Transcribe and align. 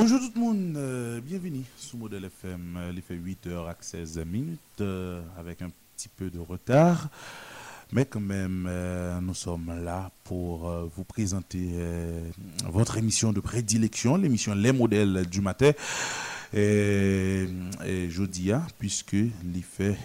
Bonjour 0.00 0.20
tout 0.20 0.30
le 0.36 0.40
monde, 0.40 0.76
euh, 0.76 1.20
bienvenue 1.20 1.64
sous 1.76 1.96
Modèle 1.96 2.26
FM. 2.26 2.76
Euh, 2.76 2.92
il 2.94 3.02
fait 3.02 3.16
8h 3.16 3.68
à 3.68 3.76
16 3.80 4.20
minutes 4.26 4.60
euh, 4.80 5.20
avec 5.36 5.60
un 5.60 5.70
petit 5.96 6.08
peu 6.08 6.30
de 6.30 6.38
retard. 6.38 7.08
Mais 7.90 8.04
quand 8.04 8.20
même, 8.20 8.70
nous 9.20 9.34
sommes 9.34 9.72
là 9.82 10.12
pour 10.22 10.70
vous 10.94 11.04
présenter 11.04 11.70
votre 12.66 12.98
émission 12.98 13.32
de 13.32 13.40
prédilection, 13.40 14.16
l'émission 14.18 14.54
Les 14.54 14.72
modèles 14.72 15.26
du 15.26 15.40
matin 15.40 15.72
et, 16.54 17.46
et 17.86 18.10
jeudi, 18.10 18.52
hein, 18.52 18.62
puisque 18.78 19.12
l'IFE, 19.12 19.96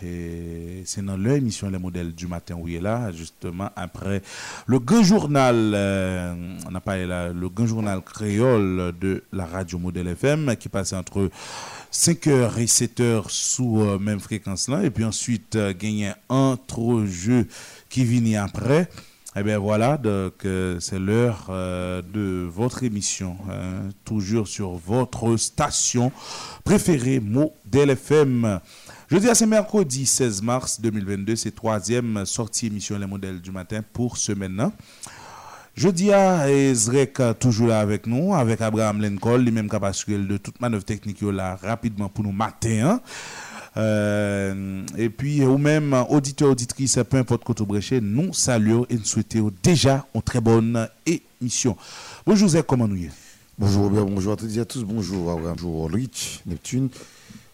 c'est 0.85 1.05
dans 1.05 1.17
l'émission 1.17 1.69
Les 1.69 1.77
modèles 1.77 2.13
du 2.13 2.27
matin 2.27 2.55
où 2.55 2.67
il 2.67 2.75
est 2.75 2.81
là, 2.81 3.11
justement 3.11 3.69
après 3.75 4.21
le 4.67 4.79
grand 4.79 5.03
journal, 5.03 5.71
euh, 5.73 6.33
on 6.67 6.91
là, 6.91 7.29
le 7.33 7.49
grand 7.49 7.67
journal 7.67 8.01
créole 8.01 8.93
de 8.99 9.23
la 9.31 9.45
radio 9.45 9.77
Modèle 9.77 10.07
FM 10.07 10.55
qui 10.57 10.69
passe 10.69 10.93
entre 10.93 11.29
5h 11.91 12.57
et 12.59 12.65
7h 12.65 13.25
sous 13.29 13.81
euh, 13.81 13.99
même 13.99 14.19
fréquence 14.19 14.67
là, 14.67 14.83
et 14.83 14.89
puis 14.89 15.03
ensuite 15.03 15.55
euh, 15.55 15.73
gagner 15.77 16.11
un 16.29 16.57
trop 16.67 17.05
jeu 17.05 17.47
qui 17.89 18.03
vient 18.03 18.43
après. 18.43 18.89
Eh 19.35 19.41
bien 19.41 19.57
voilà, 19.57 19.97
donc 19.97 20.45
euh, 20.45 20.79
c'est 20.79 20.99
l'heure 20.99 21.47
euh, 21.49 22.03
de 22.03 22.47
votre 22.47 22.83
émission, 22.83 23.35
hein, 23.49 23.89
toujours 24.05 24.47
sur 24.47 24.73
votre 24.73 25.37
station 25.37 26.11
préférée, 26.63 27.19
Modèle 27.19 27.89
FM. 27.89 28.59
Jeudi 29.09 29.29
à 29.29 29.33
ce 29.33 29.45
mercredi 29.45 30.05
16 30.05 30.43
mars 30.43 30.79
2022, 30.81 31.35
c'est 31.35 31.49
troisième 31.49 32.27
sortie 32.27 32.67
émission 32.67 32.95
Les 32.99 33.07
modèles 33.07 33.41
du 33.41 33.49
matin 33.49 33.81
pour 33.91 34.17
ce 34.17 34.33
maintenant. 34.33 34.71
Jeudi 35.75 36.13
à 36.13 36.51
Ezrek 36.51 37.19
toujours 37.39 37.69
là 37.69 37.79
avec 37.79 38.05
nous, 38.05 38.35
avec 38.35 38.61
Abraham 38.61 39.01
Lincoln, 39.01 39.37
lui-même 39.37 39.67
capable 39.67 39.95
de 40.27 40.37
toute 40.37 40.61
manœuvre 40.61 40.85
technique 40.85 41.23
là 41.23 41.57
rapidement 41.59 42.07
pour 42.07 42.23
nous 42.23 42.31
matin. 42.31 42.87
Hein. 42.87 43.01
Euh, 43.75 44.85
et 44.97 45.09
puis, 45.09 45.43
ou 45.43 45.57
même 45.57 45.93
auditeurs, 46.09 46.51
auditrices, 46.51 46.99
peu 47.09 47.17
importe 47.17 47.43
côté 47.43 47.65
bréché, 47.65 48.01
nous 48.01 48.33
saluons 48.33 48.85
et 48.89 48.95
nous 48.95 49.03
souhaitons 49.03 49.51
déjà 49.63 50.05
une 50.13 50.21
très 50.21 50.41
bonne 50.41 50.87
émission. 51.05 51.75
Bonjour 52.25 52.49
Zé, 52.49 52.61
comment 52.63 52.87
nous 52.87 52.97
y 52.97 53.09
Bonjour 53.57 53.83
Robert, 53.83 54.05
bonjour 54.05 54.33
à 54.33 54.35
tous 54.35 54.57
et 54.57 54.61
à 54.61 54.65
tous, 54.65 54.83
bonjour 54.83 55.39
bonjour 55.39 55.89
Rich, 55.89 56.41
Neptune, 56.47 56.89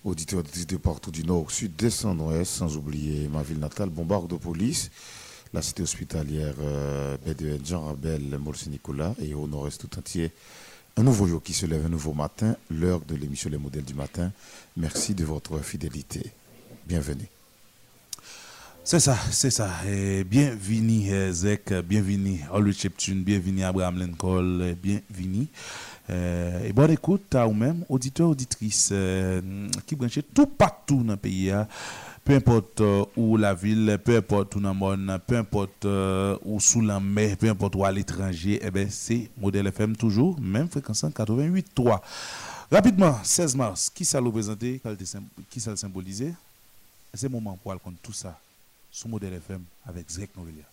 auditeurs, 0.05 0.39
auditrices 0.39 0.67
de 0.67 0.77
partout 0.77 1.11
du 1.11 1.23
nord, 1.23 1.51
sud, 1.51 1.75
descend, 1.77 2.21
ouest, 2.21 2.51
sans 2.51 2.77
oublier 2.77 3.27
ma 3.27 3.41
ville 3.41 3.59
natale, 3.59 3.89
Bombarde 3.89 4.29
de 4.29 4.35
police, 4.35 4.91
la 5.53 5.61
cité 5.61 5.83
hospitalière 5.83 6.55
euh, 6.61 7.17
Jean 7.65 7.85
Rabel, 7.85 8.37
Molse-Nicolas 8.39 9.13
et 9.21 9.33
au 9.33 9.47
nord-est 9.47 9.81
tout 9.81 9.99
entier. 9.99 10.31
Un 10.97 11.03
nouveau 11.03 11.27
jour 11.27 11.41
qui 11.41 11.53
se 11.53 11.65
lève, 11.65 11.85
un 11.85 11.89
nouveau 11.89 12.13
matin, 12.13 12.55
l'heure 12.69 12.99
de 13.07 13.15
l'émission 13.15 13.49
Les 13.49 13.57
modèles 13.57 13.85
du 13.85 13.93
matin. 13.93 14.31
Merci 14.75 15.13
de 15.13 15.23
votre 15.23 15.59
fidélité. 15.59 16.31
Bienvenue. 16.85 17.27
C'est 18.83 18.99
ça, 18.99 19.15
c'est 19.31 19.51
ça. 19.51 19.69
Bienvenue 20.25 21.31
Zek, 21.31 21.73
bienvenue 21.85 22.41
Olu 22.51 22.73
Cheptune, 22.73 23.23
bienvenue 23.23 23.63
Abraham 23.63 23.99
Lincoln, 23.99 24.75
bienvenue. 24.81 25.47
Euh, 26.09 26.65
et 26.65 26.73
bonne 26.73 26.91
écoute 26.91 27.35
à 27.35 27.45
vous-même, 27.45 27.85
auditeurs, 27.87 28.29
auditrices, 28.29 28.89
euh, 28.91 29.69
qui 29.85 29.95
branchez 29.95 30.23
tout 30.23 30.47
partout 30.47 31.03
dans 31.03 31.13
le 31.13 31.17
pays. 31.17 31.51
Peu 32.29 32.35
importe 32.35 32.81
euh, 32.81 33.05
où 33.17 33.37
la 33.37 33.55
ville, 33.55 33.99
peu 34.05 34.17
importe 34.17 34.55
où 34.55 34.59
dans 34.59 35.19
peu 35.25 35.35
importe 35.35 35.85
euh, 35.85 36.37
où 36.45 36.59
sous 36.59 36.79
la 36.79 36.99
mer, 36.99 37.35
peu 37.35 37.49
importe 37.49 37.75
où 37.75 37.83
à 37.83 37.91
l'étranger, 37.91 38.59
eh 38.61 38.69
ben, 38.69 38.87
c'est 38.87 39.31
Modèle 39.35 39.65
FM 39.65 39.97
toujours, 39.97 40.39
même 40.39 40.69
fréquence 40.69 41.03
88.3. 41.03 41.99
Rapidement, 42.71 43.17
16 43.23 43.55
mars, 43.55 43.89
qui 43.89 44.05
ça 44.05 44.21
le 44.21 44.29
qui 45.49 45.59
ça 45.59 45.71
le 45.71 45.77
C'est 47.15 47.23
le 47.23 47.29
moment 47.29 47.57
pour 47.63 47.71
raconter 47.71 47.97
tout 48.03 48.13
ça 48.13 48.39
sur 48.91 49.09
Modèle 49.09 49.33
FM 49.33 49.63
avec 49.87 50.07
Zek 50.07 50.29
Novelia. 50.37 50.68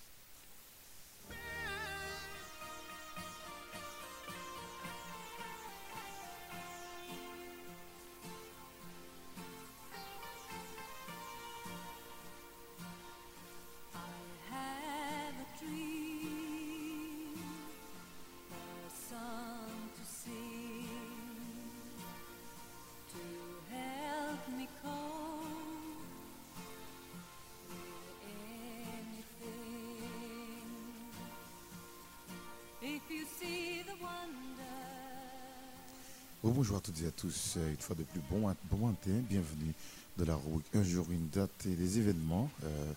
Bonjour 36.56 36.78
à 36.78 36.80
toutes 36.80 37.02
et 37.02 37.06
à 37.06 37.10
tous. 37.10 37.54
Euh, 37.58 37.70
une 37.70 37.76
fois 37.76 37.94
de 37.94 38.02
plus, 38.02 38.20
bon, 38.30 38.50
bon 38.70 38.86
matin. 38.86 39.10
Bienvenue 39.28 39.74
de 40.16 40.24
la 40.24 40.34
rubrique 40.36 40.74
Un 40.74 40.82
jour, 40.82 41.06
une 41.10 41.28
date 41.28 41.66
et 41.66 41.76
les 41.76 41.98
événements. 41.98 42.48
Euh, 42.64 42.92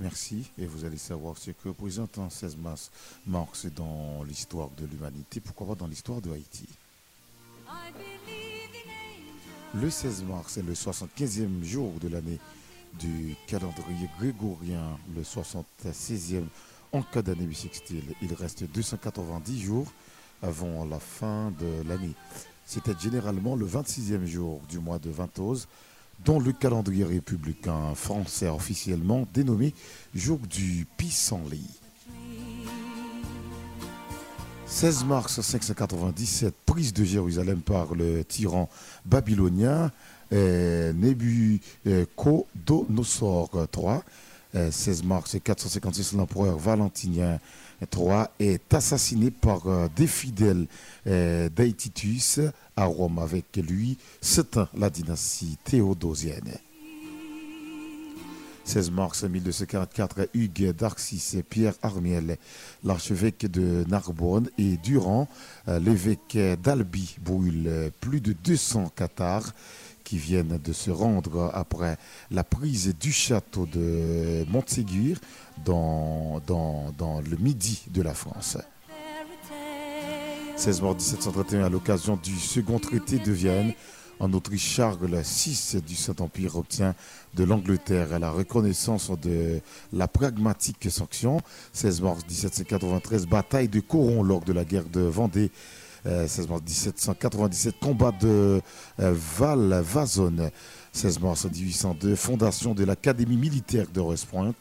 merci. 0.00 0.50
Et 0.58 0.66
vous 0.66 0.84
allez 0.84 0.98
savoir 0.98 1.38
ce 1.38 1.52
que 1.52 1.68
représente 1.68 2.18
en 2.18 2.28
16 2.28 2.56
mars 2.56 2.90
Marx 3.24 3.66
dans 3.66 4.24
l'histoire 4.24 4.70
de 4.76 4.84
l'humanité. 4.84 5.38
Pourquoi 5.38 5.68
pas 5.68 5.74
dans 5.76 5.86
l'histoire 5.86 6.20
de 6.20 6.32
Haïti 6.32 6.66
Le 9.74 9.90
16 9.90 10.24
mars 10.24 10.56
est 10.56 10.62
le 10.62 10.74
75e 10.74 11.62
jour 11.62 11.92
de 12.00 12.08
l'année 12.08 12.40
du 12.98 13.36
calendrier 13.46 14.08
grégorien, 14.18 14.98
le 15.14 15.22
76e 15.22 16.42
en 16.90 17.02
cas 17.02 17.22
d'année 17.22 17.46
bissextile. 17.46 18.02
Il 18.22 18.34
reste 18.34 18.64
290 18.64 19.60
jours 19.60 19.86
avant 20.42 20.84
la 20.84 20.98
fin 20.98 21.52
de 21.60 21.88
l'année. 21.88 22.14
C'était 22.70 22.92
généralement 23.00 23.56
le 23.56 23.64
26e 23.64 24.26
jour 24.26 24.60
du 24.68 24.78
mois 24.78 24.98
de 24.98 25.08
Ventose, 25.08 25.66
dont 26.22 26.38
le 26.38 26.52
calendrier 26.52 27.02
républicain 27.02 27.94
français 27.94 28.46
officiellement 28.46 29.26
dénommé 29.32 29.72
jour 30.14 30.38
du 30.38 30.86
pissenlit. 30.98 31.80
16 34.66 35.06
mars 35.06 35.40
597, 35.40 36.52
prise 36.66 36.92
de 36.92 37.04
Jérusalem 37.04 37.62
par 37.62 37.94
le 37.94 38.22
tyran 38.22 38.68
babylonien 39.06 39.90
eh, 40.30 40.92
Nebuchadnezzar 40.94 43.48
III. 43.74 44.70
16 44.70 45.04
mars 45.04 45.38
456, 45.42 46.12
l'empereur 46.12 46.58
valentinien 46.58 47.40
III 47.82 48.24
est 48.38 48.74
assassiné 48.74 49.30
par 49.30 49.66
euh, 49.66 49.88
des 49.94 50.06
fidèles 50.06 50.66
euh, 51.06 51.48
d'Aetitus 51.48 52.40
à 52.76 52.84
Rome. 52.84 53.18
Avec 53.18 53.56
lui 53.56 53.98
s'éteint 54.20 54.68
la 54.76 54.90
dynastie 54.90 55.56
théodosienne. 55.64 56.58
16 58.64 58.90
mars 58.90 59.24
1244, 59.24 60.28
Hugues 60.34 60.72
d'Arcis 60.72 61.38
et 61.38 61.42
Pierre 61.42 61.72
Armiel, 61.80 62.36
l'archevêque 62.84 63.46
de 63.46 63.84
Narbonne, 63.88 64.50
et 64.58 64.76
Durand, 64.76 65.26
euh, 65.68 65.78
l'évêque 65.78 66.36
d'Albi, 66.62 67.16
brûlent 67.22 67.90
plus 68.00 68.20
de 68.20 68.34
200 68.34 68.92
cathares 68.94 69.54
qui 70.08 70.16
viennent 70.16 70.58
de 70.64 70.72
se 70.72 70.90
rendre 70.90 71.50
après 71.52 71.98
la 72.30 72.42
prise 72.42 72.94
du 72.98 73.12
château 73.12 73.66
de 73.66 74.46
Montségur 74.48 75.18
dans, 75.66 76.40
dans, 76.46 77.20
le 77.20 77.36
midi 77.36 77.82
de 77.90 78.00
la 78.00 78.14
France. 78.14 78.56
16 80.56 80.80
mars 80.80 80.94
1731, 80.94 81.64
à 81.66 81.68
l'occasion 81.68 82.16
du 82.16 82.38
second 82.38 82.78
traité 82.78 83.18
de 83.18 83.30
Vienne, 83.30 83.74
en 84.18 84.32
Autriche, 84.32 84.66
Charles 84.66 85.06
VI 85.06 85.82
du 85.86 85.94
Saint-Empire 85.94 86.56
obtient 86.56 86.94
de 87.34 87.44
l'Angleterre 87.44 88.18
la 88.18 88.30
reconnaissance 88.30 89.10
de 89.20 89.60
la 89.92 90.08
pragmatique 90.08 90.90
sanction. 90.90 91.40
16 91.74 92.00
mars 92.00 92.22
1793, 92.26 93.26
bataille 93.26 93.68
de 93.68 93.80
Coron 93.80 94.22
lors 94.22 94.40
de 94.40 94.54
la 94.54 94.64
guerre 94.64 94.88
de 94.88 95.02
Vendée 95.02 95.50
16 96.04 96.46
euh, 96.46 96.48
mars 96.48 96.62
1797, 96.62 97.74
combat 97.80 98.12
de 98.12 98.60
euh, 99.00 99.14
Val-Vazone. 99.38 100.50
16 100.92 101.20
mars 101.20 101.44
1802, 101.44 102.14
fondation 102.14 102.74
de 102.74 102.84
l'Académie 102.84 103.36
militaire 103.36 103.86
de 103.92 104.00
West 104.00 104.26
Point 104.26 104.54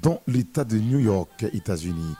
dans 0.00 0.20
l'État 0.26 0.64
de 0.64 0.78
New 0.78 1.00
York, 1.00 1.46
États-Unis. 1.52 2.14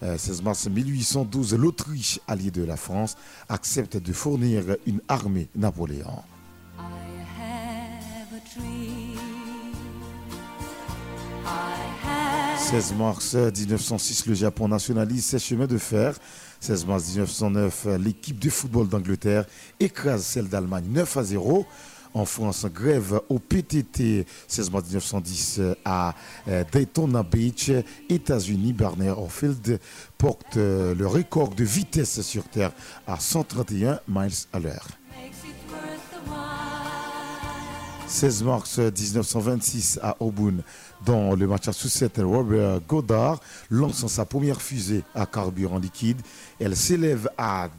16 0.00 0.40
euh, 0.40 0.42
mars 0.42 0.68
1812, 0.68 1.54
l'Autriche, 1.54 2.20
alliée 2.26 2.50
de 2.50 2.64
la 2.64 2.76
France, 2.76 3.16
accepte 3.48 3.96
de 3.96 4.12
fournir 4.12 4.76
une 4.86 5.00
armée 5.08 5.48
Napoléon. 5.54 6.22
16 12.72 12.94
mars 12.94 13.34
1906, 13.34 14.26
le 14.26 14.34
Japon 14.34 14.68
nationalise 14.68 15.26
ses 15.26 15.38
chemins 15.38 15.66
de 15.66 15.76
fer 15.78 16.14
16 16.62 16.86
mars 16.86 17.08
1909, 17.08 17.88
l'équipe 17.98 18.38
de 18.38 18.48
football 18.48 18.88
d'Angleterre 18.88 19.46
écrase 19.80 20.24
celle 20.24 20.48
d'Allemagne 20.48 20.84
9 20.90 21.16
à 21.16 21.24
0 21.24 21.66
en 22.14 22.24
France, 22.24 22.66
grève 22.72 23.20
au 23.28 23.40
PTT 23.40 24.24
16 24.46 24.70
mars 24.70 24.84
1910 24.84 25.60
à 25.84 26.14
euh, 26.46 26.62
Daytona 26.70 27.24
Beach, 27.24 27.72
États-Unis. 28.08 28.74
Barney 28.74 29.08
Orfield 29.08 29.80
porte 30.18 30.56
euh, 30.56 30.94
le 30.94 31.06
record 31.08 31.48
de 31.48 31.64
vitesse 31.64 32.20
sur 32.20 32.44
Terre 32.44 32.70
à 33.08 33.18
131 33.18 33.98
miles 34.06 34.30
à 34.52 34.60
l'heure. 34.60 34.86
16 38.12 38.44
mars 38.44 38.78
1926 38.78 39.98
à 40.02 40.16
Auburn, 40.20 40.62
dans 41.06 41.34
le 41.34 41.46
Massachusetts, 41.46 42.18
Robert 42.18 42.80
Goddard 42.86 43.40
lance 43.70 44.06
sa 44.06 44.26
première 44.26 44.60
fusée 44.60 45.02
à 45.14 45.24
carburant 45.24 45.78
liquide. 45.78 46.20
Elle 46.60 46.76
s'élève 46.76 47.30
à 47.38 47.70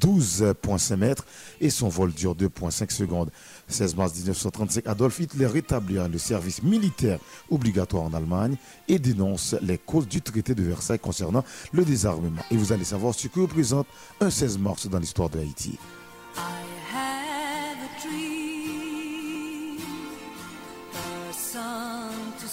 12,5 0.00 0.96
mètres 0.96 1.26
et 1.60 1.68
son 1.68 1.90
vol 1.90 2.12
dure 2.12 2.34
2,5 2.34 2.90
secondes. 2.90 3.30
16 3.68 3.96
mars 3.96 4.14
1935, 4.14 4.86
Adolf 4.86 5.20
Hitler 5.20 5.46
rétablit 5.46 5.98
le 6.10 6.18
service 6.18 6.62
militaire 6.62 7.18
obligatoire 7.50 8.04
en 8.04 8.14
Allemagne 8.14 8.56
et 8.88 8.98
dénonce 8.98 9.54
les 9.60 9.76
causes 9.76 10.08
du 10.08 10.22
traité 10.22 10.54
de 10.54 10.62
Versailles 10.62 10.98
concernant 10.98 11.44
le 11.72 11.84
désarmement. 11.84 12.42
Et 12.50 12.56
vous 12.56 12.72
allez 12.72 12.84
savoir 12.84 13.14
ce 13.14 13.28
que 13.28 13.40
représente 13.40 13.86
un 14.22 14.30
16 14.30 14.58
mars 14.58 14.88
dans 14.88 14.98
l'histoire 14.98 15.28
de 15.28 15.38
Haïti. 15.38 15.78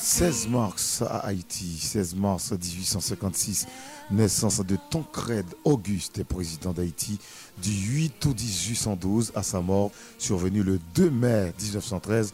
16 0.03 0.49
mars 0.49 1.01
à 1.01 1.19
Haïti, 1.19 1.77
16 1.79 2.15
mars 2.15 2.51
1856, 2.51 3.67
naissance 4.11 4.59
de 4.59 4.77
Tancred 4.89 5.45
Auguste, 5.63 6.25
président 6.25 6.73
d'Haïti, 6.73 7.19
du 7.61 7.71
8 7.71 8.25
août 8.25 8.37
1812 8.37 9.31
à 9.33 9.43
sa 9.43 9.61
mort, 9.61 9.91
survenue 10.17 10.61
le 10.61 10.77
2 10.93 11.09
mai 11.09 11.53
1913. 11.57 12.33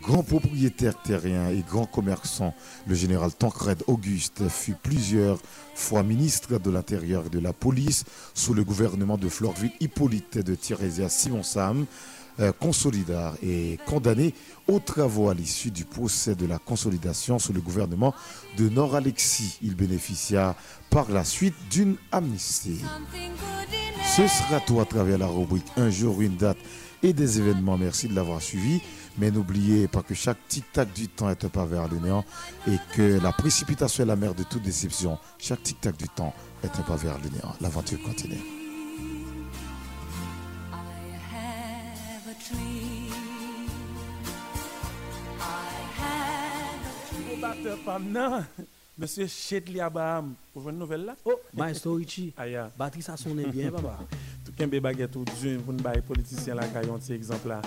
Grand 0.00 0.22
propriétaire 0.22 1.02
terrien 1.02 1.48
et 1.48 1.64
grand 1.68 1.86
commerçant, 1.86 2.54
le 2.86 2.94
général 2.94 3.34
Tancred 3.34 3.82
Auguste 3.88 4.48
fut 4.48 4.76
plusieurs 4.80 5.40
fois 5.74 6.04
ministre 6.04 6.60
de 6.60 6.70
l'Intérieur 6.70 7.26
et 7.26 7.30
de 7.30 7.40
la 7.40 7.52
Police 7.52 8.04
sous 8.34 8.54
le 8.54 8.62
gouvernement 8.62 9.18
de 9.18 9.28
Florville 9.28 9.72
Hippolyte 9.80 10.38
de 10.38 10.54
Thirésia 10.54 11.08
Simon 11.08 11.42
Sam. 11.42 11.80
Euh, 11.80 11.84
consolidar 12.58 13.34
et 13.42 13.78
condamné 13.86 14.34
aux 14.68 14.80
travaux 14.80 15.28
à 15.28 15.34
l'issue 15.34 15.70
du 15.70 15.84
procès 15.84 16.34
de 16.34 16.46
la 16.46 16.58
consolidation 16.58 17.38
sous 17.38 17.52
le 17.52 17.60
gouvernement 17.60 18.14
de 18.56 18.68
Nord-Alexis. 18.68 19.58
Il 19.62 19.74
bénéficia 19.74 20.56
par 20.90 21.10
la 21.10 21.24
suite 21.24 21.54
d'une 21.70 21.96
amnistie. 22.12 22.80
Ce 24.16 24.26
sera 24.26 24.60
tout 24.60 24.80
à 24.80 24.84
travers 24.84 25.18
la 25.18 25.26
rubrique 25.26 25.66
Un 25.76 25.90
jour, 25.90 26.20
une 26.20 26.36
date 26.36 26.58
et 27.02 27.12
des 27.12 27.38
événements. 27.38 27.78
Merci 27.78 28.08
de 28.08 28.14
l'avoir 28.14 28.42
suivi. 28.42 28.80
Mais 29.18 29.30
n'oubliez 29.30 29.88
pas 29.88 30.02
que 30.02 30.14
chaque 30.14 30.38
tic-tac 30.48 30.92
du 30.92 31.08
temps 31.08 31.30
est 31.30 31.44
un 31.44 31.48
pas 31.48 31.66
vers 31.66 31.88
le 31.88 31.98
néant 31.98 32.24
et 32.68 32.76
que 32.94 33.20
la 33.22 33.32
précipitation 33.32 34.04
est 34.04 34.06
la 34.06 34.16
mère 34.16 34.34
de 34.34 34.44
toute 34.44 34.62
déception. 34.62 35.18
Chaque 35.38 35.62
tic-tac 35.62 35.96
du 35.96 36.08
temps 36.08 36.34
est 36.64 36.78
un 36.78 36.82
pas 36.82 36.96
vers 36.96 37.18
le 37.18 37.28
néant. 37.30 37.54
L'aventure 37.60 38.00
continue. 38.02 38.59
Pam 47.84 48.44
Monsieur 49.00 49.26
Chedli 49.26 49.80
Abraham, 49.80 50.34
pour 50.52 50.68
une 50.68 50.76
nouvelle 50.78 51.06
là? 51.06 51.14
Oh, 51.24 51.40
Maestro 51.56 51.98
Ichi. 51.98 52.34
Aya. 52.36 52.70
Batterie 52.76 53.00
ça 53.00 53.16
sonne 53.16 53.42
bien, 53.50 53.70
papa. 53.72 53.98
Tout 54.44 54.52
qu'un 54.52 54.66
baguette 54.66 55.16
ou 55.16 55.24
Dieu 55.40 55.58
pour 55.64 55.72
nous 55.72 55.82
bailler 55.82 56.02
politicien 56.02 56.54
là, 56.54 56.64
qui 56.66 56.90
ont 56.90 56.98
exemple 56.98 57.48
là. 57.48 57.62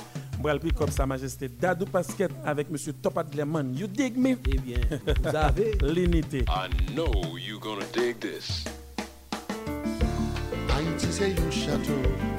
Comme 0.75 0.91
Sa 0.91 1.07
Majesté 1.07 1.47
Dadou 1.47 1.85
Pasquet 1.85 2.27
avec 2.45 2.69
Monsieur 2.69 2.93
Topat 2.93 3.25
Lemon. 3.35 3.73
You 3.73 3.87
dig 3.87 4.15
me? 4.15 4.37
Eh 4.45 4.57
bien, 4.59 4.77
vous 5.23 5.35
avez 5.35 5.71
l'unité. 5.81 6.45
I 6.49 6.69
know 6.93 7.09
you 7.37 7.59
gonna 7.59 7.85
dig 7.93 8.19
this. 8.19 8.63
Haïti 10.69 11.07
c'est 11.09 11.39
un 11.39 11.49
château 11.51 11.93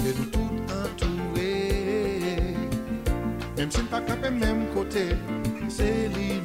et 0.07 0.15
nous 0.19 0.27
tout 0.27 0.39
entourés. 0.71 2.55
Même 3.57 3.71
si 3.73 3.83
pas 3.83 4.03
capé 4.03 4.31
même 4.31 4.67
côté, 4.73 5.17
c'est 5.69 6.09
lui 6.11 6.41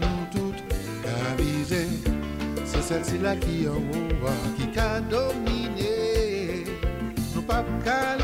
C'est 1.70 2.82
celle-ci 2.82 3.20
là 3.20 3.36
qui 3.36 3.68
en 3.68 3.80
qui 4.58 4.80
a 4.80 5.00
dominé. 5.02 6.64
Nous 7.36 7.44
pas 7.44 7.64
qu'à 7.84 8.18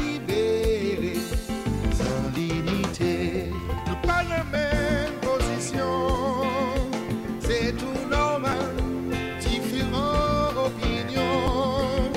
sans 1.93 2.35
limiter. 2.35 3.51
Nous 3.87 4.07
pas 4.07 4.23
la 4.23 4.43
même 4.45 5.13
position. 5.21 6.41
C'est 7.39 7.73
tout 7.77 8.09
normal, 8.09 8.73
différentes 9.39 10.57
opinions 10.65 12.09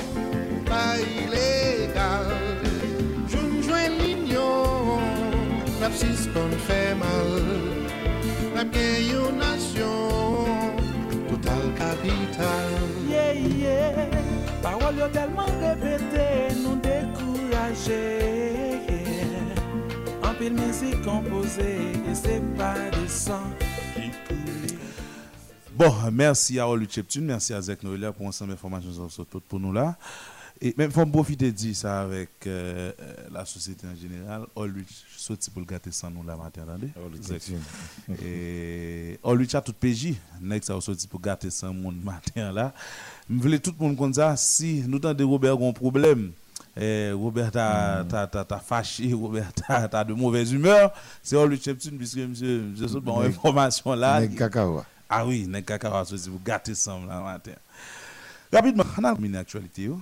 pas 0.65 0.97
illégal. 0.97 2.25
Je 3.27 3.37
ne 3.37 3.61
joins 3.61 3.89
l'union, 3.99 4.97
la 5.79 5.89
qu'on 5.89 6.49
fait 6.57 6.95
mal. 6.95 7.68
kapital 11.99 12.71
yeah, 13.09 13.33
yeah. 13.33 14.07
Parol 14.61 14.95
yo 14.97 15.07
telman 15.11 15.51
repete 15.59 16.55
Nou 16.63 16.79
dekouraje 16.83 18.03
Anpil 20.23 20.53
mesi 20.55 20.95
kompoze 21.03 21.67
E 22.07 22.15
se 22.15 22.39
pa 22.57 22.73
de 22.95 23.05
san 23.07 23.51
ki 23.95 24.09
kouli 24.27 24.77
Bon, 25.75 25.95
mersi 26.11 26.59
a 26.59 26.67
Olu 26.67 26.87
Cheptune 26.87 27.33
Mersi 27.33 27.55
a 27.55 27.61
Zek 27.61 27.83
Noelia 27.83 28.13
pou 28.15 28.27
ansanm 28.27 28.55
informasyon 28.55 29.11
Sot 29.11 29.39
pou 29.39 29.59
nou 29.59 29.75
la 29.75 29.93
Et 30.61 30.73
même 30.77 30.91
faut 30.91 31.05
profiter 31.05 31.51
de 31.51 31.55
dire 31.55 31.75
ça 31.75 32.01
avec 32.01 32.29
euh, 32.45 32.91
euh, 32.99 33.13
la 33.31 33.45
société 33.45 33.87
en 33.87 33.95
général. 33.95 34.45
Olu 34.55 34.85
sorti 35.15 35.49
pour 35.49 35.61
le 35.61 35.65
gâter 35.65 35.89
sans 35.91 36.11
nous 36.11 36.23
la 36.23 36.35
matin, 36.35 36.63
attendez. 36.63 36.89
Et 38.25 39.17
Olu 39.23 39.47
a 39.53 39.61
tout 39.61 39.71
PJ, 39.71 40.15
next 40.41 40.67
ça 40.67 40.79
sorti 40.81 41.07
pour 41.07 41.21
gâter 41.21 41.49
sans 41.49 41.73
monde 41.73 42.03
matin 42.03 42.51
là. 42.51 42.73
Je 43.29 43.35
voulais 43.37 43.59
tout 43.59 43.73
le 43.79 43.85
monde 43.85 43.97
comme 43.97 44.13
ça 44.13 44.35
si 44.35 44.83
nous 44.85 44.99
t'entendez 44.99 45.23
Robert 45.23 45.55
a 45.57 45.65
un 45.65 45.71
problème. 45.71 46.31
Eh, 46.75 47.11
Robert 47.13 47.51
t'a 47.51 48.05
ta, 48.09 48.27
ta 48.27 48.59
fâché, 48.59 49.13
Robert 49.13 49.53
t'a 49.53 50.03
de 50.03 50.13
mauvaise 50.13 50.51
humeur. 50.51 50.91
C'est 51.23 51.37
Olu 51.37 51.57
Cheptune 51.57 51.97
puisque 51.97 52.17
monsieur, 52.17 52.63
monsieur 52.67 52.87
saute 52.89 53.05
bon 53.05 53.21
information 53.21 53.93
là. 53.95 54.19
Nèg 54.19 54.35
cacao. 54.35 54.83
Ah 55.09 55.25
oui, 55.25 55.47
nèg 55.47 55.65
va 55.83 56.03
choisir 56.03 56.33
vous 56.33 56.41
gâter 56.43 56.75
ça 56.75 56.99
là 57.07 57.21
matin. 57.21 57.53
Rapidement, 58.51 58.83
on 58.97 59.03
a 59.05 59.15
une 59.21 59.35
actualité. 59.37 59.83
yo. 59.83 60.01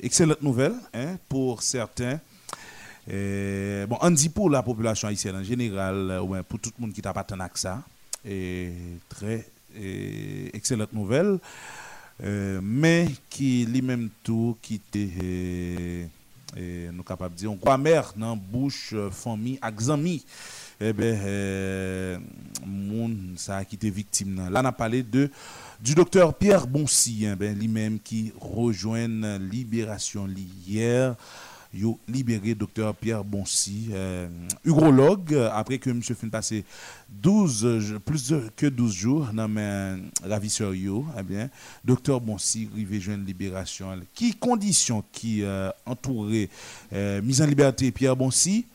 Excellente 0.00 0.42
nouvelle 0.42 0.74
hein, 0.94 1.16
pour 1.28 1.62
certains. 1.62 2.20
Bon, 3.06 3.98
on 4.00 4.10
dit 4.10 4.28
pour 4.28 4.50
la 4.50 4.62
population 4.62 5.08
haïtienne 5.08 5.36
en 5.36 5.42
général, 5.42 6.20
ou 6.22 6.28
bien 6.32 6.42
pour 6.42 6.58
tout 6.60 6.70
le 6.78 6.82
monde 6.82 6.94
qui 6.94 7.02
t'a 7.02 7.12
pas 7.12 7.24
tant 7.24 7.36
que 7.48 7.58
ça. 7.58 7.82
Et 8.24 8.72
très 9.08 9.46
excellente 10.54 10.92
nouvelle. 10.92 11.38
Euh, 12.24 12.60
mais 12.62 13.08
qui 13.30 13.64
lui-même 13.64 14.10
tout 14.22 14.56
qui 14.62 14.74
était 14.74 16.08
nous 16.92 17.02
capable 17.02 17.34
de 17.34 17.40
dire 17.40 17.52
on 17.52 17.56
croit 17.56 17.78
mère 17.78 18.12
dans 18.16 18.36
bouche 18.36 18.90
euh, 18.92 19.10
famille 19.10 19.58
zami 19.80 20.24
eh 20.80 20.92
ben 20.92 21.18
euh, 21.24 22.18
moun 22.66 23.34
ça 23.38 23.64
qui 23.64 23.76
était 23.76 23.90
victime 23.90 24.50
là 24.50 24.60
on 24.62 24.66
a 24.66 24.72
parlé 24.72 25.02
de 25.02 25.30
du 25.82 25.94
docteur 25.94 26.34
Pierre 26.34 26.66
Bonsi 26.66 27.26
hein, 27.26 27.36
ben 27.36 27.58
lui-même 27.58 27.98
qui 27.98 28.32
rejoint 28.40 29.08
Libération 29.38 30.26
li 30.26 30.48
hier 30.66 31.16
libéré 32.08 32.54
docteur 32.54 32.94
Pierre 32.94 33.24
Bonsi, 33.24 33.88
euh, 33.92 34.28
urologue, 34.64 35.34
après 35.52 35.78
que 35.78 35.90
monsieur 35.90 36.14
fin 36.14 36.28
passé 36.28 36.64
12, 37.08 37.64
euh, 37.64 37.98
plus 37.98 38.34
que 38.56 38.66
12 38.66 38.94
jours 38.94 39.28
dans 39.32 39.48
mes 39.48 39.96
ravisseurs 40.22 40.74
yo, 40.74 41.06
eh 41.18 41.22
bien, 41.22 41.48
docteur 41.84 42.20
Bonsi 42.20 42.68
rivé 42.74 43.00
joindre 43.00 43.24
libération. 43.24 43.88
Qui 44.14 44.34
conditions 44.34 45.02
qui 45.12 45.42
euh, 45.42 45.70
entouraient 45.86 46.48
euh, 46.92 47.22
mise 47.22 47.40
en 47.40 47.46
liberté 47.46 47.90
Pierre 47.90 48.16
Bonsi 48.16 48.66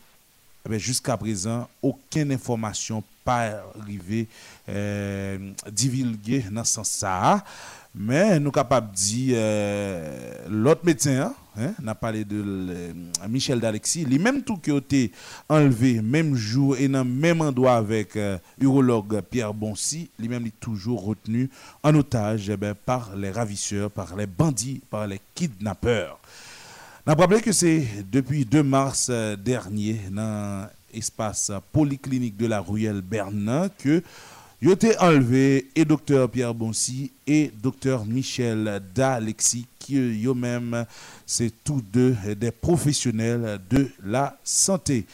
eh 0.69 0.79
jusqu'à 0.79 1.17
présent, 1.17 1.67
aucune 1.81 2.31
information 2.31 3.03
pas 3.23 3.63
arrivée 3.79 4.27
euh, 4.69 5.51
divulguée 5.71 6.45
dans 6.51 6.63
ce 6.63 6.75
sens 6.75 6.89
ça. 6.89 7.43
Mais 7.99 8.39
nous 8.39 8.51
capables 8.51 8.91
de 8.91 8.95
dire 8.95 9.35
euh, 9.37 10.45
l'autre 10.49 10.81
médecin, 10.83 11.33
hein, 11.57 11.73
n'a 11.81 11.95
parlé 11.95 12.23
de 12.23 12.43
euh, 12.45 12.93
Michel 13.27 13.59
D'Alexis, 13.59 14.05
lui-même 14.05 14.43
tout 14.43 14.57
qui 14.57 14.71
a 14.71 14.77
été 14.77 15.11
enlevé 15.49 16.01
même 16.03 16.35
jour 16.35 16.77
et 16.77 16.87
dans 16.87 17.03
le 17.03 17.09
même 17.09 17.41
endroit 17.41 17.75
avec 17.75 18.15
euh, 18.15 18.37
urologue 18.61 19.21
Pierre 19.21 19.53
Bonsi, 19.53 20.11
lui-même 20.19 20.45
est 20.45 20.59
toujours 20.59 21.05
retenu 21.05 21.49
en 21.81 21.95
otage 21.95 22.51
eh 22.51 22.73
par 22.85 23.15
les 23.15 23.31
ravisseurs, 23.31 23.89
par 23.89 24.15
les 24.15 24.27
bandits, 24.27 24.81
par 24.91 25.07
les 25.07 25.19
kidnappeurs. 25.33 26.19
N'a 27.07 27.13
rappelé 27.13 27.39
que 27.39 27.53
c'est 27.53 27.87
depuis 28.11 28.43
2 28.43 28.63
mars 28.63 29.07
euh, 29.09 29.37
dernier 29.37 29.97
dans 30.11 30.67
l'espace 30.93 31.53
polyclinique 31.71 32.35
de 32.35 32.47
la 32.47 32.59
Ruelle 32.59 32.99
Bernin 32.99 33.69
que 33.69 34.03
a 34.61 34.69
été 34.69 34.99
enlevé 34.99 35.69
et 35.73 35.85
docteur 35.85 36.29
Pierre 36.29 36.53
Bonsi 36.53 37.13
et 37.25 37.49
docteur 37.63 38.03
Michel 38.05 38.81
D'Alexis 38.93 39.67
qui 39.79 39.95
eux 39.97 40.33
même 40.33 40.85
c'est 41.25 41.53
tous 41.63 41.81
deux 41.93 42.13
des 42.37 42.51
professionnels 42.51 43.61
de 43.69 43.87
la 44.03 44.37
santé. 44.43 45.05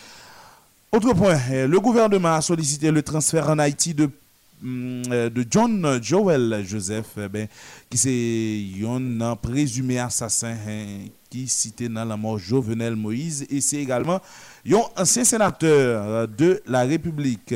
Autre 0.91 1.13
point, 1.13 1.37
euh, 1.51 1.67
le 1.67 1.79
gouvernement 1.79 2.33
a 2.33 2.41
sollicité 2.41 2.89
le 2.89 3.03
transfert 3.03 3.49
en 3.51 3.59
Haïti 3.59 3.93
de 3.93 4.05
euh, 4.05 4.22
de 4.63 5.45
John 5.49 5.99
Joel 6.01 6.63
Joseph, 6.65 7.17
eh 7.17 7.27
ben, 7.27 7.47
qui 7.89 7.97
c'est 7.97 8.85
un 9.21 9.35
présumé 9.35 9.99
assassin 9.99 10.55
hein, 10.67 10.85
qui 11.29 11.47
cité 11.47 11.89
dans 11.89 12.05
la 12.05 12.15
mort 12.15 12.37
Jovenel 12.39 12.95
Moïse, 12.95 13.45
et 13.49 13.59
c'est 13.59 13.77
également 13.77 14.21
un 14.65 14.81
ancien 15.01 15.23
sénateur 15.23 16.03
euh, 16.05 16.27
de 16.27 16.61
la 16.67 16.83
République. 16.83 17.53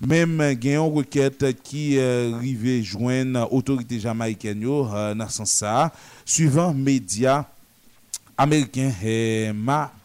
Même 0.00 0.40
euh, 0.40 0.54
gen 0.60 0.74
yon 0.74 1.04
qui 1.62 1.98
euh, 1.98 2.36
rive 2.40 2.82
joindre 2.82 3.52
autorité 3.52 4.00
jamaïcaine 4.00 4.62
yo, 4.62 4.88
euh, 4.92 5.14
suivant 6.24 6.74
médias 6.74 7.44
américains 8.36 8.92
et 9.04 9.52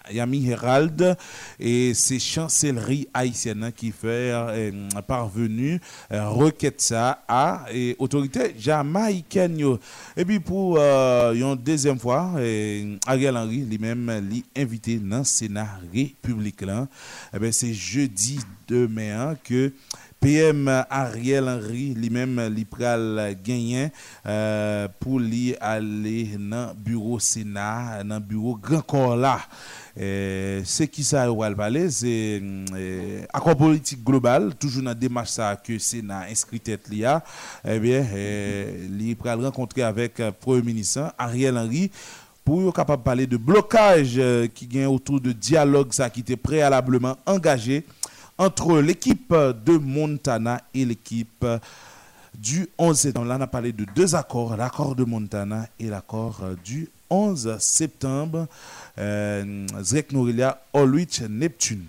Miami 0.09 0.49
Herald 0.49 1.17
et 1.59 1.93
c'est 1.93 2.19
chancellerie 2.19 3.07
haïtienne 3.13 3.71
qui 3.75 3.91
fait 3.91 4.31
euh, 4.33 4.71
parvenu 5.07 5.79
euh, 6.11 6.29
requête 6.29 6.81
ça 6.81 7.23
à 7.27 7.65
et 7.71 7.95
autorité 7.99 8.55
jamaïcaine 8.57 9.59
et 10.17 10.25
puis 10.25 10.39
pour 10.39 10.77
euh, 10.79 11.33
une 11.33 11.55
deuxième 11.55 11.99
fois 11.99 12.31
Ariel 13.05 13.37
Henry 13.37 13.59
lui-même 13.59 14.11
lui 14.29 14.43
invité 14.55 14.97
dans 14.97 15.19
le 15.19 15.23
Sénat 15.23 15.79
république 15.93 16.61
là 16.61 16.87
Eh 17.39 17.51
c'est 17.51 17.73
jeudi 17.73 18.39
demain 18.67 19.29
hein, 19.31 19.35
que 19.43 19.71
PM 20.19 20.67
Ariel 20.89 21.47
Henry 21.47 21.93
lui-même 21.93 22.41
li 22.53 22.65
pral 22.65 23.37
pour 24.99 25.19
lui 25.19 25.55
aller 25.61 26.31
dans 26.37 26.73
bureau 26.75 27.19
Sénat, 27.19 28.03
dans 28.03 28.19
bureau 28.19 28.55
grand 28.55 28.81
corps 28.81 29.15
là. 29.15 29.39
Euh, 30.01 30.61
c'est 30.63 30.87
qui 30.87 31.03
ça 31.03 31.29
va 31.29 31.51
parler 31.55 31.89
c'est 31.89 32.41
euh, 32.41 33.21
accord 33.33 33.57
politique 33.57 34.01
global 34.01 34.55
toujours 34.55 34.81
dans 34.81 34.93
démarche 34.93 35.35
que 35.61 35.77
Sénat 35.77 36.27
inscrit 36.31 36.61
tête 36.61 36.87
lia 36.87 37.21
eh 37.67 37.79
bien 37.79 38.05
euh, 38.13 38.87
li 38.87 39.13
pral 39.15 39.43
rencontrer 39.43 39.81
avec 39.81 40.21
euh, 40.21 40.31
premier 40.31 40.61
ministre 40.61 41.13
Ariel 41.17 41.57
Henry 41.57 41.91
pour 42.45 42.73
capable 42.73 43.03
parler 43.03 43.27
de 43.27 43.35
blocage 43.35 44.13
euh, 44.17 44.47
qui 44.47 44.67
gagne 44.67 44.85
autour 44.85 45.19
de 45.19 45.33
dialogue 45.33 45.91
ça 45.91 46.09
qui 46.09 46.21
était 46.21 46.37
préalablement 46.37 47.17
engagé 47.25 47.83
entre 48.37 48.79
l'équipe 48.79 49.33
de 49.33 49.77
Montana 49.77 50.61
et 50.73 50.85
l'équipe 50.85 51.45
du 52.39 52.67
11 52.77 52.97
septembre. 52.97 53.27
Là, 53.27 53.37
on 53.37 53.41
a 53.41 53.47
parlé 53.47 53.71
de 53.71 53.85
deux 53.95 54.15
accords, 54.15 54.55
l'accord 54.55 54.95
de 54.95 55.03
Montana 55.03 55.67
et 55.79 55.87
l'accord 55.87 56.39
euh, 56.43 56.55
du 56.63 56.89
11 57.09 57.57
septembre. 57.59 58.47
Euh, 58.99 59.65
Zrek 59.81 60.11
Nourilia, 60.11 60.61
Orwich, 60.73 61.21
Neptune. 61.21 61.85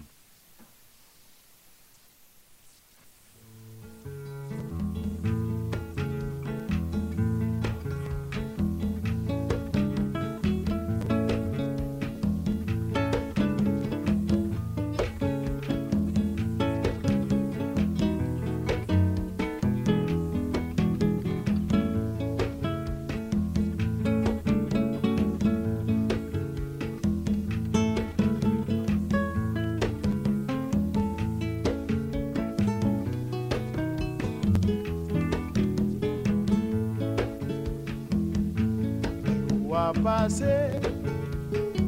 Wa 39.90 40.02
pase, 40.04 40.80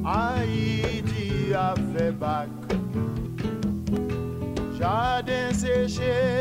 Haïti 0.05 1.55
a 1.55 1.73
fait 1.93 2.11
bac. 2.11 2.49
Jardin 4.77 5.53
séché, 5.53 6.32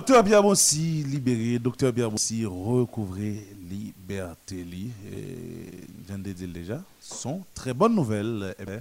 Docteur 0.00 0.42
Bonsi, 0.42 1.04
libéré. 1.04 1.58
Docteur 1.58 1.92
Bonsi, 1.92 2.46
recouvré 2.46 3.46
liberté. 3.68 4.64
Je 6.08 6.14
de 6.14 6.32
dire 6.32 6.48
déjà, 6.48 6.82
sont 6.98 7.44
très 7.54 7.74
bonnes 7.74 7.94
nouvelles 7.94 8.54
eh 8.58 8.78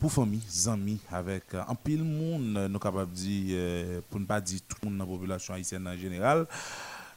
pour 0.00 0.10
famille, 0.10 0.40
amis, 0.66 0.98
avec 1.10 1.42
euh, 1.52 1.60
un 1.68 1.74
pile 1.74 2.02
monde, 2.02 2.56
euh, 2.56 2.68
nous 2.68 2.78
capables 2.78 3.12
de 3.12 3.16
dire, 3.16 3.54
euh, 3.58 4.00
pour 4.08 4.18
ne 4.18 4.24
pas 4.24 4.40
dire 4.40 4.60
tout 4.66 4.78
le 4.82 4.88
monde 4.88 4.98
dans 5.00 5.04
la 5.04 5.10
population 5.10 5.52
haïtienne 5.52 5.86
en 5.86 5.94
général, 5.94 6.46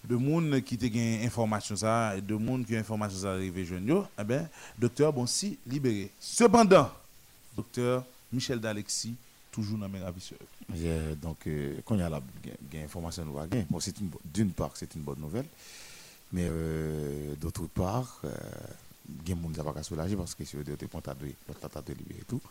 de 0.04 0.18
monde 0.18 0.60
qui 0.60 0.78
te 0.78 0.88
gain 0.88 1.22
information 1.24 1.78
ça, 1.78 2.14
de 2.20 2.36
monde 2.36 2.66
qui 2.66 2.76
a 2.76 2.80
information 2.80 3.20
ça 3.20 3.32
arrivé 3.32 3.64
jeune 3.64 3.88
yo, 3.88 4.06
eh 4.20 4.24
ben, 4.26 4.50
docteur 4.78 5.14
Bonsi, 5.14 5.58
libéré. 5.66 6.12
Cependant, 6.20 6.92
docteur 7.56 8.04
Michel 8.34 8.60
D'Alexis, 8.60 9.16
toujours 9.56 9.78
dans 9.78 9.88
mes 9.90 10.00
ravisseurs. 10.02 10.38
Yeah, 10.76 11.16
donc, 11.16 11.48
euh, 11.48 11.80
quand 11.86 11.96
il 11.96 12.02
y 12.02 12.04
a 12.04 12.10
la 12.10 12.20
gain- 12.44 12.52
gain 12.70 12.84
information, 12.84 13.24
nous 13.26 13.34
va 13.34 13.48
gain. 13.48 13.66
Bon, 13.70 13.80
c'est 13.80 13.96
d'une 14.34 14.52
part, 14.52 14.72
c'est 14.76 14.94
une 14.96 15.02
bonne 15.02 15.20
nouvelle, 15.20 15.46
mais 16.34 16.48
euh, 16.50 17.36
d'autre 17.38 17.66
part, 17.68 18.20
euh, 18.26 18.30
gain 19.26 19.36
monde 19.36 19.56
n'a 19.56 19.64
pas 19.64 19.74
qu'à 19.74 19.84
soulager 19.84 20.16
parce 20.18 20.36
que 20.36 20.44
êtes 20.44 20.88
content 20.90 21.14
de 21.20 21.94
libérer 21.94 22.24
tout. 22.28 22.42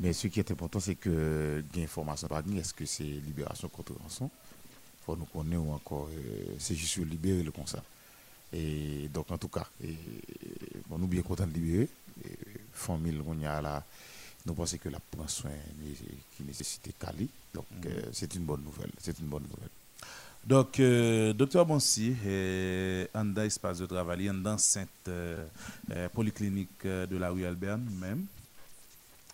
Mais 0.00 0.12
ce 0.12 0.28
qui 0.28 0.38
est 0.38 0.50
important, 0.52 0.78
c'est 0.78 0.94
que 0.94 1.64
gain 1.74 1.82
information 1.82 2.28
pas 2.28 2.40
gain, 2.42 2.56
est-ce 2.56 2.72
que 2.72 2.86
c'est 2.86 3.02
libération 3.02 3.68
contre 3.68 3.94
rançon? 4.00 4.30
Faut 5.04 5.16
nous 5.16 5.24
connaître 5.24 5.60
ou 5.60 5.72
encore, 5.72 6.08
euh, 6.12 6.54
c'est 6.58 6.76
juste 6.76 6.98
libérer 6.98 7.42
le 7.42 7.50
constat. 7.50 7.82
Et 8.52 9.08
donc, 9.12 9.30
en 9.30 9.38
tout 9.38 9.48
cas, 9.48 9.66
et, 9.82 9.94
bon, 10.88 10.98
nous 10.98 11.08
bien 11.08 11.22
contents 11.22 11.46
de 11.46 11.52
libérer. 11.52 11.88
Famille, 12.72 13.20
on 13.26 13.38
y 13.40 13.46
a 13.46 13.60
là, 13.60 13.84
nous 14.48 14.54
pensons 14.54 14.78
que 14.78 14.88
la 14.88 14.98
prend 14.98 15.28
soin 15.28 15.50
qui 16.36 16.42
nécessite 16.42 16.90
Cali. 16.98 17.28
Donc, 17.52 17.66
euh, 17.84 18.02
c'est 18.12 18.34
une 18.34 18.44
bonne 18.44 18.62
nouvelle. 18.62 18.90
C'est 18.98 19.18
une 19.18 19.26
bonne 19.26 19.42
nouvelle. 19.42 19.68
Donc, 20.44 20.80
euh, 20.80 21.34
docteur 21.34 21.66
Bonsi, 21.66 22.16
euh, 22.24 23.06
en 23.14 23.26
dans 23.26 23.42
espace 23.42 23.78
de 23.78 23.86
travail, 23.86 24.30
en 24.30 24.34
dans 24.34 24.56
cette 24.56 25.08
euh, 25.08 25.46
polyclinique 26.14 26.84
de 26.86 27.16
la 27.18 27.28
rue 27.28 27.44
Albert 27.44 27.76
même, 27.76 28.24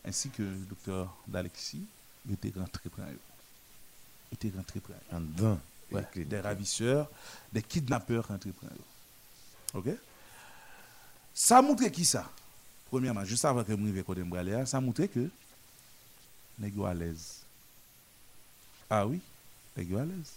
ainsi 0.05 0.31
que 0.31 0.43
le 0.43 0.57
docteur 0.69 1.17
D'Alexis, 1.29 1.87
il 2.27 2.33
était 2.35 2.53
rentré 2.59 2.89
près. 2.89 3.03
Il 4.33 4.35
était 4.35 4.57
rentré 4.57 4.81
près. 4.81 4.95
En 5.13 5.21
dedans, 5.21 5.61
Ouais, 5.93 6.25
des 6.25 6.41
ravisseurs, 6.41 7.09
des 7.53 7.63
kidnappeurs 7.63 8.27
rentrés 8.27 8.51
près. 8.51 8.67
OK? 9.75 9.95
Ça 11.33 11.63
montre 11.63 11.87
qui 11.89 12.05
ça? 12.05 12.29
Premièrement, 12.91 13.25
juste 13.25 13.45
avant 13.45 13.65
que 13.65 13.73
je 13.73 13.81
arrive 13.81 14.05
côté 14.05 14.23
Mbraléa, 14.23 14.67
ça 14.67 14.81
montre 14.81 15.05
que 15.07 15.29
nèg 16.59 16.73
à 16.87 16.95
l'aise. 16.95 17.41
Ah 18.89 19.07
oui, 19.07 19.21
nèg 19.77 19.95
à 19.95 20.05
l'aise. 20.05 20.35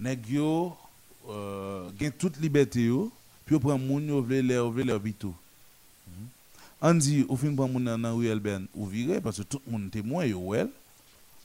Nèg 0.00 0.28
yo 0.30 0.76
euh, 1.28 1.90
gen 1.98 2.12
toute 2.12 2.38
liberté 2.40 2.84
yo, 2.86 3.12
puis 3.44 3.54
yo 3.54 3.60
prend 3.60 3.78
moun 3.78 4.08
yo 4.08 4.22
vle 4.22 4.40
leur 4.42 4.70
vle 4.70 4.86
leur 4.86 4.98
vito. 4.98 5.34
On 6.80 6.94
dit, 6.94 7.26
au 7.28 7.36
fin 7.36 7.48
de 7.48 7.54
moun 7.56 7.82
nan 7.82 8.00
nan 8.00 8.14
Ruel 8.14 8.38
Ben, 8.38 8.66
ou 8.72 8.86
vire, 8.86 9.20
parce 9.20 9.38
que 9.38 9.42
tout 9.42 9.60
le 9.66 9.72
monde 9.72 9.90
témoin, 9.90 10.24
yo 10.24 10.40
wel. 10.50 10.70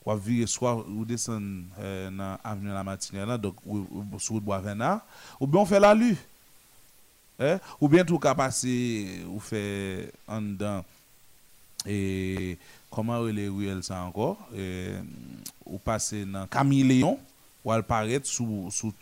Ou 0.05 0.15
vire 0.15 0.47
soit 0.47 0.85
ou 0.87 1.05
descend 1.05 1.63
euh, 1.79 2.11
dans 2.11 2.37
avenue 2.43 2.69
La 2.69 2.83
Matinée 2.83 3.25
là, 3.25 3.37
donc 3.37 3.55
ou, 3.65 3.87
ou 3.89 4.19
sur 4.19 4.35
route 4.35 4.43
Boisvena, 4.43 5.03
ou 5.39 5.47
bien 5.47 5.61
on 5.61 5.65
fait 5.65 5.79
la 5.79 5.93
lue. 5.95 6.17
Hein? 7.39 7.59
Ou 7.81 7.87
bien 7.87 8.05
tout 8.05 8.19
cas 8.19 8.35
passer 8.35 9.23
ou 9.27 9.39
fait 9.39 10.11
en 10.27 10.41
dedans 10.41 10.85
et 11.85 12.57
comment 12.91 13.21
les 13.23 13.49
Ruel 13.49 13.83
ça 13.83 14.03
encore? 14.03 14.37
Ou 15.65 15.77
passer 15.79 16.25
dans 16.25 16.45
Camille 16.47 16.83
Léon 16.83 17.19
ou 17.65 17.73
elle 17.73 17.83
paraître 17.83 18.27
sous 18.27 18.69
sous 18.69 18.93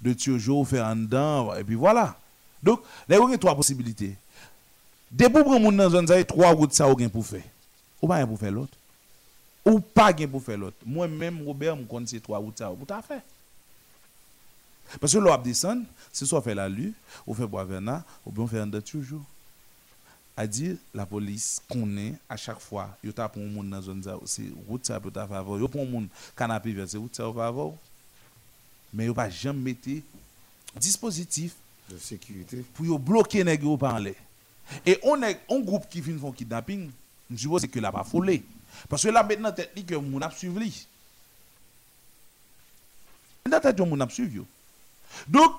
de 0.00 0.12
Turjo 0.12 0.60
ou 0.60 0.64
faire 0.64 0.86
en 0.86 0.96
dedans 0.96 1.54
et 1.54 1.64
puis 1.64 1.74
voilà. 1.74 2.16
Donc, 2.62 2.80
là, 3.08 3.18
il 3.20 3.30
y 3.30 3.34
a 3.34 3.38
trois 3.38 3.56
possibilités. 3.56 4.14
Dès 5.10 5.28
pour 5.28 5.58
moun 5.58 5.76
dans 5.76 5.90
zone 5.90 6.06
trois 6.24 6.52
routes 6.52 6.72
ça 6.72 6.88
ou 6.88 6.96
gen 6.96 7.10
pour 7.10 7.26
faire. 7.26 7.42
Ou 8.00 8.06
pas 8.06 8.24
pour 8.24 8.38
faire 8.38 8.52
l'autre. 8.52 8.78
Ou 9.66 9.80
pas 9.80 10.16
gen 10.16 10.30
pour 10.30 10.42
faire 10.42 10.58
l'autre. 10.58 10.76
Moi 10.86 11.08
même 11.08 11.42
Robert 11.44 11.76
me 11.76 11.84
connais 11.84 12.06
ces 12.06 12.20
trois 12.20 12.38
routes 12.38 12.58
ça 12.58 12.68
pour 12.68 12.86
t'a 12.86 13.02
fait. 13.02 13.20
Parce 15.00 15.12
que 15.12 15.18
l'on 15.18 15.36
descend, 15.38 15.84
c'est 16.12 16.26
soit 16.26 16.42
fait 16.42 16.54
la 16.54 16.68
lue, 16.68 16.92
ou 17.26 17.34
fait 17.34 17.46
Boisvena, 17.46 18.04
ou 18.26 18.30
bien 18.30 18.44
on 18.44 18.46
fait 18.46 18.58
un 18.58 18.66
de 18.66 18.80
toujours. 18.80 19.24
A 20.36 20.46
dire 20.46 20.76
la 20.94 21.04
police 21.04 21.60
connaît 21.70 22.14
à 22.26 22.38
chaque 22.38 22.58
fois, 22.58 22.96
yo 23.04 23.12
t'a 23.12 23.28
pour 23.28 23.42
moun 23.42 23.68
dans 23.68 23.82
zone 23.82 24.02
ça, 24.02 24.16
c'est 24.24 24.50
route 24.66 24.86
ça 24.86 24.98
pour 24.98 25.12
ta 25.12 25.26
faveur. 25.26 25.58
Yo 25.58 25.68
pour 25.68 25.84
moun 25.84 26.08
canapé 26.34 26.72
vert, 26.72 26.88
c'est 26.88 26.96
route 26.96 27.14
ça 27.14 27.24
faveur. 27.24 27.72
Mais 28.94 29.06
yo 29.06 29.14
pas 29.14 29.28
jamais 29.28 29.74
mettre 29.74 30.02
dispositif 30.74 31.54
De 31.90 31.98
sécurité. 31.98 32.64
pour 32.72 32.98
bloquer 32.98 33.44
nèg 33.44 33.62
yo 33.62 33.76
par 33.76 34.00
l'air. 34.00 34.14
Et 34.86 34.98
on 35.02 35.22
est 35.22 35.38
un 35.50 35.60
groupe 35.60 35.86
qui 35.90 36.00
vient 36.00 36.18
faire 36.18 36.34
kidnapping, 36.34 36.90
je 37.30 37.36
suppose 37.36 37.66
que 37.66 37.78
là 37.78 37.92
pas 37.92 38.04
foulé. 38.04 38.42
Parce 38.88 39.02
que 39.02 39.10
là 39.10 39.22
maintenant 39.22 39.52
tête 39.52 39.72
li 39.76 39.84
que 39.84 39.94
moun 39.96 40.22
a 40.22 40.30
suivi. 40.30 40.86
Dans 43.50 43.60
tête 43.60 43.78
yo 43.78 43.84
moun 43.84 44.00
a 44.00 44.08
suivi. 44.08 44.40
Donc 45.28 45.54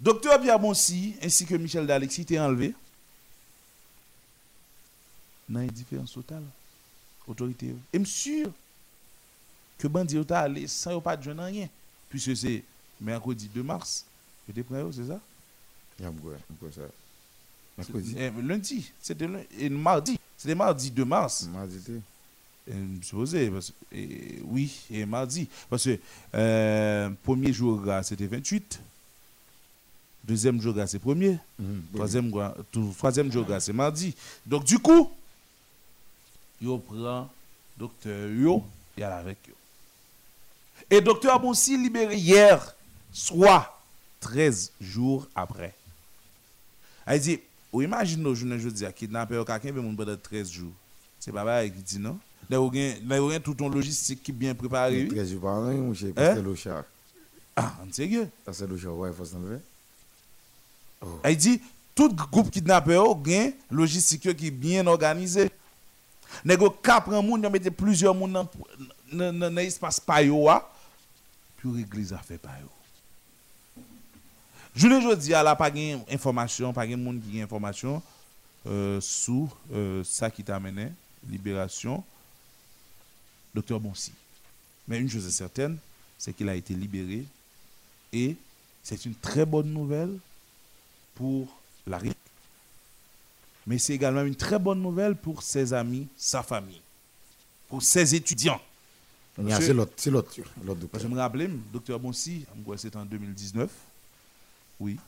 docteur 0.00 0.40
Pierre 0.40 0.58
Bonsi 0.58 1.14
ainsi 1.22 1.46
que 1.46 1.54
Michel 1.54 1.86
Dalexis 1.86 2.22
étaient 2.22 2.38
enlevés 2.38 2.74
dans 5.48 5.60
indifférence 5.60 6.12
totale 6.12 6.44
autorité. 7.26 7.74
Et 7.92 7.98
me 7.98 8.04
sûr 8.04 8.50
que 9.78 9.88
bandi 9.88 10.14
yo 10.14 10.24
ta 10.24 10.40
allé 10.40 10.66
sans 10.66 11.00
pas 11.00 11.16
de 11.16 11.30
rien 11.30 11.68
puisque 12.08 12.36
c'est 12.36 12.62
mercredi 13.00 13.48
2 13.52 13.62
mars. 13.62 14.04
Vous 14.46 14.58
êtes 14.58 14.66
prêts, 14.66 14.82
c'est 14.92 15.06
ça? 15.06 15.20
Ça? 15.98 16.82
Mercredi. 17.78 18.14
Eh, 18.18 18.30
lundi, 18.42 18.92
c'était 19.00 19.26
lundi, 19.26 19.46
et 19.58 19.68
mardi, 19.68 20.18
c'était 20.36 20.54
mardi 20.54 20.90
2 20.90 21.04
mars. 21.04 21.48
Mardi, 21.52 21.80
je 22.66 23.04
supposais, 23.04 23.50
parce 23.50 23.72
et 23.90 24.40
oui, 24.44 24.72
et 24.90 25.04
mardi. 25.04 25.48
Parce 25.68 25.84
que 25.84 25.98
euh, 26.34 27.10
premier 27.22 27.52
jour, 27.52 27.82
c'était 28.04 28.26
28. 28.26 28.80
Deuxième 30.24 30.60
jour, 30.60 30.74
c'est 30.86 30.98
premier. 31.00 31.38
Oui. 31.58 31.66
Troisième, 31.94 32.30
jour- 32.30 32.54
tout- 32.70 32.94
troisième 32.96 33.30
jour, 33.32 33.44
c'est 33.58 33.72
mardi. 33.72 34.14
Donc, 34.46 34.64
du 34.64 34.78
coup, 34.78 35.10
yo 36.60 36.78
prend 36.78 37.28
docteur 37.76 38.28
yo, 38.30 38.62
a 39.00 39.16
avec 39.16 39.38
yo. 39.48 39.54
Et 40.90 41.00
docteur 41.00 41.34
Abonsi 41.34 41.76
libéré 41.76 42.16
hier, 42.16 42.74
soit 43.12 43.76
13 44.20 44.70
jours 44.80 45.26
après. 45.34 45.74
Elle 47.04 47.20
dit, 47.20 47.40
ou 47.72 47.82
imagine 47.82 48.22
nos 48.22 48.34
journées, 48.34 48.58
je 48.60 48.68
dis, 48.68 48.84
kidnapper 48.94 49.42
quelqu'un, 49.44 49.72
mais 49.72 49.94
pendant 49.96 50.16
13 50.16 50.50
jours. 50.52 50.72
C'est 51.18 51.32
pas 51.32 51.44
pareil 51.44 51.72
qui 51.72 51.82
dit 51.82 51.98
non? 51.98 52.18
Là, 52.50 52.58
vous 52.58 52.70
avez 52.76 53.40
tout 53.40 53.54
ton 53.54 53.68
logistique 53.68 54.22
qui 54.22 54.30
est 54.30 54.34
bien 54.34 54.54
préparé. 54.54 55.02
oui? 55.04 55.08
Très 55.08 55.26
je 55.26 55.36
parle, 55.36 55.72
mon 55.74 55.94
cher, 55.94 56.10
Hein? 56.10 56.12
parce 56.14 56.34
que 56.38 56.40
le 56.44 56.54
char. 56.54 56.84
Ah, 57.56 57.74
en 57.82 57.92
sérieux? 57.92 58.28
Ça, 58.44 58.52
c'est 58.52 58.66
le 58.66 58.76
char, 58.76 58.94
ouais, 58.96 59.10
il 59.10 59.14
faut 59.16 59.24
s'enlever. 59.24 59.58
Elle 61.22 61.36
dit, 61.36 61.60
tout 61.94 62.14
groupe 62.14 62.50
kidnappé 62.50 62.94
a 62.94 63.02
une 63.02 63.52
logistique 63.70 64.34
qui 64.36 64.46
est 64.46 64.50
bien 64.50 64.86
organisé. 64.86 65.50
Nego 66.44 66.70
ka 66.82 66.98
pran 67.04 67.22
moun, 67.22 67.42
yon 67.44 67.52
mette 67.52 67.70
plusieurs 67.76 68.14
moun 68.16 68.32
dans 68.32 68.48
dans 69.12 69.38
dans 69.38 69.62
espace 69.62 70.00
pa 70.00 70.22
yo 70.24 70.48
a, 70.48 70.64
puis 71.56 71.70
régler 71.70 72.02
les 72.02 72.12
affaires 72.12 72.40
pa 72.40 72.56
yo. 72.60 72.68
Je 74.74 74.88
ne 74.88 75.34
a 75.34 75.42
la 75.42 75.54
pas 75.54 75.72
gen 75.72 76.00
information, 76.10 76.72
pas 76.72 76.88
gen 76.88 77.00
moun 77.00 77.20
qui 77.20 77.34
gen 77.36 77.44
information 77.44 78.02
euh, 78.66 79.00
sous 79.00 79.50
euh, 79.72 80.02
ça 80.04 80.30
qui 80.30 80.42
t'a 80.42 80.58
mené 80.58 80.90
libération 81.28 82.02
docteur 83.54 83.78
Bonsi. 83.78 84.12
Mais 84.88 84.98
une 84.98 85.10
chose 85.10 85.26
est 85.26 85.30
certaine, 85.30 85.76
c'est 86.18 86.32
qu'il 86.32 86.48
a 86.48 86.54
été 86.54 86.74
libéré 86.74 87.24
et 88.12 88.36
c'est 88.82 89.04
une 89.04 89.14
très 89.14 89.44
bonne 89.44 89.70
nouvelle 89.70 90.16
pour 91.14 91.46
la 91.86 91.96
République. 91.98 92.16
Mais 93.66 93.78
c'est 93.78 93.94
également 93.94 94.22
une 94.22 94.34
très 94.34 94.58
bonne 94.58 94.80
nouvelle 94.82 95.14
pour 95.14 95.42
ses 95.42 95.72
amis, 95.72 96.08
sa 96.16 96.42
famille, 96.42 96.80
pour 97.68 97.82
ses 97.82 98.14
étudiants. 98.14 98.60
C'est 99.36 99.72
l'autre, 99.72 99.92
c'est 99.96 100.10
l'autre, 100.10 100.34
je 101.00 101.06
me 101.08 101.16
rappelle, 101.16 101.56
docteur 101.72 101.98
Bonsi, 101.98 102.44
c'était 102.76 102.96
en 102.98 103.04
2019. 103.06 103.70
Oui, 104.80 104.98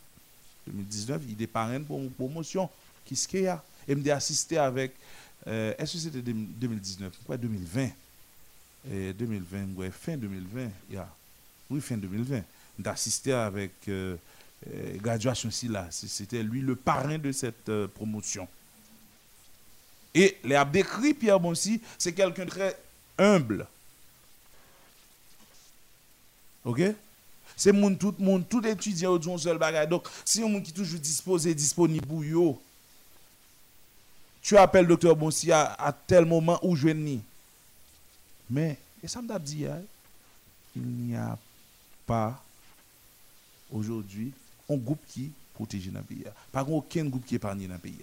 2019, 0.66 1.22
il 1.28 1.42
est 1.42 1.46
parrain 1.46 1.82
pour 1.82 1.98
une 2.00 2.10
promotion. 2.10 2.70
Qu'est-ce 3.04 3.28
qu'il 3.28 3.42
y 3.42 3.46
a 3.48 3.62
Et 3.86 3.94
me 3.94 4.10
assisté 4.10 4.56
avec. 4.56 4.92
euh, 5.46 5.74
Est-ce 5.76 5.92
que 5.94 5.98
c'était 5.98 6.22
2019 6.22 7.12
Quoi, 7.26 7.36
2020 7.36 7.90
Et 8.90 9.12
2020, 9.12 9.74
ouais, 9.76 9.90
fin 9.90 10.16
2020. 10.16 10.68
il 10.88 10.94
y 10.94 10.98
a- 10.98 11.08
oui, 11.68 11.80
fin 11.82 11.96
2020. 11.98 12.42
D'assister 12.78 13.32
avec 13.32 13.72
euh, 13.88 14.16
euh, 14.16 14.16
graduation 14.96 15.50
si 15.50 15.68
là. 15.68 15.88
C'était 15.90 16.42
lui 16.42 16.61
le 16.61 16.77
parrain 16.77 17.18
de 17.18 17.33
cette 17.33 17.68
euh, 17.68 17.88
promotion. 17.88 18.48
Et 20.14 20.38
les 20.44 20.55
a 20.55 20.64
décrit 20.64 21.12
Pierre 21.12 21.40
Bonsi, 21.40 21.81
c'est 21.98 22.12
quelqu'un 22.12 22.46
très 22.46 22.79
humble. 23.18 23.66
OK? 26.64 26.81
C'est 27.57 27.72
moun 27.72 27.96
tout 27.96 28.14
monde, 28.18 28.48
tout 28.48 28.64
étudiant 28.66 29.12
au 29.12 29.38
seul 29.38 29.59
bagage. 29.59 29.88
Donc 29.88 30.09
si 30.24 30.40
monde 30.40 30.62
qui 30.62 30.72
toujours 30.72 31.00
disposé 31.00 31.55
disponible. 31.55 32.07
Tu 34.42 34.57
appelles 34.57 34.87
docteur 34.87 35.16
Bonsi 35.16 35.50
à, 35.53 35.96
tel 36.07 36.24
moment 36.24 36.59
où 36.62 36.77
je 36.77 36.88
ni. 36.88 37.22
Mais 38.50 38.79
et 39.03 39.09
ça 39.09 39.20
me 39.20 39.38
dit 39.38 39.66
hein, 39.66 39.83
il 40.77 40.83
n'y 40.83 41.16
a 41.16 41.37
pas 42.07 42.42
aujourd'hui 43.70 44.33
un 44.74 44.78
groupe 44.78 45.00
qui 45.08 45.30
protège 45.54 45.88
dans 45.90 46.00
le 46.00 46.04
pays. 46.04 46.24
Pas 46.52 46.62
aucun 46.64 47.04
groupe 47.06 47.24
qui 47.26 47.37
épargne 47.37 47.66
dans 47.66 47.74
le 47.74 47.78
pays. 47.80 47.98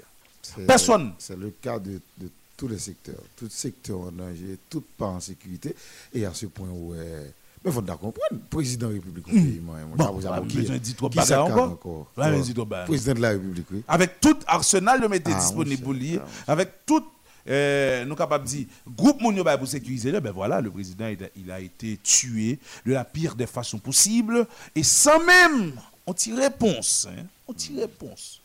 Personne. 0.67 1.13
C'est 1.19 1.37
le 1.37 1.51
cas 1.61 1.79
de, 1.79 1.99
de 2.17 2.29
tous 2.57 2.67
les 2.67 2.79
secteurs. 2.79 3.15
Tout 3.35 3.49
secteur 3.49 3.99
en 4.01 4.11
danger, 4.11 4.57
tout 4.69 4.83
pas 4.97 5.07
en 5.07 5.19
sécurité. 5.19 5.75
Et 6.13 6.25
à 6.25 6.33
ce 6.33 6.45
point 6.47 6.69
où. 6.69 6.93
euh, 6.93 7.25
mais 7.63 7.69
il 7.69 7.73
faut 7.75 7.81
comprendre, 7.83 8.15
président 8.49 8.87
de 8.87 8.93
la 8.93 8.99
République 8.99 9.27
au 9.27 9.31
pays, 9.31 9.61
moi, 9.63 9.75
Bon, 9.95 10.11
vous 10.13 10.25
a 10.25 10.29
pas 10.31 10.41
manqué. 10.41 10.55
besoin 10.61 10.77
de 10.79 10.85
ça 11.21 11.45
cadre 11.45 11.61
encore. 11.61 12.07
Président 12.15 13.13
de 13.13 13.19
la 13.21 13.29
République, 13.29 13.67
oui. 13.71 13.83
avec 13.87 14.19
tout 14.19 14.35
arsenal 14.47 14.99
de 14.99 15.05
mettre 15.05 15.29
Ah, 15.31 15.39
disponible 15.39 15.83
pour 15.83 15.93
lui, 15.93 16.17
avec 16.47 16.87
tout, 16.87 17.03
euh, 17.47 18.03
nous 18.05 18.15
capables 18.15 18.45
de 18.45 18.49
dire, 18.49 18.65
groupe 18.87 19.21
moun 19.21 19.35
yo 19.35 19.43
bay 19.43 19.59
pour 19.59 19.67
sécuriser, 19.67 20.11
ben 20.19 20.31
voilà, 20.31 20.59
le 20.59 20.71
président 20.71 21.07
il 21.07 21.23
a, 21.23 21.27
il 21.35 21.51
a 21.51 21.59
été 21.59 21.99
tué 22.01 22.57
de 22.83 22.93
la 22.93 23.05
pire 23.05 23.35
des 23.35 23.45
façons 23.45 23.77
possibles 23.77 24.47
et 24.75 24.81
sans 24.81 25.23
même 25.23 25.73
on 26.11 26.13
tire 26.13 26.35
réponse, 26.35 27.07
hein, 27.09 27.25
on 27.47 27.53
tire 27.53 27.79
réponse. 27.79 28.41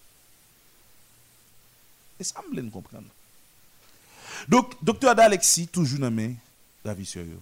Et 2.20 2.22
ça 2.22 2.40
me 2.48 2.54
laisse 2.54 2.70
comprendre. 2.72 3.08
Donc, 4.46 4.72
docteur 4.84 5.10
Adalexis, 5.10 5.66
toujours 5.66 5.98
nommé 5.98 6.36
David 6.84 7.06
Sérieux. 7.06 7.40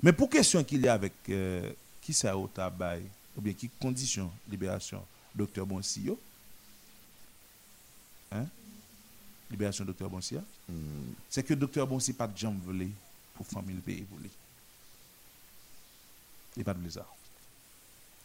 Mais 0.00 0.12
pour 0.12 0.30
question 0.30 0.62
qu'il 0.62 0.80
y 0.80 0.86
a 0.86 0.94
avec 0.94 1.12
euh, 1.28 1.72
qui 2.00 2.12
ça 2.12 2.36
au 2.36 2.46
tabac, 2.46 2.98
ou 3.36 3.40
bien 3.40 3.52
qui 3.52 3.68
condition 3.68 4.30
libération, 4.48 5.04
docteur 5.34 5.66
Bonsio, 5.66 6.16
hein? 8.30 8.46
Libération 9.50 9.84
docteur 9.84 10.08
Bonsia, 10.08 10.40
Hmm. 10.68 11.14
c'est 11.28 11.42
que 11.42 11.54
docteur 11.54 11.84
Bonsi 11.84 12.12
pas 12.12 12.28
de 12.28 12.38
jambe 12.38 12.62
volé 12.62 12.88
pour 13.34 13.44
famille 13.44 13.74
le 13.74 13.80
pays 13.80 14.06
volé. 14.08 14.30
Il 16.56 16.62
pas 16.62 16.74
de 16.74 16.88
ça. 16.88 17.04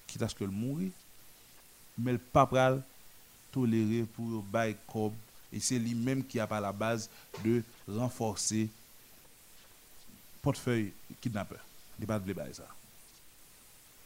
Quitte 0.07 0.21
à 0.21 0.29
ce 0.29 0.35
que 0.35 0.43
le 0.43 0.51
mourir, 0.51 0.91
mais 1.97 2.13
le 2.13 2.17
pas 2.17 2.45
pral 2.45 2.81
tolérer 3.51 4.03
pour 4.15 4.43
bail 4.43 4.75
cob 4.87 5.13
et 5.53 5.59
c'est 5.59 5.79
lui-même 5.79 6.23
qui 6.23 6.39
a 6.39 6.47
pas 6.47 6.59
la 6.59 6.73
base 6.73 7.09
de 7.43 7.63
renforcer 7.87 8.67
portefeuille 10.41 10.91
kidnappeur. 11.21 11.59
Il 11.99 12.05
pas 12.05 12.19
de 12.19 12.33
bail 12.33 12.53
ça. 12.53 12.67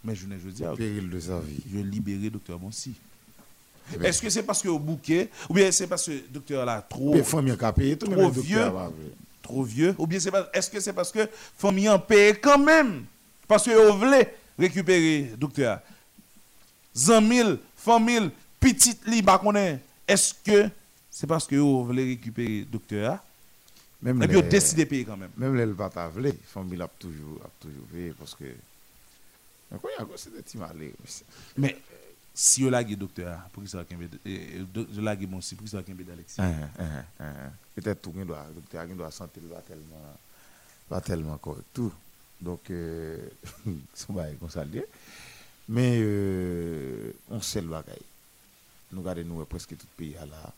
Mais 0.03 0.15
je 0.15 0.27
ne 0.27 0.37
veux 0.37 0.51
dire 0.51 0.73
péril 0.75 1.09
de 1.09 1.19
sa 1.19 1.39
vie. 1.39 1.61
je 1.73 1.79
libéré 1.79 2.29
docteur 2.29 2.59
Bonsi. 2.59 2.93
Est-ce 4.01 4.21
que 4.21 4.29
c'est 4.29 4.43
parce 4.43 4.61
que 4.61 4.67
au 4.67 4.77
bouquet, 4.77 5.29
ou 5.49 5.55
bien 5.55 5.71
c'est 5.71 5.87
parce 5.87 6.05
que 6.05 6.11
le 6.11 6.23
docteur 6.29 6.63
là 6.63 6.81
trop, 6.81 7.15
mais 7.15 7.23
trop 7.23 8.29
vieux. 8.29 8.71
trop 9.41 9.63
vieux, 9.63 9.95
ou 9.97 10.05
bien 10.05 10.19
c'est 10.19 10.31
est-ce 10.53 10.69
que 10.69 10.79
c'est 10.79 10.93
parce 10.93 11.11
que 11.11 11.27
famille 11.57 11.89
en 11.89 11.97
paye 11.97 12.39
quand 12.39 12.59
même, 12.59 13.05
parce 13.47 13.65
que 13.65 13.71
vous 13.71 13.97
voulez 13.97 14.27
récupérer 14.59 15.33
docteur. 15.37 15.81
100 16.93 17.27
000, 17.27 17.57
famille, 17.75 18.29
petite 18.59 19.07
li, 19.07 19.21
bah. 19.21 19.41
Est-ce 20.07 20.33
que 20.33 20.69
c'est 21.09 21.27
parce 21.27 21.47
que 21.47 21.55
vous 21.55 21.85
voulez 21.85 22.05
récupérer 22.05 22.65
docteur? 22.65 23.19
Même 24.01 24.23
et 24.23 24.27
puis 24.27 24.37
vous 24.37 24.41
décidez 24.43 24.85
de 24.85 24.89
payer 24.89 25.05
quand 25.05 25.17
même. 25.17 25.31
Même 25.37 25.55
les 25.55 26.33
famille 26.45 26.81
a 26.81 26.87
toujours, 26.87 27.41
a 27.43 27.49
toujours 27.59 27.85
payé 27.91 28.13
parce 28.17 28.33
que. 28.33 28.45
Mais 29.71 29.77
quoi, 29.77 29.91
il 29.97 30.01
y 30.01 30.03
a 30.03 30.07
c'est 30.15 30.33
des 30.33 30.41
petits 30.41 30.57
malais. 30.57 30.93
Mais 31.57 31.77
si 32.33 32.63
vous 32.63 32.69
laguez 32.69 32.95
docteur, 32.95 33.39
pour 33.51 33.61
qui 33.61 33.69
ça 33.69 33.83
je 34.25 35.01
lague 35.01 35.29
mon 35.29 35.41
si, 35.41 35.55
pour 35.55 35.65
qui 35.65 35.71
ça 35.71 35.81
d'Alexis? 35.81 36.41
Hein, 36.41 36.53
hein, 36.79 37.03
hein. 37.19 37.51
Peut-être 37.75 38.01
tout 38.01 38.11
le 38.11 38.19
monde 38.19 38.29
doit, 38.29 38.47
docteur, 38.55 38.85
il 38.89 38.95
doit 38.95 39.11
sentir 39.11 39.43
pas 39.43 39.61
tellement, 39.61 40.17
pas 40.87 41.01
tellement 41.01 41.37
correct 41.37 41.65
tout. 41.73 41.93
Donc, 42.41 42.69
euh, 42.69 43.17
son 43.93 44.13
bail 44.13 44.35
comme 44.39 44.49
ça 44.49 44.63
le. 44.63 44.85
Mais 45.67 45.97
euh, 46.01 47.11
on 47.29 47.41
sait 47.41 47.61
le 47.61 47.67
bagaille. 47.67 47.97
Nous 48.91 49.01
regardons 49.01 49.23
nous 49.25 49.45
presque 49.45 49.77
tout 49.77 49.87
pays 49.97 50.15
à 50.17 50.25
la. 50.25 50.53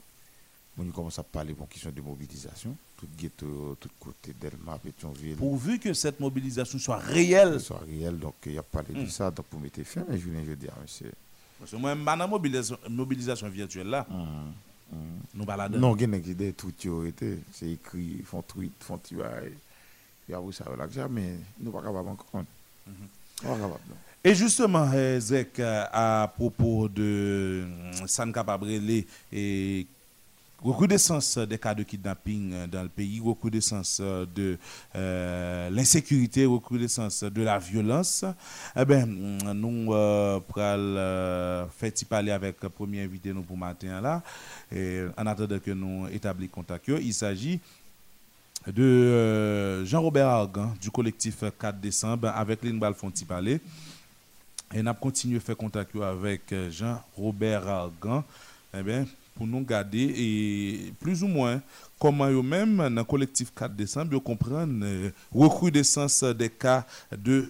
On 0.77 0.85
commence 0.89 1.19
à 1.19 1.23
parler 1.23 1.53
pour 1.53 1.67
question 1.67 1.91
de 1.91 2.01
mobilisation. 2.01 2.75
Tout 2.97 3.07
ghetto, 3.17 3.77
tout 3.79 3.89
côté 3.99 4.33
Delma, 4.39 4.79
Pétionville. 4.79 5.35
Pourvu 5.35 5.77
que 5.79 5.93
cette 5.93 6.19
mobilisation 6.19 6.79
soit 6.79 6.97
réelle. 6.97 7.59
soit 7.59 7.81
réel. 7.85 8.17
Donc, 8.17 8.35
il 8.45 8.53
y 8.53 8.57
a 8.57 8.63
parlé 8.63 8.93
de 8.93 9.05
ça 9.07 9.29
donc, 9.29 9.45
pour 9.47 9.59
mettre 9.59 9.83
fin. 9.83 10.03
Mais 10.07 10.17
je 10.17 10.29
viens 10.29 10.41
de 10.41 10.55
dire, 10.55 10.73
monsieur. 10.81 11.11
Parce 11.59 11.71
que 11.71 11.75
moi, 11.75 11.93
la 11.93 12.25
mobilisation, 12.27 12.77
mobilisation 12.89 13.49
virtuelle 13.49 13.87
là, 13.87 14.07
hum, 14.09 14.53
hum. 14.93 14.99
nous 15.35 15.45
baladons. 15.45 15.77
Non, 15.77 15.95
il 15.95 16.01
y 16.01 16.03
a 16.05 16.07
des 16.07 16.31
idées, 16.31 16.53
tout 16.53 16.71
qui 16.75 16.89
ont 16.89 17.05
été. 17.05 17.37
C'est 17.51 17.69
écrit, 17.69 18.15
ils 18.19 18.25
font 18.25 18.41
tweet, 18.41 18.71
font 18.79 18.97
tuaille. 18.97 19.53
Ça, 20.51 20.65
là, 20.77 20.87
jamais, 20.89 21.35
nous 21.59 21.71
pas 21.71 21.81
capables 21.81 22.09
encore. 22.09 22.27
Ne 22.35 22.43
sommes 23.41 23.59
pas 23.59 23.67
non. 23.67 23.77
Et 24.23 24.35
justement, 24.35 24.87
euh, 24.93 25.19
Zek, 25.19 25.59
euh, 25.59 25.83
à 25.91 26.31
propos 26.35 26.87
de 26.87 27.01
euh, 27.65 27.91
San 28.05 28.31
Capabrele 28.31 29.03
et 29.33 29.87
recrudescence 30.63 31.39
des 31.39 31.57
cas 31.57 31.73
de 31.73 31.81
kidnapping 31.81 32.67
dans 32.67 32.83
le 32.83 32.89
pays, 32.89 33.19
recrudescence 33.19 33.99
de 33.99 34.59
euh, 34.95 35.69
l'insécurité, 35.71 36.45
recrudescence 36.45 37.23
de 37.23 37.41
la 37.41 37.57
violence, 37.57 38.23
eh 38.75 38.85
mm, 38.85 39.53
nous 39.53 39.91
euh, 39.91 40.39
pral 40.41 41.67
y 41.83 42.05
parler 42.05 42.31
avec 42.31 42.61
le 42.61 42.69
premier 42.69 43.01
invité 43.01 43.33
nous 43.33 43.41
pour 43.41 43.57
matin 43.57 43.99
là. 44.01 44.21
Et 44.71 45.01
en 45.17 45.25
attendant 45.25 45.57
que 45.57 45.71
nous 45.71 46.07
établissions 46.13 46.53
contact, 46.53 46.87
il 46.89 47.13
s'agit 47.13 47.59
de 48.67 48.83
euh, 48.83 49.85
Jean-Robert 49.85 50.27
Argan 50.27 50.73
du 50.79 50.91
collectif 50.91 51.43
4 51.59 51.79
décembre 51.79 52.29
avec 52.29 52.63
Linbal 52.63 52.93
Fonti 52.93 53.25
Palais. 53.25 53.59
Et 54.73 54.81
nous 54.81 54.93
continué 54.93 55.37
à 55.37 55.39
faire 55.41 55.57
contact 55.57 55.95
avec 55.95 56.51
euh, 56.53 56.69
Jean-Robert 56.71 57.67
Argan 57.67 58.23
eh 58.73 58.81
bien, 58.83 59.05
pour 59.35 59.45
nous 59.47 59.61
garder 59.61 60.13
et 60.17 60.93
plus 60.99 61.23
ou 61.23 61.27
moins 61.27 61.61
comment 61.99 62.29
eux-mêmes, 62.29 62.77
dans 62.77 62.89
le 62.89 63.03
collectif 63.03 63.51
4 63.53 63.75
décembre, 63.75 64.13
ils 64.13 64.19
comprennent 64.19 64.81
euh, 64.83 65.11
recrudescence 65.31 66.23
des 66.23 66.49
cas 66.49 66.85
de, 67.15 67.49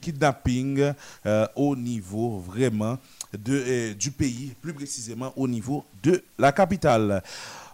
kidnapping 0.00 0.92
euh, 1.26 1.46
au 1.54 1.76
niveau 1.76 2.38
vraiment 2.38 2.98
du 3.32 4.10
pays, 4.10 4.54
plus 4.60 4.72
précisément 4.72 5.32
au 5.36 5.46
niveau 5.46 5.84
de 6.02 6.22
la 6.38 6.50
capitale. 6.50 7.22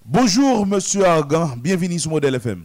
Bonjour, 0.05 0.67
monsieur 0.67 1.05
Argan, 1.05 1.57
bienvenue 1.57 1.99
sur 1.99 2.11
Modèle 2.11 2.35
FM. 2.37 2.65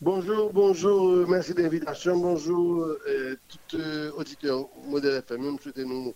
Bonjour, 0.00 0.50
bonjour, 0.52 1.08
euh, 1.10 1.26
merci 1.28 1.52
de 1.52 1.62
l'invitation. 1.62 2.18
Bonjour, 2.18 2.84
euh, 3.06 3.36
tout 3.48 3.76
euh, 3.76 4.10
auditeur 4.16 4.66
modèle 4.88 5.18
FM. 5.18 5.42
Nous 5.42 5.58
souhaitons 5.58 6.14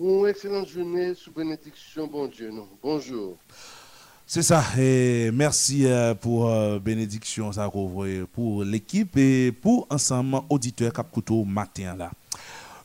une 0.00 0.26
excellente 0.28 0.68
journée 0.68 1.14
sous 1.14 1.30
bénédiction, 1.30 2.08
bon 2.08 2.26
Dieu. 2.26 2.52
Bonjour. 2.82 3.36
C'est 4.26 4.42
ça. 4.42 4.62
Et 4.76 5.30
merci 5.32 5.86
euh, 5.86 6.14
pour 6.14 6.50
euh, 6.50 6.78
bénédiction 6.78 7.50
ça 7.52 7.70
pour 7.70 8.64
l'équipe 8.64 9.16
et 9.16 9.52
pour 9.52 9.86
ensemble 9.88 10.40
auditeurs 10.50 10.92
Cap 10.92 11.10
Couteau 11.10 11.44
matin 11.44 11.94
là. 11.96 12.10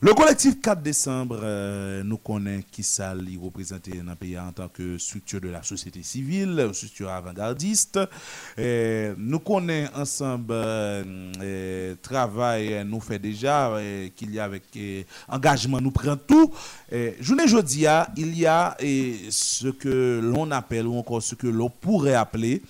Le 0.04 0.12
collectif 0.12 0.60
4 0.60 0.82
décembre 0.82 1.40
euh, 1.42 2.02
nous 2.04 2.18
connaît 2.18 2.62
qui 2.70 2.82
ça 2.82 3.14
lui 3.14 3.38
représenté 3.42 4.02
dans 4.02 4.14
pays 4.14 4.38
en 4.38 4.52
tant 4.52 4.68
que 4.68 4.98
structure 4.98 5.40
de 5.40 5.48
la 5.48 5.62
société 5.62 6.02
civile, 6.02 6.68
structure 6.74 7.08
avant-gardiste. 7.08 7.98
Et 8.58 9.12
nous 9.16 9.38
connaît 9.38 9.88
ensemble 9.96 10.52
euh, 10.52 11.32
euh, 11.40 11.94
travail 12.02 12.74
euh, 12.74 12.84
nous 12.84 13.00
fait 13.00 13.18
déjà 13.18 13.68
euh, 13.70 14.10
qu'il 14.14 14.34
y 14.34 14.38
a 14.38 14.44
avec 14.44 14.64
euh, 14.76 15.04
engagement 15.26 15.80
nous 15.80 15.90
prend 15.90 16.18
tout. 16.18 16.52
Journée 17.20 17.48
jeudi, 17.48 17.86
ah, 17.86 18.06
il 18.18 18.38
y 18.38 18.44
a 18.44 18.76
et, 18.80 19.14
ce 19.30 19.68
que 19.68 20.20
l'on 20.22 20.50
appelle 20.50 20.86
ou 20.86 20.98
encore 20.98 21.22
ce 21.22 21.34
que 21.34 21.46
l'on 21.46 21.70
pourrait 21.70 22.12
appeler 22.12 22.60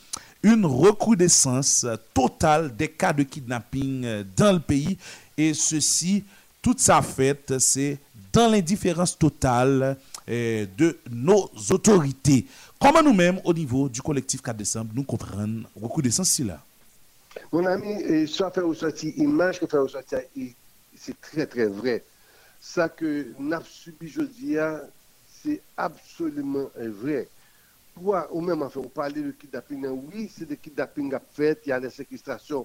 une 0.44 0.66
recrudescence 0.66 1.86
totale 2.12 2.76
des 2.76 2.88
cas 2.88 3.14
de 3.14 3.22
kidnapping 3.22 4.04
euh, 4.04 4.24
dans 4.36 4.52
le 4.52 4.60
pays 4.60 4.98
et 5.36 5.54
ceci 5.54 6.22
toute 6.64 6.80
sa 6.80 7.02
fête 7.02 7.58
c'est 7.58 7.98
dans 8.32 8.50
l'indifférence 8.50 9.18
totale 9.18 9.98
euh, 10.26 10.66
de 10.78 10.98
nos 11.10 11.50
autorités. 11.70 12.46
Comment 12.80 13.02
nous-mêmes, 13.02 13.38
au 13.44 13.52
niveau 13.52 13.86
du 13.90 14.00
collectif 14.00 14.40
4 14.40 14.56
décembre, 14.56 14.90
nous 14.94 15.04
comprenons 15.04 15.64
recrudescence 15.80 16.30
si 16.30 16.42
là 16.42 16.58
Mon 17.52 17.66
ami, 17.66 18.26
ça 18.26 18.50
fait 18.50 18.62
ressortir, 18.62 19.12
image 19.18 19.60
que 19.60 19.66
fait 19.66 19.76
ressortir, 19.76 20.20
c'est 20.96 21.20
très 21.20 21.46
très 21.46 21.66
vrai. 21.66 22.02
Ça 22.58 22.88
que 22.88 23.26
nous 23.38 23.52
avons 23.52 23.64
subi 23.66 24.06
aujourd'hui, 24.06 24.56
c'est 25.42 25.60
absolument 25.76 26.70
vrai. 26.76 27.28
Toi, 27.94 28.26
ou 28.32 28.40
même, 28.40 28.62
enfin, 28.62 28.80
on 28.82 28.88
parlait 28.88 29.20
de 29.20 29.32
kidnapping, 29.32 29.86
oui, 29.86 30.32
c'est 30.34 30.48
des 30.48 30.56
kidnappings 30.56 31.12
à 31.12 31.20
fait, 31.20 31.60
il 31.66 31.68
y 31.68 31.72
a 31.72 31.78
des 31.78 31.90
séquestrations. 31.90 32.64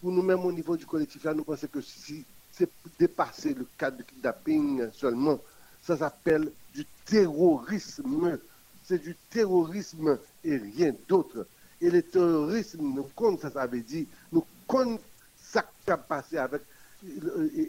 Pour 0.00 0.12
nous-mêmes, 0.12 0.44
au 0.44 0.52
niveau 0.52 0.76
du 0.76 0.86
collectif, 0.86 1.24
là, 1.24 1.34
nous 1.34 1.42
pensons 1.42 1.66
que 1.66 1.80
si 1.80 2.24
c'est 2.52 2.70
dépasser 2.98 3.54
le 3.54 3.66
cadre 3.78 3.98
de 3.98 4.02
kidnapping 4.02 4.90
seulement, 4.92 5.38
ça 5.82 5.96
s'appelle 5.96 6.50
du 6.74 6.84
terrorisme. 7.04 8.38
C'est 8.84 8.98
du 9.02 9.16
terrorisme 9.30 10.18
et 10.44 10.56
rien 10.56 10.94
d'autre. 11.08 11.46
Et 11.80 11.90
le 11.90 12.02
terrorisme, 12.02 12.82
nous 12.82 13.08
compte, 13.16 13.40
ça, 13.40 13.50
ça 13.50 13.66
veut 13.66 13.80
dire, 13.80 14.06
nous 14.30 14.44
compte 14.66 15.00
ça 15.36 15.64
qui 15.84 15.90
a 15.90 15.96
passé 15.96 16.36
avec 16.38 16.62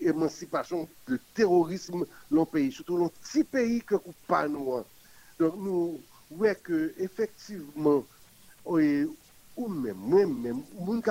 l'émancipation, 0.02 0.88
le 1.08 1.19
terrorisme 1.34 2.06
dans 2.30 2.41
le 2.41 2.46
pays, 2.46 2.72
surtout 2.72 2.98
dans 3.00 3.10
petit 3.10 3.43
pays 3.43 3.82
que 3.82 3.96
nous 3.96 4.13
pas 4.28 4.48
nous. 4.48 4.74
hein. 4.74 4.86
Donc 5.39 5.56
nous, 5.58 6.00
ouais 6.32 6.56
que 6.56 6.93
effectivement, 7.00 8.04
ou 8.65 9.67
même, 9.67 9.98
moi-même, 9.98 10.62
nous, 10.80 11.02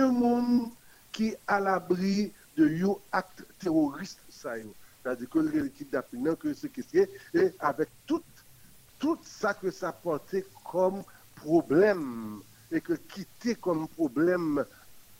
un 0.00 0.12
monde 0.12 0.70
qui 1.12 1.34
à 1.46 1.60
l'abri 1.60 2.32
de 2.56 2.66
un 2.84 2.94
acte 3.12 3.44
terroriste, 3.58 4.20
ça 4.28 4.58
yo. 4.58 4.74
C'est-à-dire 5.02 5.30
que 5.30 5.38
le 5.38 5.68
kidnapping, 5.68 6.36
que 6.36 6.52
et 7.34 7.54
avec 7.60 7.88
tout, 8.06 8.22
tout 8.98 9.18
ça 9.22 9.54
que 9.54 9.70
ça 9.70 9.92
portait 9.92 10.44
comme 10.70 11.02
problème, 11.36 12.40
et 12.70 12.80
que 12.80 12.94
quitter 12.94 13.54
comme 13.54 13.88
problème, 13.88 14.64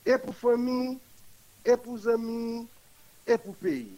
et 0.05 0.18
pour 0.18 0.35
famille, 0.35 0.98
et 1.64 1.77
pour 1.77 2.07
amis, 2.09 2.66
et 3.27 3.38
pour 3.38 3.55
pays. 3.57 3.96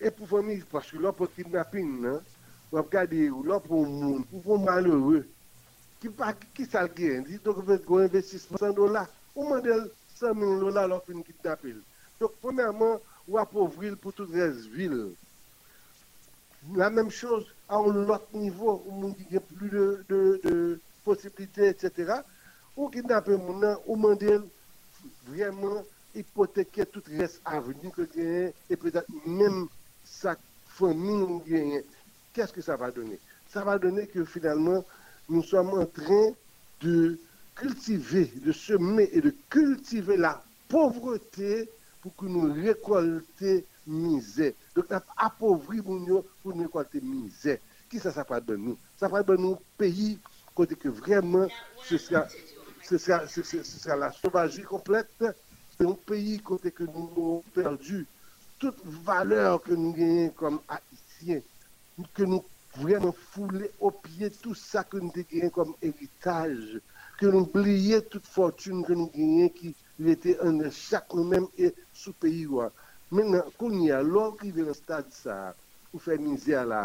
Et 0.00 0.10
pour 0.10 0.28
famille, 0.28 0.62
parce 0.70 0.90
que 0.90 0.98
là, 0.98 1.12
pour 1.12 1.32
kidnapping, 1.32 2.06
hein, 2.06 2.20
on 2.70 2.76
va 2.76 2.82
regarder, 2.82 3.30
là, 3.44 3.58
pour 3.60 3.84
un 3.84 4.58
malheureux, 4.58 5.26
qui 6.00 6.08
qui 6.54 6.64
ça 6.64 6.82
le 6.82 6.88
gagne? 6.88 7.38
Donc 7.44 7.68
un 7.68 8.04
investissement 8.04 8.58
100 8.58 8.72
dollars? 8.72 9.08
Ou 9.34 9.44
demande 9.60 9.90
100 10.18 10.34
000 10.34 10.60
dollars 10.60 10.84
alors 10.84 11.04
fin 11.04 11.20
kidnapper 11.22 11.74
donc 12.20 12.32
premièrement 12.40 13.00
ou 13.28 13.38
appauvrir 13.38 13.96
pour 13.96 14.12
toute 14.12 14.32
reste 14.32 14.66
ville 14.66 15.12
la 16.74 16.90
même 16.90 17.10
chose 17.10 17.46
à 17.68 17.76
un 17.76 18.08
autre 18.08 18.26
niveau 18.34 18.82
où 18.86 19.04
on 19.06 19.12
qui 19.12 19.36
a 19.36 19.40
plus 19.40 19.70
de, 19.70 20.04
de, 20.08 20.40
de 20.44 20.80
possibilités 21.04 21.68
etc 21.68 22.14
ou 22.76 22.88
kidnapper 22.88 23.36
mon 23.36 23.62
ou 23.86 23.96
demander 23.96 24.38
vraiment 25.26 25.84
hypothéquer 26.14 26.86
tout 26.86 27.02
reste 27.08 27.40
avenir 27.44 27.92
que 27.92 28.02
gagne 28.02 28.52
et 28.70 28.76
peut-être 28.76 29.08
même 29.26 29.66
sa 30.04 30.36
famille 30.66 31.84
qu'est-ce 32.32 32.52
que 32.52 32.60
ça 32.62 32.76
va 32.76 32.90
donner? 32.90 33.18
Ça 33.48 33.64
va 33.64 33.78
donner 33.78 34.06
que 34.06 34.24
finalement 34.24 34.84
nous 35.28 35.42
sommes 35.42 35.70
en 35.78 35.86
train 35.86 36.30
de 36.80 37.18
cultiver, 37.58 38.32
de 38.44 38.52
semer 38.52 39.08
et 39.12 39.20
de 39.20 39.34
cultiver 39.50 40.16
la 40.16 40.42
pauvreté 40.68 41.68
pour 42.00 42.14
que 42.16 42.26
nous 42.26 42.52
récolter 42.52 43.66
misère. 43.86 44.52
Donc, 44.74 44.90
nous 44.90 44.98
appauvri 45.16 45.82
pour 45.82 45.94
nous 45.98 46.24
récolter 46.44 47.00
misère. 47.00 47.58
Qui 47.90 47.98
ça, 47.98 48.12
ça 48.12 48.24
de 48.40 48.56
nous? 48.56 48.76
Ça 48.96 49.08
va 49.08 49.22
de 49.22 49.36
nous 49.36 49.56
pays 49.76 50.18
côté 50.54 50.76
que 50.76 50.88
vraiment 50.88 51.48
ce 51.84 51.96
sera, 51.96 52.26
ce 52.82 52.98
sera, 52.98 53.26
ce 53.26 53.88
la 53.96 54.12
sauvagerie 54.12 54.62
complète. 54.62 55.08
C'est 55.76 55.86
un 55.86 55.92
pays 55.94 56.38
côté 56.40 56.70
que 56.70 56.84
nous 56.84 57.10
avons 57.16 57.44
perdu 57.54 58.06
toute 58.58 58.78
valeur 58.84 59.62
que 59.62 59.72
nous 59.72 59.92
gagnons 59.92 60.30
comme 60.30 60.60
haïtiens, 60.68 61.40
que 62.12 62.24
nous 62.24 62.44
vraiment 62.76 63.14
foulé 63.30 63.70
au 63.80 63.90
pied 63.90 64.30
tout 64.30 64.54
ça 64.54 64.84
que 64.84 64.98
nous 64.98 65.12
avons 65.16 65.50
comme 65.50 65.74
héritage, 65.80 66.80
ke 67.18 67.30
nou 67.34 67.50
pliye 67.50 67.98
tout 68.12 68.26
fortune 68.30 68.84
ke 68.86 68.94
nou 68.94 69.10
genyen 69.14 69.50
ki 69.54 69.72
lete 70.06 70.36
ane 70.44 70.70
chak 70.74 71.10
nou 71.16 71.26
menm 71.26 71.48
e 71.58 71.72
sou 71.90 72.14
peyi 72.22 72.46
wak. 72.46 72.74
Menan, 73.10 73.48
konye 73.58 73.90
a, 73.96 74.02
lor 74.04 74.36
ki 74.38 74.52
ve 74.54 74.66
nan 74.68 74.76
stade 74.76 75.14
sa, 75.16 75.54
ou 75.90 75.98
fe 76.04 76.18
mize 76.20 76.54
a 76.54 76.62
la, 76.68 76.82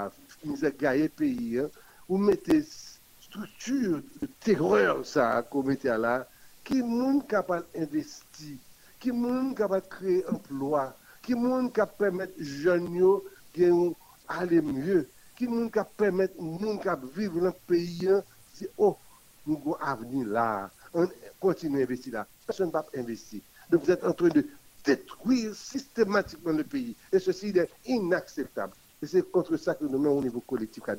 mize 0.47 0.71
gaye 0.79 1.09
peyi, 1.19 1.65
ou 2.07 2.17
mette 2.17 2.61
strukture 2.63 3.99
terreur 4.45 5.03
sa 5.05 5.43
kon 5.51 5.67
mette 5.67 5.91
a 5.91 5.99
la, 5.99 6.15
ki 6.63 6.79
moun 6.87 7.19
kapal 7.27 7.65
investi, 7.75 8.55
ki 9.03 9.11
moun 9.11 9.51
kapal 9.59 9.83
kreye 9.91 10.23
emplwa, 10.31 10.87
ki 11.27 11.35
moun 11.35 11.67
kapal 11.75 12.07
pemet 12.07 12.39
janyo 12.63 13.17
gen 13.53 13.75
ou 13.75 13.91
ale 14.39 14.63
mye, 14.63 15.03
ki 15.35 15.51
moun 15.51 15.67
kapal 15.75 16.07
pemet 16.07 16.39
moun 16.39 16.79
kapal 16.81 17.11
vive 17.17 17.43
nan 17.43 17.57
peyi, 17.67 18.21
se 18.55 18.71
o, 18.77 18.93
oh, 18.93 19.02
nous 19.45 19.57
avons 19.57 19.75
un 19.81 19.85
avenir 19.91 20.27
là, 20.27 20.71
on 20.93 21.07
continue 21.39 21.79
à 21.79 21.83
investir 21.83 22.13
là. 22.13 22.27
Personne 22.45 22.67
ne 22.67 22.71
va 22.71 22.83
pas 22.83 22.97
investir. 22.99 23.41
Donc 23.69 23.83
vous 23.83 23.91
êtes 23.91 24.03
en 24.03 24.13
train 24.13 24.29
de 24.29 24.45
détruire 24.83 25.55
systématiquement 25.55 26.51
le 26.51 26.63
pays. 26.63 26.95
Et 27.11 27.19
ceci 27.19 27.47
est 27.47 27.69
inacceptable. 27.85 28.73
Et 29.01 29.07
c'est 29.07 29.29
contre 29.31 29.57
ça 29.57 29.75
que 29.75 29.85
nous 29.85 30.05
au 30.05 30.21
niveau 30.21 30.39
collectif 30.41 30.87
à. 30.87 30.95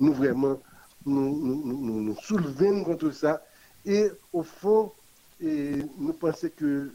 Nous 0.00 0.12
vraiment, 0.12 0.60
nous, 1.04 2.02
nous, 2.02 2.16
soulevons 2.22 2.84
contre 2.84 3.10
ça. 3.10 3.42
Et 3.84 4.10
au 4.32 4.42
fond, 4.42 4.92
nous 5.40 6.12
pensons 6.18 6.48
que 6.56 6.90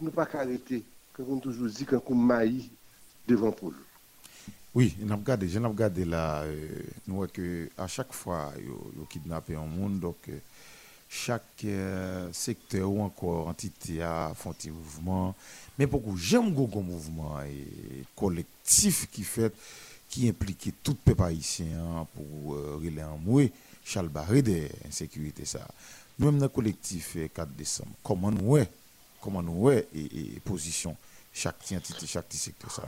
nous 0.00 0.06
ne 0.06 0.10
pas 0.10 0.26
qu'à 0.26 0.40
arrêter. 0.40 0.84
Comme 1.12 1.30
on 1.30 1.38
toujours 1.38 1.68
dit, 1.68 1.84
quand 1.84 2.02
on 2.06 2.14
maille 2.14 2.70
devant 3.26 3.52
Paul. 3.52 3.74
Oui, 4.74 4.96
a 5.08 5.14
regardé, 5.16 5.48
je 5.48 5.58
regardé 5.58 6.04
là, 6.04 6.42
euh, 6.42 6.68
nous 7.08 7.26
que 7.26 7.68
à 7.76 7.88
chaque 7.88 8.12
fois, 8.12 8.52
ils 8.56 9.06
kidnappé 9.06 9.56
un 9.56 9.66
monde, 9.66 9.98
donc 9.98 10.16
euh, 10.28 10.38
chaque 11.10 11.64
euh, 11.64 12.32
secteur 12.32 12.88
ou 12.88 13.02
encore 13.02 13.48
entité 13.48 14.00
a 14.00 14.32
font 14.34 14.54
un 14.64 14.70
mouvement. 14.70 15.34
Mais 15.76 15.86
beaucoup, 15.86 16.16
j'aime 16.16 16.52
beaucoup 16.52 16.80
mouvement 16.82 17.42
et 17.42 18.04
collectif 18.14 19.08
qui 19.10 19.24
fait, 19.24 19.52
qui 20.08 20.28
implique 20.28 20.72
tout 20.84 20.92
le 20.92 21.12
peuple 21.12 21.24
haïtien 21.24 21.66
hein, 21.76 22.06
pour 22.14 22.54
euh, 22.54 22.76
relayer 22.76 23.02
en 23.02 23.18
moué, 23.18 23.52
Charles 23.84 24.08
Barré 24.08 24.40
de 24.40 24.68
insécurité 24.86 25.44
ça. 25.44 25.66
Nous-mêmes 26.16 26.38
dans 26.38 26.44
le 26.44 26.48
collectif 26.48 27.16
euh, 27.16 27.28
4 27.34 27.50
décembre, 27.56 27.90
comment 28.04 28.30
nous 28.30 28.46
ouais, 28.50 28.68
comment 29.20 29.42
nous 29.42 29.62
ouais 29.62 29.88
et, 29.92 30.04
et 30.36 30.40
position 30.44 30.96
chaque 31.32 31.56
entité, 31.72 32.06
chaque 32.06 32.32
secteur 32.32 32.70
ça. 32.70 32.84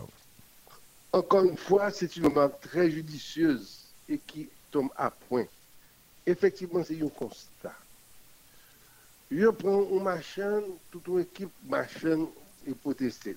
Encore 1.12 1.44
une 1.44 1.58
fois, 1.58 1.90
c'est 1.90 2.16
une 2.16 2.26
remarque 2.26 2.60
très 2.60 2.90
judicieuse 2.90 3.86
et 4.08 4.16
qui 4.16 4.48
tombe 4.70 4.88
à 4.96 5.10
point. 5.10 5.44
Effectivement, 6.24 6.82
c'est 6.82 7.00
un 7.02 7.08
constat. 7.08 7.74
Je 9.30 9.46
prends 9.48 9.82
une 9.82 10.02
machine, 10.02 10.62
toute 10.90 11.06
une 11.08 11.20
équipe 11.20 11.50
machine 11.68 12.26
et 12.66 12.74
protester. 12.74 13.36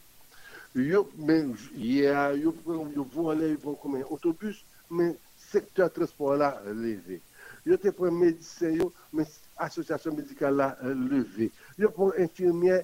Yo, 0.73 1.09
mais 1.17 1.45
hier, 1.73 2.35
yo 2.35 2.51
prend, 2.51 2.89
yo 2.93 3.03
volé, 3.03 3.51
yo 3.51 3.57
prend 3.57 3.75
comme 3.75 3.95
un 3.95 4.03
autobus, 4.09 4.63
mais 4.89 5.15
secteur 5.37 5.91
transport 5.91 6.35
là 6.35 6.61
levé. 6.65 7.21
Yo 7.65 7.77
te 7.77 7.89
prend 7.89 8.11
médecin, 8.11 8.77
mais 9.11 9.25
association 9.57 10.13
médicale 10.13 10.55
là 10.55 10.77
levé. 10.83 11.51
Yo 11.77 11.89
prend 11.89 12.11
infirmière, 12.17 12.83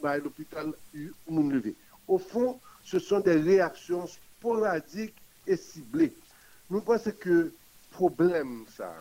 bah, 0.00 0.16
l'hôpital, 0.18 0.72
moun 1.28 1.52
levé. 1.52 1.74
Au 2.06 2.18
fond, 2.18 2.60
ce 2.84 2.98
sont 2.98 3.20
des 3.20 3.36
réactions 3.36 4.06
sporadiques 4.06 5.14
et 5.46 5.56
ciblées. 5.56 6.12
Nous 6.70 6.80
pensons 6.80 7.12
que 7.18 7.52
problème, 7.90 8.64
ça, 8.76 8.94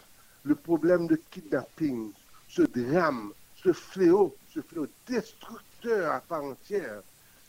le 0.44 0.56
problème 0.56 1.08
de 1.08 1.16
kidnapping, 1.32 2.12
ce 2.50 2.64
drame, 2.64 3.32
ce 3.64 3.72
fléau, 3.74 4.36
ce 4.54 4.62
fléau 4.62 4.88
destructeur 5.08 6.12
à 6.12 6.20
part 6.20 6.44
entière, 6.44 7.02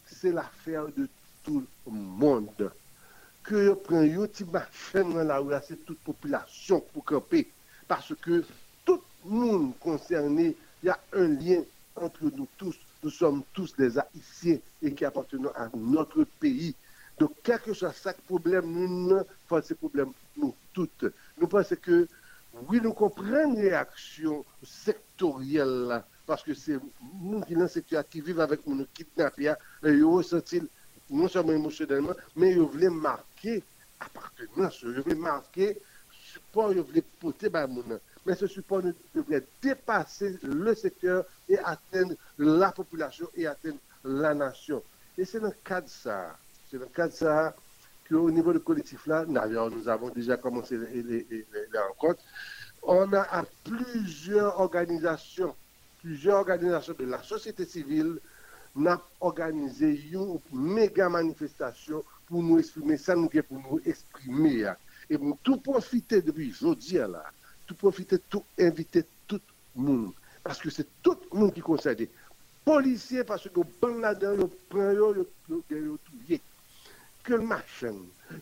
c'est 0.06 0.32
l'affaire 0.32 0.86
de 0.96 1.08
tout 1.44 1.64
le 1.86 1.92
monde. 1.92 2.70
Que 3.42 3.64
yo 3.64 3.74
prend 3.74 4.04
yo 4.06 4.28
ti 4.28 4.44
machine 4.44 5.14
dans 5.14 5.24
la 5.24 5.38
rue, 5.38 5.54
c'est 5.66 5.84
toute 5.84 5.98
population 5.98 6.80
pour 6.92 7.04
camper. 7.04 7.48
Parce 7.88 8.14
que 8.20 8.44
tout 8.84 9.02
le 9.24 9.30
monde 9.30 9.72
concerné, 9.80 10.54
il 10.82 10.86
y 10.86 10.90
a 10.90 10.98
un 11.12 11.26
lien 11.26 11.62
entre 11.96 12.22
nous 12.22 12.46
tous. 12.56 12.76
Nous 13.02 13.10
sommes 13.10 13.42
tous 13.52 13.74
des 13.76 13.98
Haïtiens 13.98 14.58
et 14.80 14.94
qui 14.94 15.04
appartenons 15.04 15.50
à 15.56 15.68
notre 15.74 16.24
pays. 16.38 16.74
Donc, 17.18 17.32
quel 17.42 17.60
que 17.60 17.74
soit 17.74 17.92
chaque 17.92 18.20
problème, 18.22 18.64
nous 18.66 19.20
ce 19.62 19.74
problème, 19.74 20.12
nous 20.36 20.54
toutes. 20.72 21.06
Nous 21.38 21.46
pensons 21.46 21.76
que, 21.80 22.06
oui, 22.68 22.80
nous 22.82 22.92
comprenons 22.92 23.54
les 23.54 23.70
réactions 23.70 24.44
sectorielles, 24.62 26.02
parce 26.26 26.42
que 26.42 26.54
c'est 26.54 26.78
nous 27.20 27.40
qui 27.42 27.54
dans 27.54 27.68
qui 28.08 28.20
vivent 28.20 28.40
avec 28.40 28.66
nous 28.66 28.86
kidnappés, 28.94 29.52
et 29.84 29.88
ils 29.90 30.04
ressentent 30.04 30.54
non 31.10 31.28
seulement 31.28 31.52
émotionnellement, 31.52 32.14
mais 32.36 32.52
ils 32.52 32.60
voulaient 32.60 32.88
marquer 32.88 33.62
appartenance, 34.00 34.80
ils 34.82 35.00
voulaient 35.00 35.14
marquer 35.16 35.78
support, 36.32 36.72
ils 36.72 36.80
voulaient 36.80 37.04
porter 37.20 37.50
par 37.50 37.68
nous. 37.68 37.82
Mais 38.24 38.34
ce 38.34 38.46
support 38.46 38.82
devrait 39.14 39.44
dépasser 39.60 40.38
le 40.42 40.74
secteur 40.74 41.24
et 41.48 41.58
atteindre 41.58 42.14
la 42.38 42.70
population 42.72 43.28
et 43.34 43.46
atteindre 43.46 43.78
la 44.04 44.34
nation. 44.34 44.82
Et 45.18 45.24
c'est 45.24 45.40
dans 45.40 45.48
le 45.48 45.54
cadre 45.64 45.86
de 45.86 45.90
ça, 45.90 46.36
c'est 46.70 46.78
dans 46.78 46.84
le 46.84 46.90
cadre 46.90 47.12
de 47.12 47.16
ça 47.16 47.54
qu'au 48.08 48.30
niveau 48.30 48.52
du 48.52 48.60
collectif 48.60 49.06
là, 49.06 49.24
d'ailleurs, 49.24 49.70
nous 49.70 49.88
avons 49.88 50.08
déjà 50.10 50.36
commencé 50.36 50.76
les, 50.78 51.46
rencontres, 51.88 52.22
on 52.82 53.12
a 53.12 53.20
à 53.22 53.44
plusieurs 53.64 54.58
organisations, 54.60 55.54
plusieurs 56.00 56.38
organisations 56.38 56.94
de 56.98 57.04
la 57.04 57.22
société 57.22 57.64
civile, 57.64 58.18
n'a 58.74 59.00
organisé 59.20 60.00
une 60.12 60.40
méga 60.52 61.08
manifestation 61.08 62.02
pour 62.26 62.42
nous 62.42 62.58
exprimer 62.58 62.96
ça, 62.96 63.14
nous 63.14 63.28
pour 63.28 63.58
nous 63.70 63.80
exprimer. 63.84 64.72
Et 65.10 65.18
pour 65.18 65.36
tout 65.42 65.58
profiter 65.58 66.22
depuis 66.22 66.52
jeudi 66.52 66.94
là, 66.94 67.24
profiter, 67.74 68.18
tout 68.18 68.44
inviter 68.58 69.04
tout 69.26 69.40
le 69.76 69.82
monde. 69.82 70.12
Parce 70.42 70.60
que 70.60 70.70
c'est 70.70 70.86
tout 71.02 71.18
le 71.32 71.38
monde 71.38 71.52
qui 71.52 71.60
est 71.60 71.62
concerné. 71.62 72.08
Policiers, 72.64 73.24
parce 73.24 73.48
que 73.48 73.60
bon 73.80 73.98
là-dedans, 73.98 74.48
ils 74.48 74.48
prennent. 74.68 75.26
Que 77.24 77.34
le 77.34 77.42
machin, 77.42 77.94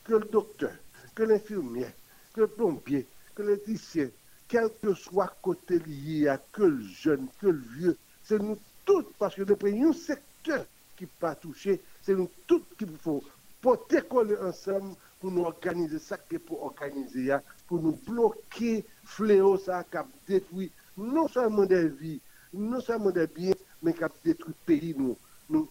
que 0.05 0.15
le 0.15 0.27
docteur, 0.27 0.73
que 1.15 1.23
l'infirmière, 1.23 1.93
que 2.33 2.43
le 2.43 2.47
plombier, 2.47 3.07
que 3.35 3.43
l'électricien, 3.43 4.09
quel 4.49 4.71
que 4.83 4.95
soit 4.95 5.37
côté 5.43 5.79
lié 5.81 6.29
à 6.29 6.39
que 6.39 6.63
le 6.63 6.83
jeune, 6.83 7.29
que 7.41 7.49
le 7.49 7.63
vieux, 7.77 7.97
c'est 8.25 8.39
nous 8.39 8.59
tous, 8.85 9.05
parce 9.19 9.35
que 9.35 9.43
depuis 9.43 9.83
un 9.83 9.93
secteur 9.93 10.65
qui 10.97 11.07
pas 11.07 11.35
touché, 11.35 11.81
c'est 12.03 12.15
nous 12.15 12.31
tous 12.47 12.63
qui 12.79 12.87
faut 13.03 13.23
porter 13.61 14.03
coller 14.03 14.37
ensemble 14.39 14.95
pour 15.21 15.31
nous 15.31 15.43
organiser 15.43 15.99
ça 15.99 16.17
que 16.17 16.39
pour 16.39 16.63
organiser, 16.65 17.37
pour 17.67 17.81
nous 17.81 17.99
bloquer 18.07 18.85
fléau 19.05 19.59
ça 19.59 19.85
qui 19.85 19.97
a 19.97 20.07
détruit 20.27 20.71
non 20.97 21.29
seulement 21.29 21.67
des 21.67 21.89
vies, 21.89 22.21
non 22.55 22.81
seulement 22.81 23.11
des 23.11 23.27
biens, 23.27 23.53
mais 23.83 23.93
qui 23.93 24.05
a 24.05 24.11
détruit 24.25 24.55
le 24.67 24.67
pays. 24.67 24.95
Nous, 24.97 25.17
nous, 25.51 25.69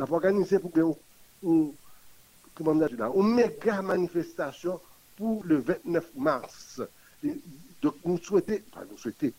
avons 0.00 0.16
organisé 0.16 0.58
pour 0.58 0.72
là, 0.76 0.84
une 3.14 3.34
méga 3.34 3.82
manifestation 3.82 4.80
pour 5.16 5.44
le 5.44 5.58
29 5.58 6.10
mars. 6.16 6.82
Donc 7.82 7.94
nous 8.04 8.18
souhaitons, 8.18 8.58
enfin 8.72 8.84
nous 8.90 8.98
souhaitons, 8.98 9.30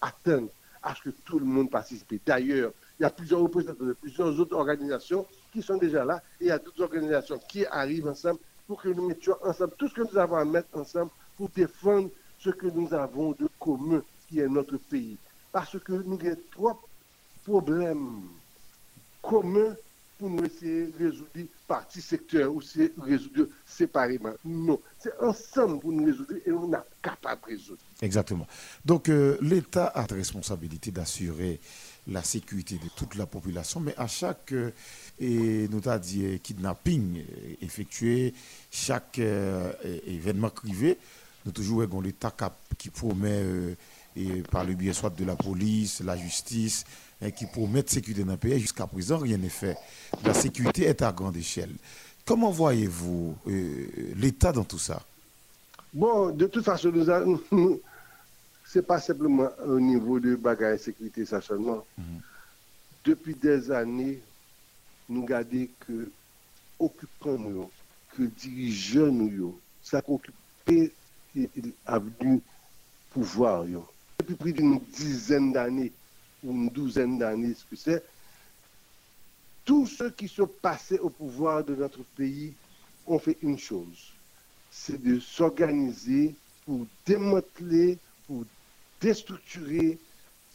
attendre 0.00 0.48
à 0.82 0.94
ce 0.94 1.02
que 1.02 1.10
tout 1.24 1.38
le 1.38 1.46
monde 1.46 1.70
participe. 1.70 2.20
D'ailleurs, 2.26 2.72
il 2.98 3.02
y 3.02 3.06
a 3.06 3.10
plusieurs 3.10 3.40
représentants 3.40 3.84
de 3.84 3.92
plusieurs 3.92 4.38
autres 4.38 4.56
organisations 4.56 5.26
qui 5.56 5.62
sont 5.62 5.78
déjà 5.78 6.04
là 6.04 6.22
et 6.38 6.44
il 6.44 6.48
y 6.48 6.50
a 6.50 6.58
d'autres 6.58 6.82
organisations 6.82 7.40
qui 7.48 7.64
arrivent 7.64 8.08
ensemble 8.08 8.38
pour 8.66 8.82
que 8.82 8.90
nous 8.90 9.08
mettions 9.08 9.36
ensemble 9.42 9.72
tout 9.78 9.88
ce 9.88 9.94
que 9.94 10.02
nous 10.02 10.18
avons 10.18 10.36
à 10.36 10.44
mettre 10.44 10.76
ensemble 10.76 11.10
pour 11.34 11.48
défendre 11.48 12.10
ce 12.38 12.50
que 12.50 12.66
nous 12.66 12.92
avons 12.92 13.30
de 13.30 13.48
commun 13.58 14.02
qui 14.28 14.40
est 14.40 14.48
notre 14.48 14.76
pays. 14.76 15.16
Parce 15.52 15.78
que 15.78 15.92
nous 15.92 16.18
avons 16.20 16.36
trois 16.50 16.82
problèmes 17.44 18.20
communs 19.22 19.74
pour 20.18 20.28
nous 20.28 20.44
essayer 20.44 20.88
de 20.88 21.06
résoudre 21.06 21.30
partie 21.66 22.00
secteur 22.00 22.52
ou 22.54 22.60
c'est 22.60 22.92
résoudre 23.00 23.48
séparément. 23.64 24.32
Non, 24.44 24.80
c'est 24.98 25.18
ensemble 25.20 25.80
pour 25.80 25.92
nous 25.92 26.04
résoudre 26.04 26.34
et 26.44 26.52
on 26.52 26.72
est 26.72 26.76
capable 27.02 27.40
de 27.42 27.46
résoudre. 27.46 27.80
Exactement. 28.02 28.46
Donc, 28.84 29.08
euh, 29.08 29.38
l'État 29.40 29.86
a 29.86 30.06
la 30.06 30.16
responsabilité 30.16 30.90
d'assurer 30.90 31.60
la 32.08 32.22
sécurité 32.22 32.76
de 32.76 32.88
toute 32.96 33.16
la 33.16 33.26
population, 33.26 33.80
mais 33.80 33.94
à 33.96 34.06
chaque, 34.06 34.52
euh, 34.52 34.70
et 35.18 35.68
nous 35.68 35.88
a 35.88 35.98
dit, 35.98 36.24
euh, 36.24 36.38
kidnapping 36.38 37.18
euh, 37.18 37.54
effectué, 37.62 38.34
chaque 38.70 39.18
euh, 39.18 39.72
événement 40.06 40.50
privé, 40.50 40.98
nous 41.44 41.52
toujours 41.52 41.82
avons 41.82 42.00
l'État 42.00 42.34
qui 42.76 42.90
promet, 42.90 43.40
euh, 43.42 43.74
et 44.16 44.42
par 44.50 44.64
le 44.64 44.74
biais 44.74 44.92
soit 44.92 45.10
de 45.10 45.24
la 45.24 45.36
police, 45.36 46.00
la 46.00 46.16
justice, 46.16 46.84
hein, 47.22 47.30
qui 47.30 47.46
promet 47.46 47.82
de 47.82 47.88
sécurité 47.88 48.24
dans 48.24 48.32
le 48.32 48.38
pays. 48.38 48.58
Jusqu'à 48.58 48.86
présent, 48.86 49.18
rien 49.18 49.38
n'est 49.38 49.48
fait. 49.48 49.76
La 50.24 50.34
sécurité 50.34 50.84
est 50.84 51.02
à 51.02 51.12
grande 51.12 51.36
échelle. 51.36 51.72
Comment 52.24 52.50
voyez-vous 52.50 53.36
euh, 53.46 53.86
l'État 54.16 54.52
dans 54.52 54.64
tout 54.64 54.78
ça? 54.78 55.02
Bon, 55.94 56.30
de 56.30 56.46
toute 56.46 56.64
façon, 56.64 56.90
nous 56.90 57.80
c'est 58.68 58.84
pas 58.84 59.00
simplement 59.00 59.48
au 59.64 59.78
niveau 59.78 60.18
de 60.18 60.34
bagaille 60.34 60.74
et 60.74 60.78
sécurité, 60.78 61.24
ça 61.24 61.40
seulement. 61.40 61.86
Depuis 63.04 63.34
des 63.34 63.70
années, 63.70 64.18
nous 65.08 65.24
gardons 65.24 65.66
que 65.80 66.10
occupants 66.78 67.38
nous, 67.38 67.70
que 68.14 68.22
dirigeants 68.22 69.12
nous, 69.12 69.58
ça 69.82 70.02
occupé 70.06 70.92
avenue 71.84 72.40
pouvoir. 73.10 73.66
yo. 73.66 73.86
Depuis 74.18 74.34
plus 74.34 74.52
d'une 74.52 74.78
dizaine 74.78 75.52
d'années 75.52 75.92
ou 76.42 76.52
une 76.52 76.68
douzaine 76.70 77.18
d'années, 77.18 77.54
ce 77.54 77.64
que 77.64 77.76
c'est, 77.76 78.02
tous 79.64 79.86
ceux 79.86 80.10
qui 80.10 80.28
sont 80.28 80.46
passés 80.46 80.98
au 80.98 81.10
pouvoir 81.10 81.64
de 81.64 81.74
notre 81.74 82.02
pays 82.16 82.54
ont 83.06 83.18
fait 83.18 83.36
une 83.42 83.58
chose 83.58 84.12
c'est 84.76 85.02
de 85.02 85.18
s'organiser 85.20 86.34
pour 86.66 86.86
démanteler, 87.06 87.98
pour 88.26 88.44
déstructurer 89.00 89.98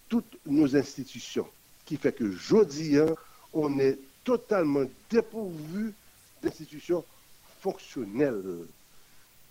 toutes 0.07 0.37
nos 0.45 0.75
institutions, 0.75 1.47
qui 1.85 1.97
fait 1.97 2.13
que 2.13 2.23
aujourd'hui, 2.25 2.97
hein, 2.97 3.07
on 3.53 3.79
est 3.79 3.97
totalement 4.23 4.85
dépourvu 5.09 5.93
d'institutions 6.41 7.03
fonctionnelles. 7.59 8.65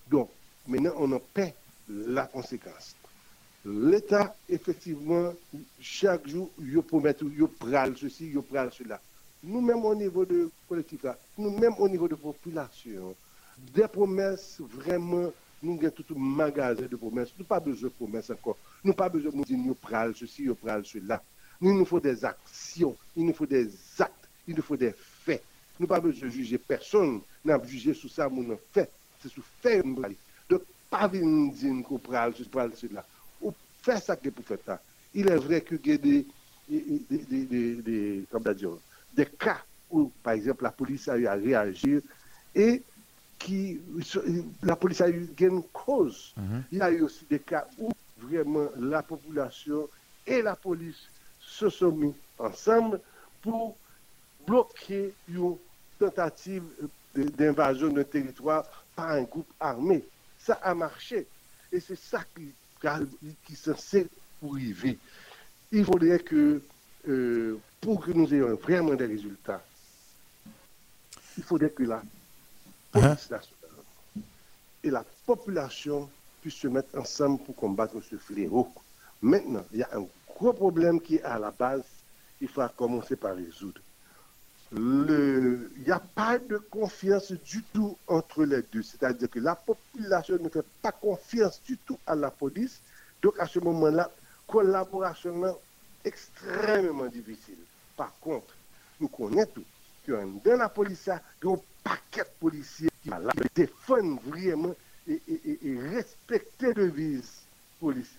Donc, 0.08 0.28
maintenant, 0.66 0.92
on 0.98 1.12
en 1.12 1.20
paie 1.32 1.54
la 1.88 2.26
conséquence. 2.26 2.94
L'État, 3.64 4.34
effectivement, 4.48 5.32
chaque 5.80 6.26
jour, 6.26 6.50
il 6.58 6.80
promet, 6.82 7.14
il 7.20 7.46
pral 7.46 7.96
ceci, 7.96 8.30
il 8.34 8.40
pral 8.42 8.70
cela. 8.72 9.00
Nous-mêmes, 9.42 9.84
au 9.84 9.94
niveau 9.94 10.24
de 10.24 10.50
collectif, 10.68 11.04
nous-mêmes, 11.36 11.74
au 11.78 11.88
niveau 11.88 12.08
de 12.08 12.14
population, 12.14 13.14
des 13.74 13.86
promesses, 13.88 14.58
vraiment, 14.60 15.30
nous 15.62 15.78
avons 15.78 15.90
tout 15.90 16.04
un 16.14 16.18
magasin 16.18 16.86
de 16.90 16.96
promesses. 16.96 17.28
Nous 17.38 17.44
n'avons 17.44 17.48
pas 17.48 17.60
besoin 17.60 17.88
de 17.90 17.94
promesses 17.94 18.30
encore. 18.30 18.56
Nous 18.82 18.88
n'avons 18.90 18.96
pas 18.96 19.08
besoin 19.10 19.30
de 19.30 19.36
nous 19.36 19.44
dire, 19.44 19.58
nous 19.58 19.74
pral 19.74 20.14
ceci, 20.16 20.44
nous 20.44 20.54
pral 20.54 20.84
cela. 20.86 21.22
Nous, 21.60 21.70
il 21.70 21.76
nous 21.78 21.84
faut 21.84 22.00
des 22.00 22.24
actions, 22.24 22.96
il 23.16 23.26
nous 23.26 23.34
faut 23.34 23.46
des 23.46 23.68
actes, 23.98 24.19
il 24.46 24.56
nous 24.56 24.62
faut 24.62 24.76
des 24.76 24.94
faits. 25.24 25.42
Nous 25.78 25.86
pas 25.86 26.00
besoin 26.00 26.28
de 26.28 26.32
juger 26.32 26.58
personne. 26.58 27.20
Nous 27.44 27.52
avons 27.52 27.64
jugé 27.64 27.94
sur 27.94 28.10
ça, 28.10 28.24
avons 28.24 28.58
fait. 28.72 28.90
C'est 29.22 29.30
sur 29.30 29.42
fait, 29.62 29.82
nous. 29.84 30.02
Donc, 30.48 30.62
pas 30.90 31.06
venir 31.06 31.52
dire 31.52 31.84
qu'on 31.86 31.98
pral 31.98 32.34
cela. 32.34 33.04
Ou 33.40 33.54
faire 33.82 34.02
ça 34.02 34.16
que 34.16 34.28
pour 34.28 34.44
faire 34.44 34.58
ça. 34.64 34.80
Il 35.14 35.28
est 35.28 35.36
vrai 35.36 35.60
que 35.60 35.76
y 35.84 35.92
a 35.92 35.96
des, 35.96 36.26
des, 36.68 38.26
des, 39.16 39.26
cas 39.38 39.62
où, 39.90 40.12
par 40.22 40.34
exemple, 40.34 40.64
la 40.64 40.70
police 40.70 41.08
a 41.08 41.16
eu 41.16 41.26
à 41.26 41.34
réagir 41.34 42.00
et 42.54 42.82
qui, 43.38 43.80
la 44.62 44.76
police 44.76 45.00
a 45.00 45.08
eu 45.08 45.28
une 45.38 45.62
cause. 45.72 46.34
Il 46.70 46.78
y 46.78 46.82
a 46.82 46.90
eu 46.90 47.02
aussi 47.02 47.24
des 47.28 47.40
cas 47.40 47.66
où 47.78 47.90
vraiment 48.18 48.68
la 48.78 49.02
population 49.02 49.88
et 50.26 50.42
la 50.42 50.54
police 50.54 51.08
se 51.40 51.68
sont 51.70 51.92
mis 51.92 52.14
ensemble 52.38 53.00
pour 53.42 53.76
bloquer 54.46 55.14
une 55.28 55.56
tentative 55.98 56.64
d'invasion 57.14 57.88
d'un 57.88 58.04
territoire 58.04 58.64
par 58.94 59.10
un 59.10 59.22
groupe 59.22 59.50
armé. 59.58 60.04
Ça 60.38 60.54
a 60.54 60.74
marché. 60.74 61.26
Et 61.72 61.80
c'est 61.80 61.98
ça 61.98 62.24
qui, 62.34 62.52
qui 63.44 63.52
est 63.52 63.56
censé 63.56 64.08
pour 64.40 64.54
arriver. 64.54 64.98
Il 65.72 65.84
faudrait 65.84 66.18
que, 66.18 66.62
euh, 67.08 67.58
pour 67.80 68.04
que 68.04 68.10
nous 68.10 68.32
ayons 68.34 68.54
vraiment 68.56 68.94
des 68.94 69.06
résultats, 69.06 69.62
il 71.36 71.44
faudrait 71.44 71.70
que 71.70 71.84
la 71.84 72.02
police 72.92 73.30
nationale 73.30 73.60
et 74.82 74.90
la 74.90 75.04
population 75.26 76.08
puissent 76.40 76.54
se 76.54 76.68
mettre 76.68 76.98
ensemble 76.98 77.42
pour 77.42 77.54
combattre 77.54 78.00
ce 78.02 78.16
fléau. 78.16 78.68
Maintenant, 79.22 79.64
il 79.72 79.80
y 79.80 79.82
a 79.82 79.90
un 79.92 80.06
gros 80.26 80.52
problème 80.52 81.00
qui 81.00 81.16
est 81.16 81.22
à 81.22 81.38
la 81.38 81.50
base, 81.50 81.84
il 82.40 82.48
faut 82.48 82.62
commencer 82.76 83.16
par 83.16 83.36
résoudre. 83.36 83.80
Il 84.72 85.68
n'y 85.84 85.90
a 85.90 85.98
pas 85.98 86.38
de 86.38 86.56
confiance 86.58 87.32
du 87.32 87.62
tout 87.72 87.96
entre 88.06 88.44
les 88.44 88.62
deux. 88.72 88.82
C'est-à-dire 88.82 89.28
que 89.28 89.40
la 89.40 89.56
population 89.56 90.38
ne 90.40 90.48
fait 90.48 90.64
pas 90.80 90.92
confiance 90.92 91.60
du 91.66 91.76
tout 91.78 91.98
à 92.06 92.14
la 92.14 92.30
police. 92.30 92.80
Donc 93.20 93.34
à 93.40 93.46
ce 93.46 93.58
moment-là, 93.58 94.10
collaboration 94.46 95.40
là, 95.40 95.54
extrêmement 96.04 97.06
difficile. 97.06 97.58
Par 97.96 98.12
contre, 98.20 98.54
nous 99.00 99.08
connaissons. 99.08 99.62
Que 100.06 100.12
dans 100.44 100.56
la 100.56 100.68
police, 100.68 101.02
il 101.06 101.08
y 101.08 101.12
a 101.12 101.52
un 101.52 101.58
paquet 101.84 102.22
de 102.22 102.28
policiers 102.40 102.88
qui 103.02 103.10
là, 103.10 103.20
défendent 103.54 104.18
vraiment 104.24 104.74
et, 105.06 105.20
et, 105.28 105.58
et- 105.68 105.78
respecter 105.78 106.72
le 106.72 106.90
devise 106.90 107.30
police 107.78 108.16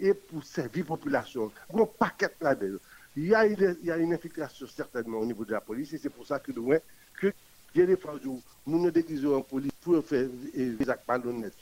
et 0.00 0.14
pour 0.14 0.42
servir 0.44 0.84
la 0.84 0.88
population. 0.88 1.52
Il 1.70 1.76
y 1.76 1.80
a 1.80 1.82
un 1.82 1.86
paquet 1.86 2.30
là-dedans. 2.40 2.78
Il 3.20 3.26
y, 3.26 3.34
a 3.34 3.44
une, 3.46 3.76
il 3.82 3.88
y 3.88 3.90
a 3.90 3.96
une 3.96 4.12
infiltration 4.14 4.66
certainement 4.68 5.18
au 5.18 5.26
niveau 5.26 5.44
de 5.44 5.50
la 5.50 5.60
police 5.60 5.92
et 5.92 5.98
c'est 5.98 6.08
pour 6.08 6.24
ça 6.24 6.38
que 6.38 6.52
nous 6.52 6.62
voyons 6.66 6.80
que 7.20 7.32
il 7.74 7.80
y 7.80 7.82
a 7.82 7.86
des 7.86 7.96
fois 7.96 8.14
où 8.24 8.40
nous 8.64 8.80
nous 8.80 8.90
déguisons 8.92 9.34
en 9.36 9.42
police 9.42 9.72
pour 9.82 10.04
faire 10.04 10.28
des 10.54 10.88
actes 10.88 11.02
malhonnêtes. 11.08 11.54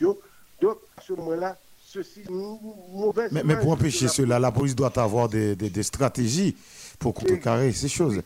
Donc, 0.61 0.79
à 0.97 1.01
ce 1.01 1.14
moment-là, 1.14 1.57
ceci 1.83 2.21
mauvaise 2.29 3.33
Mais, 3.33 3.42
mais 3.42 3.57
pour 3.57 3.69
de 3.75 3.81
empêcher 3.81 4.05
la 4.05 4.11
cela, 4.11 4.38
la 4.38 4.53
police 4.53 4.75
doit 4.77 4.97
avoir 5.01 5.29
des, 5.31 5.57
des- 5.57 5.71
des 5.71 5.83
stratégies 5.83 6.55
pour 6.99 7.14
contrecarrer 7.14 7.73
ces 7.73 7.88
choses. 7.88 8.21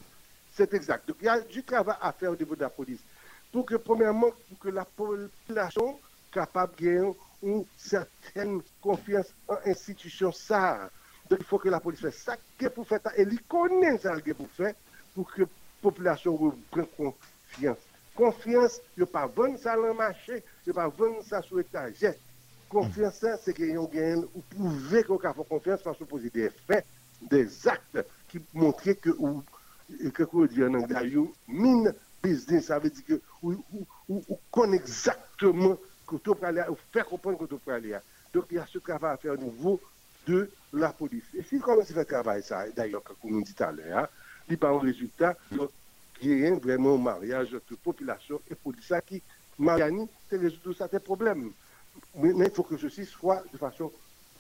C'est 0.57 0.75
exact. 0.75 1.07
Donc, 1.09 1.17
il 1.21 1.27
y 1.27 1.29
a 1.29 1.41
du 1.41 1.63
travail 1.63 1.97
à 2.03 2.13
faire 2.13 2.33
au 2.33 2.37
niveau 2.37 2.57
de 2.57 2.61
la 2.63 2.69
police. 2.71 2.99
Pour 3.53 3.65
que, 3.65 3.77
premièrement, 3.77 4.31
pour 4.49 4.59
que 4.59 4.69
la 4.71 4.85
population 4.85 5.99
capable 6.33 6.75
de 6.81 6.85
gagner 6.85 7.13
une 7.45 7.65
certaine 7.77 8.61
confiance 8.83 9.27
en 9.49 9.57
institution 9.67 10.33
ça. 10.33 10.91
Donc, 11.31 11.39
il 11.39 11.47
faut 11.47 11.59
que 11.59 11.69
la 11.69 11.79
police 11.79 12.01
fasse 12.01 12.17
ça 12.17 12.37
qu'elle 12.59 12.71
pour 12.71 12.87
faire 12.87 13.01
ça. 13.03 13.13
Et 13.17 13.23
il 13.23 13.41
connaît 13.43 13.97
ça 13.99 14.21
qu'elle 14.21 14.35
pour 14.35 14.51
faire 14.51 14.75
pour 15.15 15.33
que 15.33 15.43
la 15.43 15.49
population 15.81 16.37
reprenne 16.37 16.87
confiance. 16.97 17.79
Confiance, 18.17 18.81
il 18.97 19.01
ne 19.01 19.05
pas 19.05 19.27
vendre 19.27 19.59
ça 19.59 19.77
dans 19.77 19.87
le 19.87 19.95
marché, 19.95 20.43
il 20.67 20.71
ne 20.71 20.73
pas 20.75 20.89
vendre 20.89 21.23
ça 21.25 21.41
sur 21.41 21.57
l'étagère. 21.57 22.15
Confiance, 22.69 23.25
c'est 23.43 23.55
que 23.55 23.77
vous 23.77 23.89
gagnez, 23.89 24.15
vous 24.35 24.43
pouvez 24.51 25.05
qu'on 25.05 25.19
a 25.19 25.33
confiance 25.33 25.83
parce 25.83 25.99
que 25.99 26.05
vous 26.05 26.11
posez 26.11 26.31
des 26.31 26.51
faits, 26.51 26.85
des 27.23 27.69
actes 27.69 28.05
qui 28.29 28.41
montrent 28.53 28.93
que 28.93 29.11
vous 29.11 29.43
que 30.15 30.23
vous 30.23 30.47
dites 30.47 30.63
en 30.63 30.75
anglais, 30.75 31.09
you 31.09 31.35
mean 31.49 31.93
business, 32.23 32.67
ça 32.67 32.79
veut 32.79 32.91
dire 32.91 33.05
que 33.05 33.21
vous, 33.43 33.65
vous, 33.73 33.87
vous, 34.09 34.25
vous 34.29 34.39
connaissez 34.53 34.83
exactement 34.83 35.77
que 36.07 36.15
vous 36.15 36.21
vous 36.25 36.77
faire 36.93 37.07
comprendre 37.07 37.39
que 37.39 37.55
vous 37.55 37.71
aller. 37.71 37.97
Donc 38.33 38.45
il 38.51 38.57
y 38.57 38.61
a 38.61 38.67
ce 38.67 38.79
travail 38.79 39.15
à 39.15 39.17
faire 39.17 39.33
au 39.33 39.37
niveau 39.37 39.81
de 40.27 40.51
la 40.73 40.93
police. 40.93 41.25
Et 41.35 41.43
si 41.43 41.59
commence 41.59 41.91
à 41.91 41.95
faire 41.95 42.07
travail, 42.07 42.43
ça, 42.43 42.69
d'ailleurs, 42.71 43.03
comme 43.03 43.37
on 43.37 43.41
dit 43.41 43.55
tout 43.55 43.63
à 43.63 43.73
l'heure, 43.73 43.99
hein, 43.99 44.09
il 44.49 44.53
n'y 44.53 44.57
a 44.57 44.59
pas 44.59 44.71
un 44.71 44.79
résultat, 44.79 45.37
donc 45.53 45.71
il 46.23 46.39
y 46.39 46.47
a 46.47 46.55
vraiment 46.55 46.95
un 46.95 46.99
mariage 46.99 47.55
entre 47.55 47.81
population 47.81 48.41
et 48.51 48.55
police 48.55 48.87
Ça 48.87 49.01
qui, 49.01 49.23
Mariani, 49.59 50.09
c'est 50.29 50.37
résoudre 50.37 50.73
certains 50.73 51.01
problèmes. 51.01 51.51
Mais 52.15 52.47
il 52.47 52.51
faut 52.51 52.63
que 52.63 52.77
ceci 52.77 53.05
soit 53.05 53.43
de 53.53 53.59
façon 53.59 53.91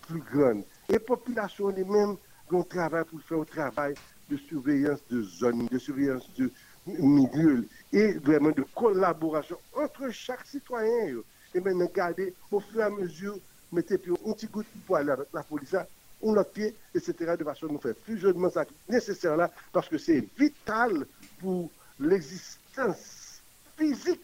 plus 0.06 0.20
grande. 0.20 0.64
Et 0.88 0.94
la 0.94 1.00
population 1.00 1.70
elle-même, 1.70 2.16
on 2.50 2.62
travaille 2.62 3.04
pour 3.04 3.20
faire 3.22 3.38
un 3.38 3.44
travail 3.44 3.94
de 4.28 4.36
surveillance 4.36 5.00
de 5.10 5.22
zones, 5.22 5.66
de 5.66 5.78
surveillance 5.78 6.28
de 6.36 6.50
milieux 6.86 7.68
et 7.92 8.12
vraiment 8.14 8.50
de 8.50 8.64
collaboration 8.74 9.56
entre 9.74 10.10
chaque 10.10 10.46
citoyen. 10.46 11.20
Et 11.54 11.60
maintenant, 11.60 11.86
regardez, 11.86 12.34
au 12.50 12.60
fur 12.60 12.80
et 12.80 12.84
à 12.84 12.90
mesure, 12.90 13.38
mettez 13.72 13.98
puis 13.98 14.12
un 14.12 14.32
petit 14.32 14.48
coup 14.48 14.62
pour 14.86 14.96
aller 14.96 15.10
avec 15.10 15.28
la 15.32 15.42
police, 15.42 15.72
là, 15.72 15.86
on 16.22 16.32
l'autre 16.32 16.50
pied, 16.50 16.74
etc., 16.94 17.34
de 17.38 17.44
façon 17.44 17.66
à 17.66 17.72
nous 17.72 17.80
faire 17.80 17.94
fusionnement 18.04 18.50
ça 18.50 18.64
nécessaire 18.88 19.36
là, 19.36 19.50
parce 19.72 19.88
que 19.88 19.98
c'est 19.98 20.24
vital 20.38 21.06
pour 21.38 21.70
l'existence 21.98 23.40
physique 23.76 24.22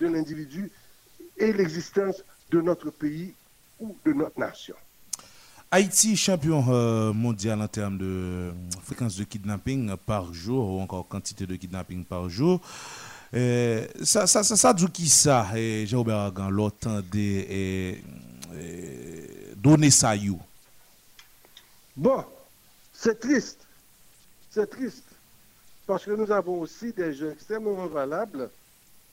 de 0.00 0.06
l'individu 0.08 0.70
et 1.36 1.52
l'existence 1.52 2.22
de 2.50 2.60
notre 2.60 2.90
pays 2.90 3.34
ou 3.80 3.96
de 4.04 4.12
notre 4.12 4.38
nation. 4.38 4.74
Haïti, 5.70 6.16
champion 6.16 6.64
euh, 6.68 7.12
mondial 7.12 7.60
en 7.60 7.68
termes 7.68 7.98
de 7.98 8.04
euh, 8.06 8.52
fréquence 8.84 9.16
de 9.16 9.24
kidnapping 9.24 9.94
par 9.96 10.32
jour 10.32 10.66
ou 10.70 10.80
encore 10.80 11.06
quantité 11.06 11.46
de 11.46 11.56
kidnapping 11.56 12.04
par 12.04 12.28
jour. 12.30 12.60
Euh, 13.34 13.86
ça, 14.02 14.26
ça, 14.26 14.42
ça, 14.42 14.56
ça 14.56 14.72
dit 14.72 14.86
qui 14.86 15.08
ça, 15.08 15.46
eh, 15.54 15.84
Jean-Robert 15.86 16.16
Argan, 16.16 16.48
l'autant 16.48 17.00
de 17.00 17.04
eh, 17.14 17.46
eh, 17.50 18.04
donner 19.56 19.90
ça. 19.90 20.14
Bon, 21.96 22.24
c'est 22.92 23.18
triste. 23.18 23.60
C'est 24.50 24.68
triste. 24.68 25.04
Parce 25.86 26.04
que 26.04 26.10
nous 26.12 26.30
avons 26.30 26.60
aussi 26.60 26.92
des 26.92 27.14
jeunes 27.14 27.32
extrêmement 27.32 27.86
valables 27.86 28.50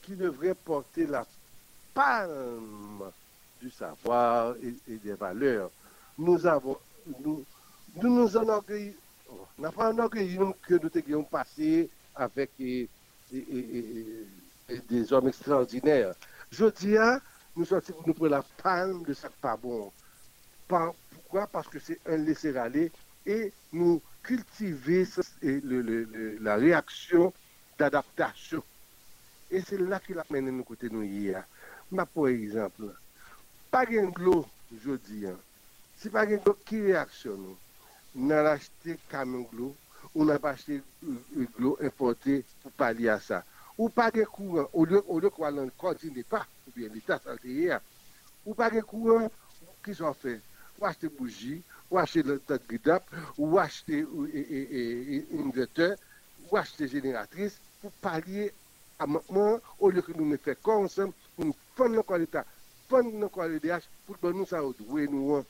qui 0.01 0.15
devraient 0.15 0.55
porter 0.55 1.07
la 1.07 1.25
palme 1.93 3.03
du 3.61 3.69
savoir 3.71 4.55
et, 4.61 4.97
des 4.97 5.13
valeurs. 5.13 5.71
Nous 6.17 6.45
avons, 6.45 6.77
nous 7.23 7.43
nous, 8.01 8.09
nous 8.09 8.37
enorgueillissons, 8.37 8.97
on 9.57 9.61
n'a 9.61 9.71
pas 9.71 9.93
que 9.93 10.73
nous 10.73 10.91
ayons 10.95 11.23
passé 11.23 11.89
avec 12.15 12.51
et- 12.59 12.89
et 14.69 14.79
des 14.89 15.13
hommes 15.13 15.27
extraordinaires. 15.29 16.13
Je 16.51 16.65
dis, 16.65 16.95
nous, 17.55 17.65
sortir, 17.65 17.95
nous 18.05 18.13
prenons 18.13 18.31
la 18.31 18.43
palme 18.61 19.03
de 19.03 19.13
ça 19.13 19.29
pas 19.41 19.55
bon. 19.57 19.91
Par, 20.67 20.93
pourquoi 21.11 21.47
Parce 21.47 21.67
que 21.67 21.79
c'est 21.79 21.99
un 22.07 22.17
laisser-aller 22.17 22.91
et 23.25 23.53
nous 23.71 24.01
cultiver 24.23 25.07
et 25.41 25.61
le, 25.61 25.81
le, 25.81 26.03
le, 26.03 26.37
la 26.39 26.55
réaction 26.55 27.33
d'adaptation. 27.77 28.63
Et 29.51 29.61
c'est 29.61 29.77
là 29.77 29.99
qu'il 29.99 30.17
a 30.19 30.25
mené 30.29 30.51
nous 30.51 30.63
côté 30.63 30.89
nous 30.89 31.03
hier. 31.03 31.43
Ma 31.91 32.05
pour 32.05 32.27
exemple, 32.27 32.89
pas 33.69 33.85
gen 33.85 34.09
glo 34.09 34.45
jodi 34.83 35.27
an. 35.27 35.37
Si 35.99 36.09
pas 36.09 36.25
gen 36.25 36.41
glo 36.41 36.55
ki 36.65 36.81
réaction 36.81 37.37
nous, 37.37 37.57
nan 38.15 38.47
acheté 38.49 38.97
camion 39.11 39.45
glo 39.51 39.75
ou 40.15 40.25
nan 40.25 40.39
pas 40.39 40.55
acheté 40.55 40.81
glo 41.57 41.77
euh, 41.79 41.83
euh, 41.83 41.87
importé 41.87 42.43
pour 42.63 42.71
pallier 42.71 43.09
à 43.09 43.19
ça. 43.19 43.43
Ou 43.77 43.89
pas 43.89 44.09
gen 44.09 44.25
courant, 44.25 44.67
au 44.73 44.85
lieu, 44.85 45.03
au 45.07 45.19
lieu 45.19 45.29
qu'on 45.29 45.51
ne 45.51 45.69
continue 45.77 46.23
pas. 46.23 46.47
Ou 46.67 46.71
bien 46.75 46.89
l'État 46.93 47.19
santé 47.19 47.71
ou 48.45 48.53
pas 48.53 48.69
de 48.69 48.81
courant, 48.81 49.31
qui 49.83 49.93
sont 49.95 50.13
faits 50.13 50.41
Ou 50.79 50.85
acheter 50.85 51.09
bougie, 51.09 51.61
ou 51.89 51.97
acheter 51.97 52.23
le 52.23 52.41
guidap, 52.69 53.03
ou 53.37 53.57
acheter 53.57 54.05
et, 54.33 54.39
et, 54.39 55.15
et, 55.15 55.15
et, 55.33 55.39
inverteur, 55.39 55.95
ou 56.49 56.57
acheter 56.57 56.87
génératrice 56.87 57.59
pour 57.81 57.91
pallier 57.93 58.51
à 58.99 59.07
maintenant, 59.07 59.59
au 59.79 59.89
lieu 59.89 60.01
que 60.01 60.11
nous 60.13 60.25
ne 60.25 60.37
fassions 60.37 60.59
qu'ensemble, 60.63 61.13
pour 61.35 61.45
nous 61.45 61.55
prendre 61.75 61.99
encore 61.99 62.17
l'État, 62.17 62.45
prendre 62.87 63.23
encore 63.25 63.47
le 63.47 63.59
pour 64.05 64.33
nous 64.33 64.45
ça 64.45 64.61
nous. 64.61 65.35
hein. 65.35 65.45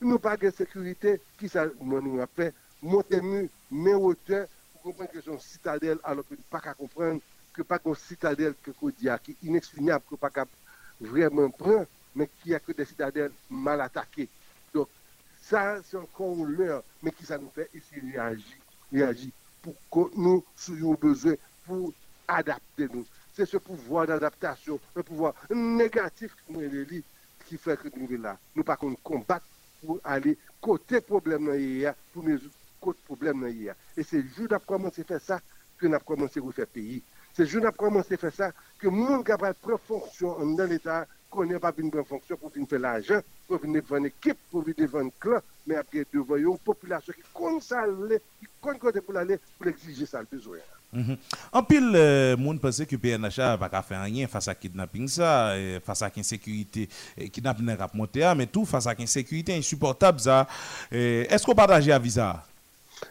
Nous 0.00 0.18
pas 0.18 0.36
de 0.36 0.50
sécurité, 0.50 1.20
qui 1.38 1.48
ça 1.48 1.66
nous 1.80 2.26
fait, 2.34 2.54
monter 2.82 3.20
mieux, 3.20 3.48
mais 3.70 3.94
hauteur, 3.94 4.46
pour 4.72 4.82
comprendre 4.82 5.10
que 5.10 5.20
c'est 5.20 5.30
une 5.30 5.40
citadelle, 5.40 5.98
alors 6.04 6.26
que 6.26 6.34
nous 6.34 6.42
pas 6.50 6.60
qu'à 6.60 6.74
comprendre 6.74 7.20
pas 7.62 7.80
une 7.84 7.94
citadelle 7.94 8.54
que 8.62 8.70
qu'on 8.70 8.88
dit, 8.88 9.08
qui 9.22 9.32
est 9.32 9.42
inexpugnable, 9.42 10.04
que 10.08 10.14
pas 10.16 10.30
vraiment 11.00 11.50
prendre, 11.50 11.86
mais 12.14 12.28
qui 12.42 12.54
a 12.54 12.60
que 12.60 12.72
des 12.72 12.84
citadelles 12.84 13.32
mal 13.48 13.80
attaquées. 13.80 14.28
Donc, 14.74 14.88
ça, 15.40 15.80
c'est 15.84 15.96
encore 15.96 16.44
leurre, 16.44 16.82
mais 17.02 17.10
qui 17.10 17.24
ça 17.24 17.38
nous 17.38 17.50
fait 17.50 17.70
ici 17.74 18.00
réagir, 18.00 18.56
réagir 18.92 19.30
pour 19.62 19.74
que 19.90 20.16
nous 20.16 20.44
soyons 20.56 20.94
besoin 20.94 21.34
pour 21.64 21.92
adapter 22.28 22.88
nous. 22.92 23.06
C'est 23.34 23.46
ce 23.46 23.56
pouvoir 23.56 24.06
d'adaptation, 24.06 24.78
un 24.96 25.02
pouvoir 25.02 25.34
négatif 25.50 26.34
qui 27.46 27.56
fait 27.56 27.76
que 27.76 27.88
nous 27.96 28.08
sommes 28.08 28.22
là. 28.22 28.38
Nous 28.54 28.64
pas 28.64 28.76
qu'on 28.76 28.94
combattre 28.96 29.46
pour 29.80 29.98
aller 30.04 30.36
côté 30.60 31.00
problème 31.00 31.54
hier, 31.54 31.94
pour 32.12 32.24
résoudre 32.24 32.52
côté 32.80 32.98
problème 33.06 33.46
hier. 33.48 33.74
Et 33.96 34.02
c'est 34.02 34.22
juste 34.22 34.50
d'après 34.50 34.76
commencer 34.76 35.02
à 35.02 35.04
faire 35.04 35.20
ça 35.20 35.40
que 35.78 35.86
nous 35.86 35.94
avons 35.94 36.04
commencé 36.04 36.40
à 36.40 36.52
faire 36.52 36.66
pays. 36.66 37.02
Se 37.36 37.46
joun 37.46 37.68
ap 37.68 37.78
komanse 37.80 38.18
fè 38.20 38.32
sa, 38.34 38.50
ke 38.80 38.90
moun 38.92 39.24
kapal 39.26 39.54
prefonksyon 39.62 40.42
an 40.42 40.56
dan 40.58 40.70
l'Etat, 40.72 41.10
konen 41.30 41.62
pa 41.62 41.70
bin 41.74 41.92
prefonksyon 41.94 42.40
pou 42.40 42.50
fin 42.52 42.66
fè 42.66 42.80
l'ajan, 42.80 43.22
pou 43.46 43.60
fin 43.62 43.76
devan 43.76 44.08
ekip, 44.08 44.38
pou 44.50 44.66
fin 44.66 44.76
devan 44.78 45.12
klan, 45.22 45.44
men 45.68 45.78
apre 45.80 46.02
devoyon 46.10 46.58
populasyon 46.66 47.16
ki 47.18 47.24
kon 47.36 47.60
sa 47.62 47.84
lè, 47.86 48.18
ki 48.40 48.50
kon 48.64 48.80
kote 48.82 49.02
pou 49.04 49.14
la 49.16 49.24
lè, 49.28 49.38
pou 49.56 49.68
l'exige 49.68 50.08
sa 50.10 50.24
l'bezoyan. 50.24 50.66
An 50.90 51.04
mhm. 51.06 51.66
pil 51.68 51.84
euh, 51.94 52.34
moun 52.34 52.58
pense 52.58 52.82
ki 52.90 52.98
PNHA 52.98 53.52
va 53.60 53.68
ka 53.70 53.78
fè 53.86 53.94
anyen 53.94 54.30
fasa 54.30 54.56
kidnapping 54.58 55.06
sa, 55.12 55.52
euh, 55.54 55.78
fasa 55.86 56.08
ki 56.10 56.24
insekurite, 56.24 56.88
euh, 57.14 57.28
kidnapping 57.30 57.70
rap 57.78 57.94
monte 57.94 58.24
a, 58.26 58.34
men 58.34 58.50
tou 58.50 58.66
fasa 58.66 58.96
ki 58.98 59.06
insekurite 59.06 59.54
insupportab 59.54 60.18
za. 60.18 60.42
Esko 60.90 61.54
pataje 61.54 61.94
aviza? 61.94 62.32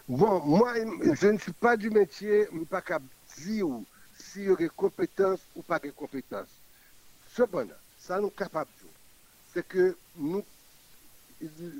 Bon, 0.07 0.43
mwen, 0.43 1.15
je 1.15 1.27
ne 1.27 1.37
suis 1.37 1.53
pas 1.53 1.77
du 1.77 1.89
métier, 1.89 2.49
mwen 2.51 2.67
pa 2.67 2.83
ka 2.83 2.99
di 3.37 3.63
ou, 3.63 3.85
s'il 4.31 4.43
y 4.43 4.51
a 4.51 4.55
des 4.55 4.69
compétences 4.69 5.39
ou 5.55 5.61
pas 5.61 5.79
de 5.79 5.89
compétences. 5.91 6.47
Cependant, 7.33 7.73
ça 7.97 8.19
nous 8.19 8.29
capable 8.29 8.69
de 8.83 8.87
c'est 9.53 9.67
que 9.67 9.95
nous, 10.15 10.43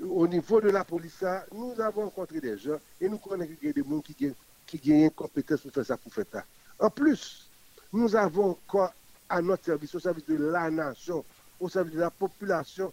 au 0.08 0.26
niveau 0.26 0.60
de 0.60 0.70
la 0.70 0.84
police, 0.84 1.24
nous 1.52 1.80
avons 1.80 2.04
rencontré 2.04 2.40
des 2.40 2.58
gens 2.58 2.78
et 3.00 3.08
nous 3.08 3.18
connaissons 3.18 3.52
des 3.62 3.72
gens 3.74 4.00
qui 4.00 4.14
gagnent 4.18 4.34
qui 4.66 4.78
gagnent 4.78 5.10
compétence 5.10 5.60
pour 5.60 5.72
faire 5.72 5.84
ça, 5.86 5.96
pour 5.96 6.12
faire 6.12 6.24
ça. 6.32 6.44
En 6.78 6.90
plus, 6.90 7.48
nous 7.92 8.14
avons 8.14 8.50
encore 8.50 8.92
à 9.28 9.40
notre 9.42 9.64
service, 9.64 9.94
au 9.94 10.00
service 10.00 10.26
de 10.26 10.36
la 10.36 10.70
nation, 10.70 11.24
au 11.58 11.68
service 11.68 11.94
de 11.94 12.00
la 12.00 12.10
population, 12.10 12.92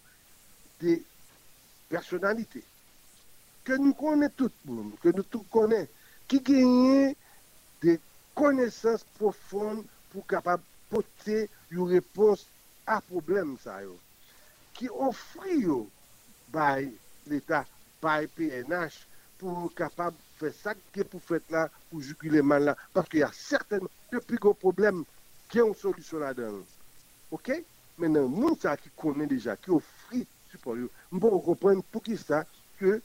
des 0.79 1.03
personnalités 1.89 2.63
que 3.63 3.73
nous 3.73 3.93
connaissons 3.93 4.33
tout 4.37 4.51
le 4.67 4.73
monde, 4.73 4.91
que 5.01 5.09
nous 5.09 5.23
tous 5.23 5.43
connaissons, 5.51 5.89
qui 6.27 6.39
gagnent 6.41 7.13
konesans 8.37 9.03
profon 9.17 9.81
pou 10.11 10.23
kapab 10.29 10.61
pote 10.91 11.43
yon 11.73 11.89
repons 11.91 12.45
a 12.87 12.99
problem 13.09 13.55
sa 13.63 13.81
yo. 13.83 13.95
Ki 14.77 14.89
ofri 14.93 15.63
yo 15.65 15.81
bay 16.53 16.87
l'Etat, 17.27 17.67
bay 18.01 18.27
PNH 18.37 19.01
pou 19.41 19.69
kapab 19.77 20.15
fè 20.37 20.51
sak 20.53 20.79
ke 20.93 21.05
pou 21.09 21.21
fèt 21.23 21.49
la, 21.53 21.65
pou 21.89 22.03
jukile 22.03 22.43
man 22.45 22.65
la. 22.67 22.75
Paske 22.95 23.21
ya 23.23 23.29
certainman, 23.35 23.91
depi 24.11 24.39
kon 24.41 24.57
problem, 24.61 25.03
ki 25.51 25.61
yon 25.61 25.73
solusyon 25.77 26.23
la 26.25 26.33
dan. 26.37 26.61
Ok? 27.33 27.55
Menan, 27.97 28.29
moun 28.29 28.57
sa 28.61 28.75
ki 28.77 28.91
konen 28.99 29.29
deja, 29.31 29.57
ki 29.57 29.73
ofri 29.77 30.23
support 30.51 30.81
yo. 30.83 30.91
Mbon 31.13 31.39
repren 31.47 31.81
pou 31.91 32.03
ki 32.05 32.17
sa, 32.21 32.43
ke 32.77 32.99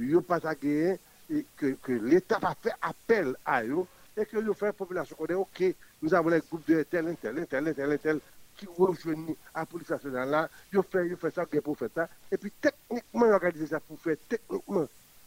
yo 0.00 0.22
patage, 0.24 0.96
e 1.28 1.44
ke, 1.60 1.74
ke 1.84 2.00
l'Etat 2.00 2.40
pa 2.44 2.54
fè 2.56 2.72
apel 2.88 3.34
a 3.44 3.60
yo, 3.68 3.84
et 4.18 4.26
que 4.26 4.52
fait 4.54 4.66
la 4.66 4.72
population. 4.72 5.16
Connaît 5.16 5.34
OK, 5.34 5.64
nous 6.02 6.14
avons 6.14 6.28
les 6.28 6.40
groupes 6.40 6.66
de 6.68 6.82
tel, 6.82 7.16
tel, 7.20 7.46
tel, 7.48 7.74
tel, 7.74 7.98
tel 7.98 8.20
qui 8.56 8.66
rejoignent 8.76 9.36
la 9.54 9.64
police 9.64 9.88
nationale 9.88 10.28
là, 10.28 10.48
yo 10.72 10.82
fait 10.82 11.34
ça 11.34 11.46
pour 11.62 11.78
faire 11.78 11.88
ça. 11.94 12.08
Et 12.32 12.36
puis 12.36 12.52
techniquement 12.60 13.26
organiser 13.26 13.68
ça 13.68 13.80
pour 13.80 13.98
faire 14.00 14.16
techniquement. 14.28 14.86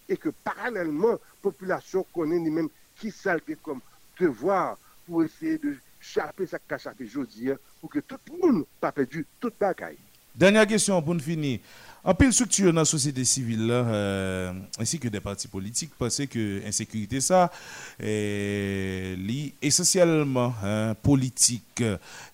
Et 0.09 0.17
que 0.17 0.29
parallèlement 0.43 1.17
population 1.41 2.05
connaît 2.13 2.39
lui-même 2.39 2.67
qui 2.99 3.09
ça 3.09 3.35
le 3.35 3.55
comme 3.55 3.79
devoir 4.19 4.77
pour 5.07 5.23
essayer 5.23 5.57
de 5.57 5.75
chaper 5.99 6.45
ça 6.45 6.59
qu'a 6.59 6.77
chapé 6.77 7.05
aujourd'hui 7.05 7.51
pour 7.79 7.89
que 7.89 7.99
tout 7.99 8.17
le 8.31 8.37
monde 8.37 8.65
pas 8.79 8.91
perdu 8.91 9.25
toute 9.39 9.57
bagaille. 9.57 9.97
Dernière 10.35 10.67
question 10.67 11.01
pour 11.01 11.13
nous 11.13 11.21
finir. 11.21 11.59
En 12.03 12.15
pile 12.15 12.33
structure 12.33 12.73
dans 12.73 12.81
la 12.81 12.85
société 12.85 13.23
civile, 13.23 13.67
euh, 13.69 14.51
ainsi 14.79 14.97
que 14.97 15.07
des 15.07 15.19
partis 15.19 15.47
politiques, 15.47 15.91
pensent 15.95 16.25
que 16.27 16.59
l'insécurité, 16.63 17.21
ça, 17.21 17.51
est 17.99 19.15
lié 19.19 19.53
essentiellement 19.61 20.51
hein, 20.63 20.95
politique. 20.99 21.83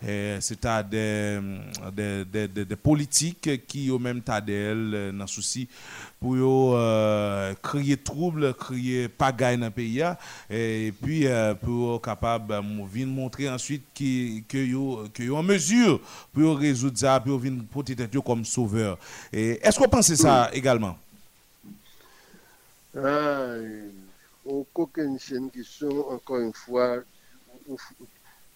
Euh, 0.05 0.37
C'est-à-dire 0.39 1.41
des, 1.91 2.75
politiques 2.81 3.67
qui 3.67 3.91
ont 3.91 3.99
même 3.99 4.21
tadel 4.21 5.11
dans 5.13 5.23
le 5.25 5.27
souci 5.27 5.67
pour 6.19 6.73
euh, 6.73 7.53
créer 7.61 7.97
trouble, 7.97 8.53
créer 8.55 9.07
pagaille 9.07 9.57
dans 9.57 9.65
le 9.65 9.71
pays 9.71 10.01
hein, 10.01 10.17
et 10.49 10.91
puis 11.01 11.27
euh, 11.27 11.53
pour 11.53 12.01
capable 12.01 12.53
euh, 12.53 12.61
venir 12.91 13.07
montrer 13.07 13.49
ensuite 13.49 13.83
que 13.93 14.39
que 15.09 15.31
en 15.31 15.43
mesure 15.43 15.99
pour 16.33 16.57
résoudre 16.57 16.97
ça 16.97 17.19
pour 17.19 17.37
venir 17.37 17.63
porter 17.71 17.95
comme 18.25 18.45
sauveur. 18.45 18.97
Est-ce 19.61 19.79
qu'on 19.79 19.87
pense 19.87 20.13
ça 20.13 20.49
également? 20.53 20.97
Ah, 22.95 23.55
au 24.45 24.65
coquin 24.73 25.17
chaîne 25.17 25.51
qui 25.51 25.63
sont, 25.63 26.05
encore 26.09 26.39
une 26.39 26.53
fois, 26.53 27.03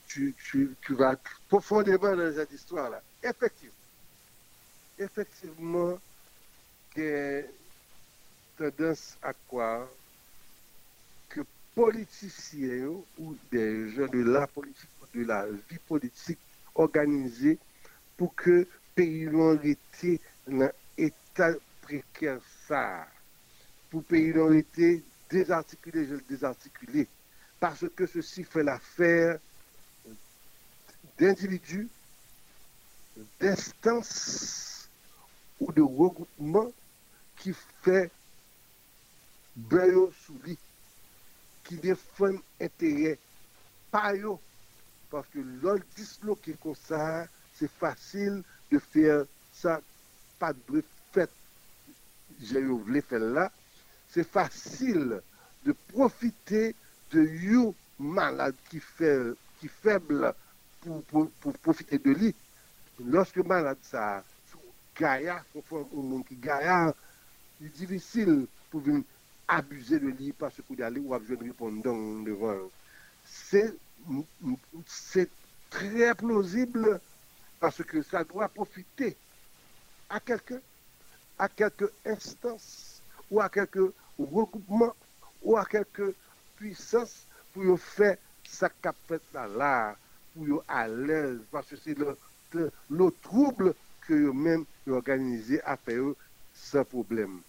tu, 0.08 0.34
tu, 0.46 0.76
tu 0.82 0.94
vas 0.96 1.16
profondément 1.48 2.16
dans 2.16 2.34
cette 2.34 2.52
histoire-là. 2.52 3.02
Effectivement. 3.24 3.74
Effectivement, 4.98 6.00
que 6.96 7.46
tendance 8.58 9.18
à 9.22 9.34
croire 9.48 9.88
que 11.30 11.42
politiciens 11.76 12.90
ou 13.18 13.36
des 13.52 13.90
gens 13.92 14.08
de 14.08 14.24
la 14.24 14.48
politique, 14.48 14.90
de 15.16 15.24
la 15.26 15.46
vie 15.48 15.80
politique 15.88 16.40
organisée 16.76 17.58
pour 18.18 18.36
que 18.36 18.68
pays 18.96 19.28
ont 19.30 19.60
été 19.62 20.20
dans 20.48 20.70
précaire 21.82 22.40
ça. 22.68 23.08
Pour 23.90 24.04
pays 24.04 24.34
dont 24.34 24.52
été 24.54 25.04
désarticulé, 25.30 26.06
je 26.06 26.16
le 26.16 26.24
désarticulé. 26.30 27.08
Parce 27.60 27.86
que 27.96 28.08
ceci 28.08 28.44
fait 28.44 28.64
l'affaire 28.64 29.38
d'individus, 31.18 31.90
d'instances 33.40 34.88
ou 35.60 35.72
de 35.72 35.82
regroupements 35.82 36.72
qui 37.38 37.54
fait 37.84 38.10
beurre 39.56 40.12
sous 40.26 40.40
lit, 40.46 40.58
qui 41.64 41.76
défendent 41.76 42.42
intérêt 42.60 43.20
pas 43.92 44.16
yo. 44.16 44.40
Parce 45.10 45.28
que 45.28 45.40
l'on 45.40 45.78
disloqué 45.96 46.56
comme 46.64 46.76
ça, 46.76 47.28
c'est 47.54 47.70
facile 47.70 48.44
de 48.72 48.80
faire 48.80 49.26
ça, 49.54 49.82
pas 50.40 50.54
de 50.54 50.84
j'ai 52.42 52.62
voulu 52.62 53.02
faire 53.02 53.20
là, 53.20 53.52
c'est 54.10 54.28
facile 54.28 55.22
de 55.66 55.76
profiter 55.94 56.76
de 57.12 57.22
you 57.24 57.76
malade 58.00 58.56
qui 58.70 58.80
fait 58.80 59.34
qui 59.60 59.68
faible 59.68 60.34
pour, 60.82 61.04
pour, 61.04 61.54
profiter 61.60 62.00
de 62.00 62.12
lui. 62.12 62.36
Lorsque 63.06 63.38
malade 63.38 63.78
ça 63.82 64.24
gaillard, 65.00 65.44
au 65.72 66.02
monde 66.02 66.26
qui 66.26 66.36
gaillard, 66.36 66.94
il 67.60 67.68
est 67.68 67.70
difficile 67.70 68.48
pour 68.70 68.82
venir 68.82 69.04
abuser 69.48 70.00
de 70.00 70.08
lui 70.08 70.32
parce 70.32 70.56
qu'il 70.66 70.80
y 70.80 70.84
a 70.84 70.90
ou 70.90 71.18
besoin 71.20 71.38
de 71.38 72.26
devant. 72.26 72.70
C'est 73.26 73.74
c'est 74.88 75.30
très 75.70 76.16
plausible 76.16 77.00
parce 77.60 77.84
que 77.84 78.02
ça 78.02 78.24
doit 78.24 78.50
profiter 78.50 79.16
à 80.10 80.20
quelqu'un, 80.20 80.60
à 81.42 81.50
quelques 81.50 81.92
instances 82.06 83.02
ou 83.32 83.42
à 83.42 83.50
quelques 83.50 83.92
regroupements 84.20 84.94
ou 85.42 85.58
à 85.58 85.66
quelques 85.66 86.14
puissances 86.56 87.26
pour 87.52 87.80
faire 87.80 88.16
ça 88.44 88.70
capette 88.70 89.24
là, 89.34 89.96
pour 90.36 90.48
yo 90.48 90.64
à 90.68 90.88
l'aise 90.88 91.40
parce 91.52 91.68
que 91.68 91.78
c'est 91.78 91.98
le, 91.98 92.16
le, 92.54 92.72
le 92.92 93.12
trouble 93.24 93.74
que 94.08 94.14
même 94.14 94.66
yo 94.86 94.96
organisé 94.96 95.60
à 95.64 95.78
faire 95.78 96.14
sans 96.54 96.86
problème. 96.86 97.40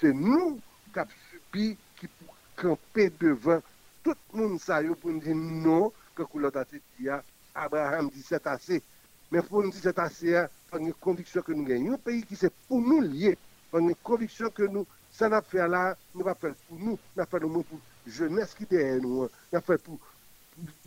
C'est 0.00 0.12
nous 0.12 0.60
qui 0.92 0.98
avons 0.98 1.10
subi 1.30 1.76
qui 2.00 2.08
camper 2.56 3.12
devant 3.20 3.62
tout 4.02 4.16
le 4.34 4.38
monde 4.40 4.60
ça 4.60 4.80
pour 5.00 5.10
nous 5.12 5.20
dire 5.20 5.36
non 5.36 5.92
que 6.16 6.24
l'autre 6.34 6.58
a 6.58 6.64
dit 6.64 7.08
Abraham 7.54 8.10
dit 8.10 8.24
c'est 8.26 8.48
assez. 8.48 8.82
Mais 9.30 9.42
pour 9.42 9.62
nous 9.62 9.70
dire 9.70 9.80
c'est 9.80 9.98
assez, 10.00 10.34
a 10.72 10.78
une 10.78 10.92
conviction 10.94 11.42
que 11.42 11.52
nous 11.52 11.64
gagnons. 11.64 11.94
Un 11.94 11.98
pays 11.98 12.22
qui 12.22 12.36
c'est 12.36 12.52
pour 12.68 12.80
nous 12.80 13.00
lié, 13.00 13.36
a 13.72 13.78
une 13.78 13.94
conviction 13.96 14.48
que 14.50 14.62
nous, 14.64 14.86
ça 15.10 15.28
n'a 15.28 15.42
fait 15.42 15.66
là, 15.66 15.96
nous 16.14 16.24
va 16.24 16.34
faire 16.34 16.54
pour 16.68 16.78
nous, 16.78 16.98
nous 17.16 17.24
fait 17.24 17.38
le 17.38 17.46
monde 17.46 17.64
pour 17.64 17.78
jeunesse 18.06 18.54
qui 18.54 18.64
est 18.64 18.70
derrière 18.70 19.00
nous, 19.02 19.28
nous 19.52 19.60
fait 19.60 19.82
pour 19.82 19.98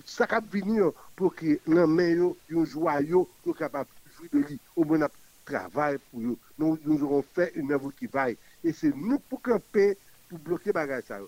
ça 0.06 0.26
va 0.26 0.42
venir 0.42 0.92
pour 1.16 1.34
que 1.34 1.60
nous 1.66 1.88
meilleur 1.88 2.34
un 2.54 2.66
joyau 2.66 3.30
nous 3.46 3.54
capable 3.54 3.90
de 4.06 4.12
jouir 4.12 4.30
de 4.34 4.40
lui. 4.40 4.60
Au 4.76 4.84
moins 4.84 5.08
travail 5.46 5.98
pour 6.12 6.20
nous 6.20 6.38
nous 6.58 7.04
aurons 7.04 7.22
fait 7.22 7.52
une 7.56 7.72
œuvre 7.72 7.92
qui 7.98 8.08
vaille. 8.08 8.38
Et 8.64 8.74
c'est 8.74 8.96
nous 8.96 9.20
pour 9.20 9.42
camper 9.42 9.98
pour 10.30 10.40
bloquer 10.40 10.72
bagage 10.72 11.04
ça 11.08 11.20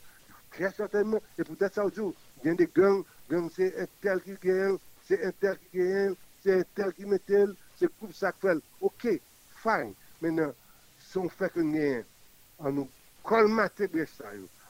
très 0.51 0.71
certainement 0.71 1.19
et 1.37 1.43
peut-être 1.43 1.73
ça 1.73 1.85
aujourd'hui 1.85 2.15
il 2.43 2.47
y 2.47 2.51
a 2.51 2.55
des 2.55 2.69
gangs 2.73 3.03
gangs 3.29 3.49
c'est 3.55 3.79
un 3.79 3.87
tel 4.01 4.21
qui 4.21 4.33
gagne 4.45 4.77
c'est 5.05 5.25
un 5.25 5.31
tel 5.31 5.57
qui 5.71 5.77
gagne 5.77 6.15
c'est 6.43 6.59
un 6.59 6.63
tel 6.75 6.93
qui 6.93 7.05
met 7.05 7.19
tel 7.19 7.55
c'est 7.77 7.89
comme 7.99 8.13
ça 8.13 8.31
fait 8.31 8.57
ok 8.81 9.19
fine 9.61 9.93
maintenant 10.21 10.53
si 10.99 11.17
on 11.17 11.29
fait 11.29 11.51
que 11.51 11.59
nous 11.59 12.03
on 12.59 12.71
nous 12.71 12.89
colmater 13.23 13.89
ça 14.05 14.25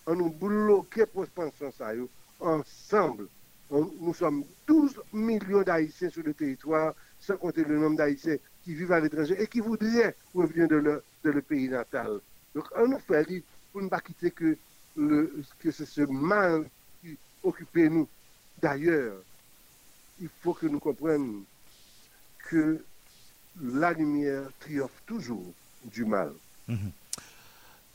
on 0.06 0.16
nous 0.16 0.30
bloquer 0.30 1.06
pour 1.06 1.28
pension 1.28 1.72
ça 1.78 1.91
ensemble 2.39 3.28
on, 3.74 3.89
nous 4.01 4.14
sommes 4.14 4.43
12 4.68 5.01
millions 5.14 5.64
d'Haïtiens 5.64 6.10
sur 6.10 6.24
le 6.24 6.34
territoire, 6.34 6.93
sans 7.20 7.38
compter 7.38 7.64
le 7.64 7.80
nombre 7.80 7.97
d'Haïtiens 7.97 8.38
qui 8.64 8.76
vivent 8.76 8.91
à 8.91 8.99
l'étranger 8.99 9.36
et 9.41 9.47
qui 9.47 9.60
voudraient 9.60 10.16
revenir 10.34 10.68
de 10.68 10.76
leur, 10.76 11.01
de 11.24 11.39
pays 11.39 11.70
natal. 11.70 12.20
Donc, 12.54 12.66
on 12.76 12.88
nous 12.88 12.99
fait 12.99 13.43
pour 13.72 13.82
ne 13.82 13.89
pas 13.89 13.99
quitter 13.99 14.32
que, 14.32 14.58
que 14.95 15.72
c'est 15.72 15.86
ce 15.86 16.01
mal 16.01 16.70
qui 17.01 17.18
occupe 17.43 17.76
nous. 17.76 18.08
D'ailleurs, 18.62 19.16
il 20.22 20.30
faut 20.41 20.54
que 20.54 20.68
nous 20.68 20.80
comprenions 20.80 21.43
que 22.49 22.84
la 23.62 23.93
lumière 23.93 24.43
triomphe 24.60 25.01
toujours 25.06 25.45
du 25.86 26.06
mal. 26.06 26.32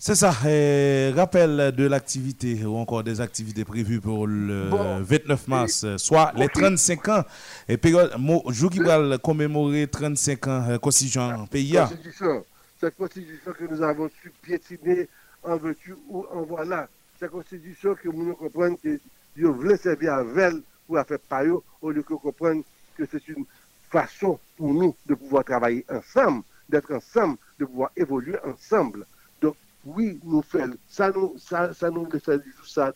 C'est 0.01 0.15
ça. 0.15 0.33
Et 0.47 1.13
rappel 1.17 1.73
de 1.75 1.85
l'activité 1.85 2.65
ou 2.65 2.77
encore 2.77 3.03
des 3.03 3.21
activités 3.21 3.65
prévues 3.65 4.01
pour 4.01 4.29
le 4.29 4.69
Bon. 4.71 5.01
29 5.03 5.49
mars, 5.49 5.97
soit 5.97 6.33
les 6.37 6.49
35 6.49 7.09
ans. 7.09 7.25
Et 7.69 7.77
période, 7.77 8.13
jour 8.51 8.71
qui 8.71 8.79
va 8.79 9.19
commémorer 9.19 9.89
35 9.89 10.47
ans 10.47 10.65
euh, 10.71 10.79
Constitution 10.79 11.47
PIA. 11.49 11.87
Constitution, 11.87 12.45
cette 12.81 12.97
constitution 12.97 13.53
que 13.53 13.65
nous 13.65 13.83
avons 13.83 14.09
su 14.23 14.31
piétiner 14.41 15.09
en 15.43 15.57
vertu 15.57 15.97
ou 16.09 16.25
en 16.33 16.43
voilà. 16.43 16.89
Cette 17.19 17.33
constitution 17.33 17.97
que 17.97 18.09
nous 18.09 18.35
comprenons 18.37 18.77
que 18.77 19.01
Dieu 19.37 19.49
voulait 19.49 19.77
servir 19.77 20.15
à 20.15 20.25
elle 20.37 20.63
pour 20.87 20.97
faire 21.07 21.45
eux, 21.45 21.61
au 21.83 21.91
lieu 21.91 22.03
que 22.03 22.15
comprendre 22.15 22.63
que 22.97 23.03
c'est 23.11 23.27
une 23.29 23.45
façon 23.91 24.39
pour 24.57 24.73
nous 24.73 24.97
de 25.07 25.15
pouvoir 25.15 25.45
travailler 25.45 25.85
ensemble, 25.89 26.43
d'être 26.69 26.93
ensemble, 26.93 27.39
de 27.59 27.65
pouvoir 27.65 27.91
évoluer 27.97 28.39
ensemble. 28.45 29.07
Donc, 29.41 29.57
oui, 29.85 30.21
nous 30.25 30.43
faisons, 30.43 30.77
ça 30.89 31.11
nous, 31.11 31.37
ça, 31.39 31.91
nous 31.91 32.09
fait 32.11 32.39
du 32.39 32.53
tout 32.53 32.67
ça. 32.67 32.93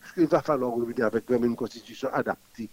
Parce 0.00 0.12
qu'il 0.12 0.26
va 0.26 0.40
falloir 0.40 0.72
revenir 0.72 1.06
avec 1.06 1.28
une 1.30 1.56
constitution 1.56 2.12
adaptée. 2.12 2.68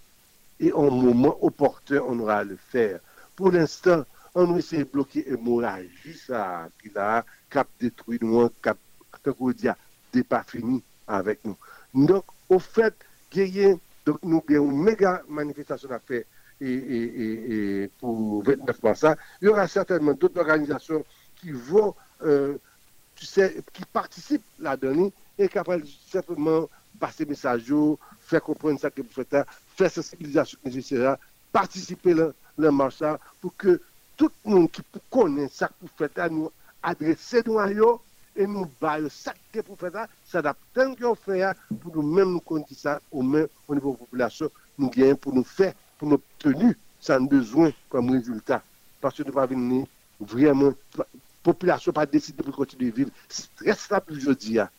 Et 0.59 0.71
au 0.71 0.89
moment 0.89 1.37
opportun, 1.41 2.01
on 2.07 2.19
aura 2.19 2.37
à 2.37 2.43
le 2.43 2.55
faire. 2.55 2.99
Pour 3.35 3.51
l'instant, 3.51 4.05
on 4.33 4.57
essaie 4.57 4.79
de 4.79 4.83
bloquer 4.85 5.25
l'hémorragie, 5.27 6.17
ça, 6.25 6.69
qui 6.81 6.89
là, 6.89 7.25
cap 7.49 7.67
détruit 7.79 8.19
nous, 8.21 8.49
cap, 8.61 8.77
dit, 9.55 9.67
n'est 10.13 10.23
pas 10.23 10.43
fini 10.43 10.81
avec 11.07 11.43
nous. 11.43 11.57
Donc, 11.93 12.23
au 12.49 12.59
fait, 12.59 12.95
donc 14.05 14.19
nous 14.23 14.43
avons 14.49 14.71
une 14.71 14.83
méga 14.83 15.21
manifestation 15.27 15.91
à 15.91 15.99
faire 15.99 16.23
et, 16.61 17.89
pour 17.99 18.43
29 18.43 18.83
mars. 18.83 18.99
ça. 18.99 19.15
Il 19.41 19.45
y 19.45 19.47
aura 19.47 19.67
certainement 19.67 20.13
d'autres 20.13 20.39
organisations 20.39 21.03
qui 21.39 21.51
vont, 21.51 21.95
euh, 22.23 22.57
tu 23.15 23.25
sais, 23.25 23.57
qui 23.73 23.83
participent 23.85 24.43
là-dedans 24.59 25.11
et 25.37 25.47
qui 25.47 25.57
après 25.57 25.81
simplement 26.09 26.67
passer 26.99 27.25
message, 27.25 27.71
faire 28.19 28.41
comprendre 28.41 28.79
ça 28.79 28.89
que 28.89 29.01
vous 29.01 29.09
faites, 29.09 29.31
là, 29.31 29.45
faire 29.75 29.91
sensibilisation 29.91 30.57
nécessaire, 30.63 31.17
participer 31.51 32.19
à 32.19 32.31
la 32.57 32.71
marche 32.71 32.99
là, 32.99 33.19
pour 33.39 33.55
que 33.55 33.81
tout 34.15 34.31
le 34.45 34.51
monde 34.51 34.71
qui 34.71 34.81
connaît 35.09 35.47
ça 35.47 35.69
faites, 35.97 36.17
là, 36.17 36.29
nous 36.29 36.51
adresser 36.81 37.41
nous 37.45 37.59
à 37.59 37.69
eux 37.69 37.97
et 38.35 38.47
nous 38.47 38.69
bailler 38.81 39.09
ça 39.09 39.33
que 39.51 39.59
vous 39.61 39.75
faites, 39.75 39.93
là, 39.93 40.07
s'adapter 40.25 40.95
qu'on 40.99 41.15
fait 41.15 41.39
là, 41.39 41.55
pour 41.81 41.95
nous-mêmes 41.95 42.33
nous 42.33 42.39
connaître 42.39 42.73
ça 42.75 42.99
au 43.11 43.21
même 43.21 43.47
au 43.67 43.75
niveau 43.75 43.91
de 43.91 43.93
la 43.93 43.99
population, 43.99 44.51
nous 44.77 44.89
gagner 44.89 45.15
pour 45.15 45.33
nous 45.33 45.43
faire, 45.43 45.73
pour 45.97 46.07
nous 46.09 46.15
obtenir, 46.15 46.73
ça 46.99 47.19
nous 47.19 47.27
besoin 47.27 47.71
comme 47.89 48.09
résultat. 48.11 48.61
Parce 49.01 49.15
que 49.15 49.23
nous 49.23 49.31
pas 49.33 49.45
venir 49.45 49.85
vraiment, 50.19 50.73
la 50.97 51.05
population 51.43 51.91
pas 51.91 52.05
décider 52.05 52.43
pour 52.43 52.55
continuer 52.55 52.91
de 52.91 52.95
vivre. 52.95 53.09
Stress 53.29 53.89
là, 53.89 54.01
plus 54.01 54.19
je 54.21 54.31
dis, 54.31 54.59
hein. 54.59 54.69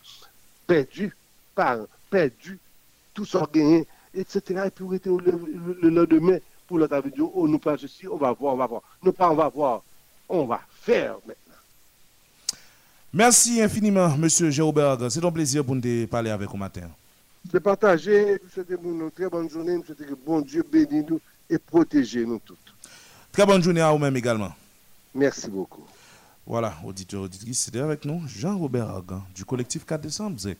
perdu, 0.66 1.14
par, 1.55 1.79
perdu, 2.11 2.59
tout 3.14 3.25
ça 3.25 3.47
gagné, 3.53 3.87
etc. 4.14 4.64
Et 4.66 4.71
puis, 4.71 4.85
le, 5.05 5.21
le- 5.25 5.79
le 5.83 5.89
lendemain 5.91 6.39
pour 6.66 6.79
l'autre 6.79 7.01
vidéo, 7.01 7.33
oh, 7.35 7.49
nous 7.49 7.59
pas 7.59 7.79
ceci, 7.79 8.07
on 8.09 8.16
va 8.16 8.33
voir, 8.33 8.55
on 8.55 8.57
va 8.59 8.66
voir. 8.66 8.83
Nous 9.03 9.12
pas, 9.12 9.31
on 9.31 9.35
va 9.35 9.49
voir, 9.49 9.83
on 10.29 10.45
va 10.45 10.61
faire 10.83 11.14
maintenant. 11.27 11.35
Merci 13.12 13.62
infiniment, 13.62 14.16
Monsieur 14.19 14.51
Géoberg. 14.51 15.09
C'est 15.09 15.25
un 15.25 15.33
plaisir 15.33 15.64
pour 15.64 15.75
nous 15.75 16.07
parler 16.07 16.31
avec 16.31 16.49
vous 16.51 16.57
matin. 16.59 16.89
C'est 17.51 17.61
partagé, 17.61 18.39
nous 18.43 18.51
souhaitons 18.51 18.82
une 18.82 19.11
très 19.11 19.28
bonne 19.28 19.49
journée, 19.49 19.76
nous 19.76 19.84
souhaitons 19.84 20.05
que 20.05 20.14
bon 20.14 20.41
Dieu 20.41 20.62
bénisse 20.70 21.05
nous 21.09 21.20
et 21.49 21.59
protège 21.59 22.16
nous 22.18 22.39
toutes. 22.45 22.59
Très 23.32 23.47
bonne 23.47 23.62
journée 23.62 23.80
à 23.80 23.91
vous-même 23.91 24.16
également. 24.16 24.53
Merci 25.14 25.49
beaucoup. 25.49 25.84
Voilà, 26.47 26.74
auditeurs, 26.84 27.22
auditrices, 27.22 27.61
c'était 27.61 27.80
avec 27.80 28.05
nous 28.05 28.22
Jean-Robert 28.26 28.91
Hagan 28.91 29.22
du 29.34 29.45
collectif 29.45 29.84
4 29.84 30.01
décembre, 30.01 30.39
ZEC. 30.39 30.59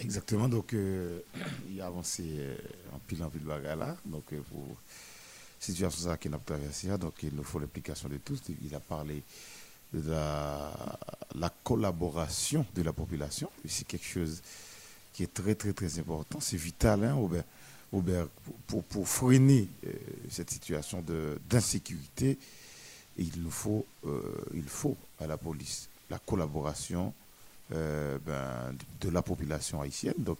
Exactement, 0.00 0.48
donc 0.48 0.72
euh, 0.72 1.20
il 1.70 1.80
a 1.80 1.86
avancé 1.86 2.22
euh, 2.38 2.54
en 2.94 2.98
pile 2.98 3.22
en 3.22 3.28
pile 3.28 3.42
bagarre 3.42 3.76
là, 3.76 3.96
donc 4.06 4.24
euh, 4.32 4.40
pour 4.50 4.76
situation 5.58 5.90
ça 5.90 6.16
qu'il 6.16 6.34
a 6.34 6.38
traversé, 6.38 6.88
donc 6.98 7.14
il 7.22 7.34
nous 7.34 7.44
faut 7.44 7.58
l'implication 7.58 8.08
de 8.08 8.16
tous. 8.16 8.40
Il 8.64 8.74
a 8.74 8.80
parlé 8.80 9.22
de 9.92 10.10
la, 10.10 10.72
la 11.34 11.50
collaboration 11.62 12.64
de 12.74 12.82
la 12.82 12.92
population, 12.92 13.50
c'est 13.66 13.86
quelque 13.86 14.06
chose 14.06 14.42
qui 15.12 15.22
est 15.22 15.32
très 15.32 15.54
très 15.54 15.72
très 15.72 15.98
important, 15.98 16.40
c'est 16.40 16.56
vital, 16.56 17.04
hein, 17.04 17.16
pour, 18.66 19.08
freiner 19.08 19.68
euh, 19.86 19.92
cette 20.30 20.50
situation 20.50 21.04
d'insécurité, 21.48 22.38
il 23.18 23.42
nous 23.42 23.50
faut, 23.50 23.84
euh, 24.06 24.22
il 24.54 24.64
faut 24.64 24.96
à 25.20 25.26
la 25.26 25.36
police 25.36 25.88
la 26.08 26.18
collaboration 26.18 27.12
euh, 27.72 28.18
ben, 28.26 28.74
de, 29.00 29.08
de 29.08 29.12
la 29.12 29.22
population 29.22 29.80
haïtienne. 29.80 30.14
Donc, 30.18 30.38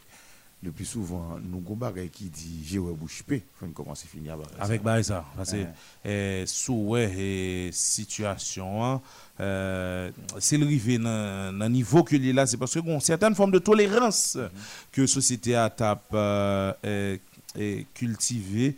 le 0.63 0.71
plus 0.71 0.85
souvent, 0.85 1.39
nous 1.43 1.59
avons 1.59 2.09
qui 2.13 2.31
dit 2.31 2.63
j'ai 2.65 2.79
ouais 2.79 2.93
bouche 2.93 3.25
pée. 3.25 3.43
Faut 3.59 3.67
commencer 3.69 4.07
à 4.07 4.11
finir 4.11 4.37
avec 4.61 5.05
ça. 5.05 5.25
Parce 5.37 5.53
que 5.53 5.65
eh, 6.05 6.45
sous 6.47 6.75
ouais, 6.75 7.13
eh, 7.17 7.71
situation, 7.73 9.03
euh, 9.41 10.11
c'est 10.39 10.59
le 10.59 10.67
rivé 10.67 10.99
dans 10.99 11.53
le 11.59 11.69
niveau 11.69 12.05
que 12.05 12.15
est 12.15 12.33
là, 12.33 12.47
c'est 12.47 12.57
parce 12.57 12.75
que 12.75 12.79
bon, 12.81 13.01
certaines 13.01 13.35
formes 13.35 13.51
de 13.51 13.59
tolérance 13.59 14.39
que 14.93 15.01
la 15.01 15.07
société 15.09 15.57
a 15.57 15.69
tape 15.69 16.15
eh, 17.59 17.87
cultivé 17.95 18.77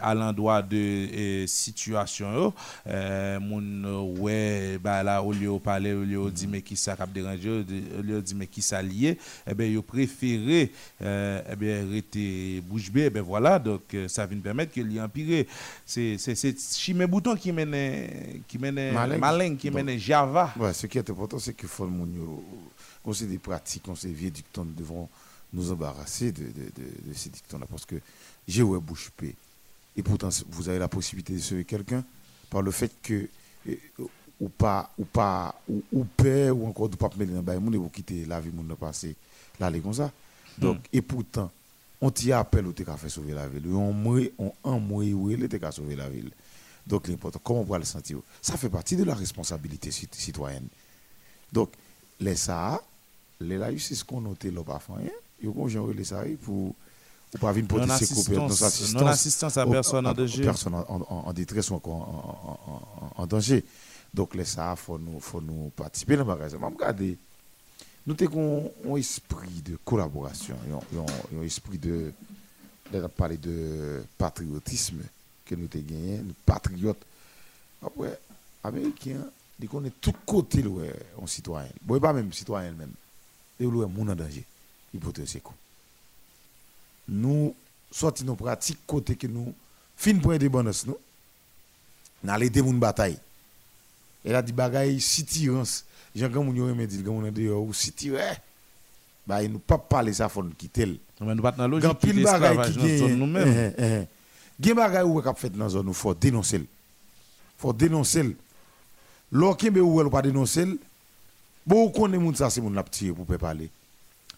à 0.00 0.14
l'endroit 0.14 0.62
de 0.62 1.44
situation 1.46 2.52
euh, 2.86 3.38
euh, 3.40 4.00
ouais 4.20 4.78
bah 4.82 5.02
là 5.02 5.22
au 5.22 5.32
lieu 5.32 5.52
de 5.52 5.58
parler 5.58 5.92
au 5.92 6.04
lieu 6.04 6.24
de 6.24 6.30
dire 6.30 6.48
mais 6.50 6.62
qui 6.62 6.76
ça 6.76 6.96
cap 6.96 7.12
déranger 7.12 7.50
au 7.98 8.02
lieu 8.02 8.16
de 8.16 8.20
dire 8.20 8.36
mais 8.36 8.46
qui 8.46 8.62
ça 8.62 8.82
lié 8.82 9.18
eh 9.46 9.54
ben 9.54 9.70
yo 9.70 9.82
préféré 9.82 10.72
euh, 11.02 11.42
eh 11.50 11.56
bien 11.56 11.88
rester 11.90 12.60
bouche 12.62 12.90
bée 12.90 13.04
eh 13.06 13.10
ben 13.10 13.22
voilà. 13.22 13.58
Donc 13.58 13.94
euh, 13.94 14.08
ça 14.08 14.26
vient 14.26 14.38
permettre 14.38 14.72
que 14.72 14.80
l'y 14.80 15.00
empirer. 15.00 15.46
C'est 15.84 16.16
c'est 16.18 16.34
c'est 16.34 16.56
chimé 16.58 17.06
bouton 17.06 17.36
qui 17.36 17.52
mène 17.52 18.42
qui 18.46 18.58
mène 18.58 18.92
Malin. 19.18 19.56
qui 19.56 19.70
mène 19.70 19.98
java. 19.98 20.52
Ouais, 20.58 20.72
ce 20.72 20.86
qui 20.86 20.98
est 20.98 21.10
important, 21.10 21.38
c'est 21.38 21.54
qu'il 21.54 21.68
faut 21.68 21.88
des 23.20 23.38
pratiques, 23.38 23.84
qu'on 23.84 23.94
sait 23.94 24.08
des 24.08 24.14
vieux 24.14 24.30
dictons, 24.30 24.64
nous 24.64 24.74
devons 24.74 25.08
nous 25.52 25.72
embarrasser 25.72 26.32
de, 26.32 26.44
de, 26.44 26.48
de, 26.48 27.08
de 27.10 27.14
ces 27.14 27.30
dictons-là. 27.30 27.66
Parce 27.68 27.86
que 27.86 27.96
j'ai 28.46 28.62
ouais 28.62 28.78
bouche 28.78 29.10
pée. 29.16 29.34
Et 29.96 30.02
pourtant, 30.02 30.28
vous 30.50 30.68
avez 30.68 30.78
la 30.78 30.88
possibilité 30.88 31.32
de 31.34 31.40
sauver 31.40 31.64
quelqu'un 31.64 32.04
par 32.50 32.62
le 32.62 32.70
fait 32.70 32.92
que, 33.02 33.28
eh, 33.66 33.80
ou 34.40 34.48
pas, 34.48 34.90
ou 34.98 35.04
pas, 35.04 35.60
ou, 35.68 35.82
ou 35.92 36.04
père, 36.04 36.56
ou 36.56 36.68
encore 36.68 36.88
de 36.88 36.96
pas 36.96 37.10
mettre 37.16 37.32
dans 37.32 37.52
le 37.52 37.60
monde 37.60 37.76
vous 37.76 37.88
quitter 37.88 38.24
la 38.24 38.40
vie, 38.40 38.50
monde 38.50 38.74
passer 38.76 39.16
là, 39.58 39.68
les 39.70 39.80
comme 39.80 39.94
ça. 39.94 40.12
Donc, 40.56 40.78
et 40.92 41.02
pourtant, 41.02 41.50
on 42.00 42.10
t'y 42.10 42.32
appelle 42.32 42.66
ou 42.66 42.72
t'es 42.72 42.84
qu'à 42.84 42.96
faire 42.96 43.10
sauver 43.10 43.32
la 43.32 43.48
ville. 43.48 43.66
On 43.72 43.92
mourit, 43.92 44.32
on 44.38 44.52
en 44.62 44.78
mourit, 44.78 45.14
ou 45.14 45.30
il 45.30 45.42
était 45.42 45.58
qu'à 45.58 45.72
sauver 45.72 45.96
la 45.96 46.08
ville. 46.08 46.30
Donc, 46.86 47.08
l'important, 47.08 47.40
comment 47.42 47.60
on 47.60 47.64
va 47.64 47.78
le 47.78 47.84
sentir? 47.84 48.18
Ça 48.40 48.56
fait 48.56 48.68
partie 48.68 48.96
de 48.96 49.04
la 49.04 49.14
responsabilité 49.14 49.90
cit- 49.90 50.08
citoyenne. 50.12 50.68
Donc, 51.52 51.70
les 52.20 52.36
ça, 52.36 52.80
les 53.40 53.58
là, 53.58 53.68
c'est 53.78 53.94
ce 53.94 54.04
qu'on 54.04 54.20
notait 54.20 54.50
là, 54.50 54.62
pas 54.62 54.80
Ils 55.42 55.48
ça 56.04 56.24
pour 56.42 56.74
pour 57.30 57.40
pas 57.40 57.52
venir 57.52 57.68
porter 57.68 57.84
ses 57.84 57.88
Non-assistance- 57.88 58.24
coopérations, 58.26 59.06
assistance 59.06 59.56
aux- 59.58 59.70
personne 59.70 60.06
en 60.06 60.14
danger. 60.14 60.42
personnes 60.42 60.74
en, 60.74 61.32
détresse 61.34 61.70
ou 61.70 61.74
encore 61.74 63.12
en, 63.16 63.26
danger. 63.26 63.64
Donc, 64.14 64.34
les 64.34 64.46
ça, 64.46 64.74
faut 64.76 64.98
nous, 64.98 65.20
faut 65.20 65.40
nous 65.40 65.70
participer 65.76 66.16
dans 66.16 66.24
nous 68.06 68.16
avons 68.22 68.72
un 68.88 68.96
esprit 68.96 69.60
de 69.62 69.76
collaboration, 69.84 70.56
un, 71.36 71.42
esprit 71.42 71.76
de, 71.76 72.10
de 72.90 73.06
parler 73.08 73.36
de 73.36 74.02
patriotisme 74.16 75.02
que 75.44 75.54
nous 75.54 75.68
avons 75.74 75.84
gagné, 75.86 76.18
nous 76.24 76.34
patriotes. 76.46 77.02
Après, 77.84 78.18
Américains, 78.64 79.26
ils 79.60 79.68
connaissent 79.68 79.92
tout 80.00 80.14
côté 80.24 80.62
citoyen. 81.26 81.68
Bon, 81.82 82.00
pas 82.00 82.14
même 82.14 82.32
citoyen 82.32 82.72
même. 82.72 82.92
Est 83.60 83.64
moun 83.64 84.08
en 84.08 84.14
danger? 84.16 84.44
Il 85.18 85.28
secours. 85.28 85.54
Nous 87.08 87.54
sortis 87.90 88.24
nos 88.24 88.34
pratiques 88.34 88.86
côté 88.86 89.16
que 89.16 89.26
nous 89.26 89.54
fin 89.96 90.16
point 90.18 90.38
de 90.38 90.48
bonus 90.48 90.86
nous. 90.86 90.98
N'a 92.22 92.38
aider 92.38 92.62
moun 92.62 92.78
bataille. 92.78 93.18
Elle 94.24 94.34
a 94.34 94.42
dit 94.42 94.52
bagaille 94.52 95.00
si 95.00 95.24
tirance. 95.24 95.84
Jean 96.14 96.30
comme 96.30 96.52
moun 96.52 96.74
me 96.74 96.86
dit 96.86 97.02
comme 97.02 97.24
on 97.24 97.30
dehors 97.30 97.62
ou 97.62 97.72
si 97.72 97.92
tirer. 97.92 98.36
Bah 99.26 99.42
il 99.42 99.52
nous 99.52 99.58
pas 99.58 99.78
parler 99.78 100.12
ça 100.12 100.28
faut 100.28 100.42
nous 100.42 100.50
quitter. 100.50 101.00
mais 101.20 101.34
nous 101.34 101.42
pas 101.42 101.52
dans 101.52 101.68
logique 101.68 101.98
pile 101.98 102.16
de 102.16 102.24
bagay 102.24 102.56
l'esclavage 102.56 102.76
qui 102.76 103.16
nous-mêmes 103.16 103.74
eh, 103.78 103.82
eh, 103.82 104.00
eh. 104.02 104.06
Gen 104.60 104.74
bagay 104.74 105.02
ou 105.02 105.20
kap 105.22 105.38
fait 105.38 105.50
dans 105.50 105.68
zone 105.68 105.86
nous 105.86 105.94
faut 105.94 106.14
dénoncer. 106.14 106.64
Faut 107.56 107.72
dénoncer. 107.72 108.36
Kembe 109.30 109.78
ou 109.78 110.10
pas 110.10 110.22
dénoncer. 110.22 110.66
Bon 111.66 111.90
connaît 111.90 112.18
moun 112.18 112.34
ça 112.34 112.50
c'est 112.50 112.60
moun 112.60 112.74
la 112.74 112.82
pour 112.82 113.38
parler. 113.38 113.70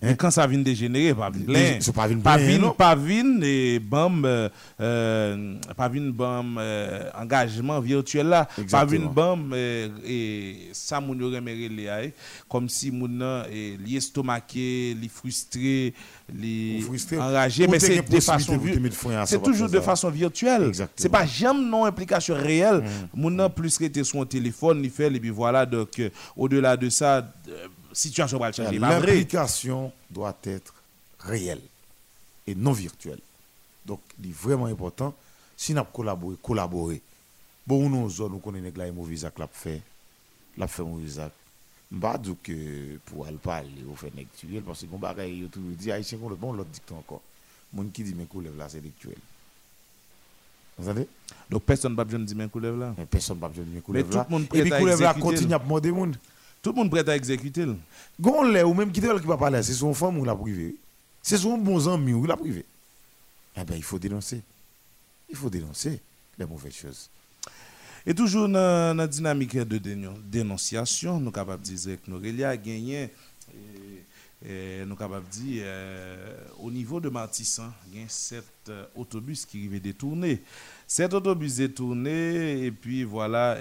Mais 0.02 0.16
quand 0.16 0.30
ça 0.30 0.46
vient 0.46 0.58
dégénérer, 0.58 1.14
pas 1.14 1.28
vin 1.28 1.40
plein. 1.40 1.78
Pas 1.94 2.06
vin 2.06 2.18
Pas 2.20 2.36
plein, 2.38 2.46
vin, 2.46 2.58
non? 2.58 2.72
pas 2.72 2.94
vin 2.94 3.40
et 3.42 3.78
bam, 3.78 4.24
euh, 4.24 4.48
euh, 4.80 5.54
pas 5.76 5.88
vin 5.88 6.08
bam 6.10 6.56
euh, 6.58 7.10
engagement 7.14 7.78
virtuel 7.80 8.28
là. 8.28 8.48
Pas 8.70 8.86
vin 8.86 9.04
bam 9.06 9.52
euh, 9.52 9.88
et 10.06 10.70
ça 10.72 11.00
moun 11.00 11.20
yo 11.20 11.30
remeré 11.30 11.68
les 11.68 11.88
aïe, 11.88 12.12
comme 12.48 12.68
si 12.68 12.90
moun 12.90 13.18
nan 13.20 13.44
li 13.50 13.98
estomaqué, 14.00 14.96
li 14.96 15.08
frustré, 15.12 15.92
li 16.32 16.82
enragé, 17.18 17.66
mais 17.68 17.78
c'est 17.78 18.00
de 18.00 18.20
façon 18.20 18.58
c'est 19.26 19.42
toujours 19.42 19.68
de 19.68 19.80
façon 19.80 20.08
virtuelle. 20.08 20.72
C'est 20.96 21.10
pas 21.10 21.26
jamais 21.26 21.60
non 21.64 21.84
implication 21.84 22.34
réelle. 22.34 22.84
Moun 23.14 23.36
nan 23.36 23.50
plus 23.50 23.76
rete 23.76 24.02
sur 24.02 24.20
un 24.22 24.26
téléphone, 24.26 24.80
il 24.82 24.90
fait 24.90 25.12
et 25.12 25.20
puis 25.20 25.30
voilà 25.30 25.66
donc 25.66 26.00
au-delà 26.36 26.76
de 26.76 26.88
ça 26.88 27.26
situation 27.92 28.38
va 28.38 28.52
changer. 28.52 28.78
L'implication 28.78 29.92
doit 30.10 30.36
être 30.44 30.74
réelle 31.18 31.62
et 32.46 32.54
non 32.54 32.72
virtuelle. 32.72 33.20
Donc, 33.84 34.00
il 34.22 34.30
est 34.30 34.32
vraiment 34.32 34.66
important, 34.66 35.14
si 35.56 35.74
nous 35.74 35.84
collaborer, 35.84 36.36
collaborer. 36.42 37.02
Bon, 37.66 37.88
nous, 37.88 38.08
nous 38.08 38.38
connaissons 38.38 38.72
les 38.76 38.90
mauvais 38.90 39.24
actes, 39.24 39.40
fait, 39.52 39.82
l'a 40.56 40.66
fait 40.66 40.82
mauvais 40.82 41.18
actes. 41.18 41.34
Pas 42.00 42.18
dire 42.18 42.36
que 42.42 42.98
pour 43.06 43.26
aller 43.26 43.36
parler, 43.36 43.68
ou 43.88 43.96
faire 43.96 44.10
lectuel, 44.16 44.62
parce 44.62 44.82
que 44.82 44.86
on 44.92 44.98
bagaille, 44.98 45.38
yo 45.38 45.48
tout 45.48 45.60
dit, 45.60 45.90
haïtien, 45.90 46.18
qu'on 46.18 46.28
le 46.28 46.36
bon, 46.36 46.52
l'autre 46.52 46.70
dicton 46.70 46.98
encore. 46.98 47.22
Mon 47.72 47.84
qui 47.84 48.04
dit, 48.04 48.14
mais 48.14 48.26
coulève 48.26 48.56
là, 48.56 48.68
c'est 48.68 48.80
lectuel. 48.80 49.16
Vous 50.78 50.88
entendez? 50.88 51.08
Donc 51.50 51.62
personne 51.64 51.94
besoin 51.94 52.20
de 52.20 52.24
dire 52.24 52.36
mais 52.36 52.48
coulève 52.48 52.78
là. 52.78 52.94
Personne 53.10 53.36
ne 53.36 53.40
va 53.40 53.48
dire, 53.48 53.64
coulève 53.82 54.08
tout 54.08 54.16
là. 54.16 54.26
le 54.28 54.32
monde 54.32 54.46
Et 54.54 54.62
puis, 54.62 54.70
coulève 54.70 55.00
là, 55.00 55.14
continue 55.14 55.52
à 55.52 55.58
demander 55.58 55.90
monde. 55.90 56.16
Tout 56.62 56.70
le 56.70 56.76
monde 56.76 56.90
prêt 56.90 57.08
à 57.08 57.16
exécuter. 57.16 57.66
ou 58.62 58.74
même 58.74 58.92
qui 58.92 59.00
qui 59.20 59.26
va 59.26 59.36
parler, 59.36 59.62
c'est 59.62 59.72
son 59.72 59.94
femme 59.94 60.18
ou 60.18 60.24
la 60.24 60.34
privé. 60.34 60.76
C'est 61.22 61.38
son 61.38 61.56
bon 61.58 61.86
ami 61.88 62.12
ou 62.12 62.26
la 62.26 62.36
privé. 62.36 62.64
Eh 63.56 63.64
bien, 63.64 63.76
il 63.76 63.82
faut 63.82 63.98
dénoncer. 63.98 64.42
Il 65.28 65.36
faut 65.36 65.50
dénoncer 65.50 66.00
les 66.38 66.44
mauvaises 66.46 66.74
choses. 66.74 67.08
Et 68.06 68.14
toujours 68.14 68.48
dans 68.48 68.96
la 68.96 69.06
dynamique 69.06 69.56
de 69.56 69.78
dénon- 69.78 70.18
dénonciation, 70.24 71.18
nous 71.18 71.24
sommes 71.26 71.32
capables 71.32 71.62
de 71.62 71.72
dire 71.72 71.96
que 72.02 72.10
nous 72.10 72.44
a 72.44 72.56
gagné, 72.56 73.10
et, 74.46 74.84
nous 74.86 74.96
capables 74.96 75.26
de 75.26 75.32
dire, 75.32 75.62
euh, 75.66 76.34
au 76.58 76.70
niveau 76.70 76.98
de 76.98 77.08
Martissan, 77.10 77.72
il 77.92 78.00
y 78.00 78.04
a 78.04 78.08
sept 78.08 78.44
euh, 78.68 78.84
autobus 78.94 79.44
qui 79.44 79.58
arrivaient 79.58 79.80
détournés. 79.80 80.42
Sept 80.86 81.12
autobus 81.12 81.56
détournés, 81.56 82.64
et 82.64 82.72
puis 82.72 83.04
voilà, 83.04 83.58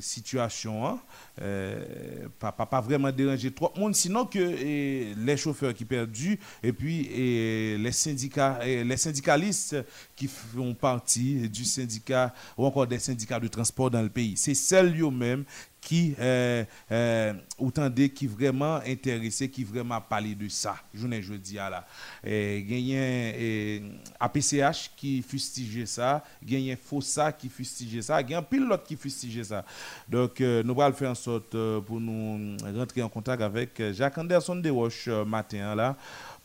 situation, 0.00 0.86
hein, 0.86 0.98
euh, 1.40 2.26
pas, 2.38 2.50
pas, 2.50 2.66
pas 2.66 2.80
vraiment 2.80 3.12
déranger 3.12 3.52
trop 3.52 3.70
de 3.74 3.80
monde, 3.80 3.94
sinon 3.94 4.26
que 4.26 4.38
les 4.38 5.36
chauffeurs 5.36 5.72
qui 5.74 5.84
perdus, 5.84 6.40
et 6.64 6.72
puis 6.72 7.06
et, 7.12 7.78
les, 7.78 7.92
syndicats, 7.92 8.58
les 8.64 8.96
syndicalistes 8.96 9.76
qui 10.16 10.26
font 10.26 10.74
partie 10.74 11.48
du 11.48 11.64
syndicat 11.64 12.34
ou 12.56 12.64
encore 12.64 12.86
des 12.86 12.98
syndicats 12.98 13.38
de 13.38 13.46
transport 13.48 13.88
dans 13.88 14.02
le 14.02 14.08
pays. 14.08 14.36
C'est 14.36 14.54
celles 14.54 15.00
eux-mêmes 15.00 15.44
qui, 15.88 16.14
euh, 16.20 16.64
euh, 16.92 17.32
autant 17.56 17.88
des 17.88 18.10
qui 18.10 18.26
vraiment 18.26 18.76
intéressés, 18.86 19.48
qui 19.48 19.64
vraiment 19.64 19.98
parlé 20.02 20.34
de 20.34 20.46
ça. 20.46 20.76
Je 20.92 21.06
ne 21.06 21.18
jeudi 21.22 21.58
à 21.58 21.70
là. 21.70 21.86
Et 22.22 22.62
gagné 22.62 23.76
et 23.78 23.82
APCH 24.20 24.90
qui 24.94 25.22
fustigeait 25.22 25.86
ça, 25.86 26.22
gagné 26.44 26.76
FOSA 26.76 27.32
qui 27.32 27.48
fustigeait 27.48 28.02
ça, 28.02 28.22
gagné 28.22 28.34
un 28.34 28.42
pilote 28.42 28.84
qui 28.86 28.96
fustigeait 28.96 29.44
ça. 29.44 29.64
Donc 30.06 30.42
euh, 30.42 30.62
nous 30.62 30.78
allons 30.78 30.94
faire 30.94 31.10
en 31.12 31.14
sorte 31.14 31.54
euh, 31.54 31.80
pour 31.80 31.98
nous 31.98 32.58
rentrer 32.76 33.00
en 33.00 33.08
contact 33.08 33.40
avec 33.40 33.82
Jacques 33.94 34.18
Anderson 34.18 34.56
de 34.56 34.68
Roche 34.68 35.08
matin 35.08 35.74
là 35.74 35.96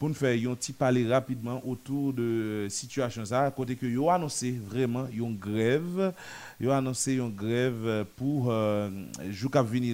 pour 0.03 0.09
nous 0.09 0.15
faire 0.15 0.37
un 0.51 0.55
petit 0.55 0.73
parler 0.73 1.07
rapidement 1.07 1.61
autour 1.65 2.11
de 2.11 2.67
situation 2.69 3.23
ça 3.23 3.49
côté 3.55 3.77
que 3.77 3.85
yo 3.85 4.09
annoncé 4.09 4.53
vraiment 4.69 5.07
une 5.13 5.37
grève 5.37 6.11
yo 6.59 6.71
annoncé 6.71 7.13
une 7.13 7.33
grève 7.33 8.03
pour 8.17 8.47
euh, 8.51 8.89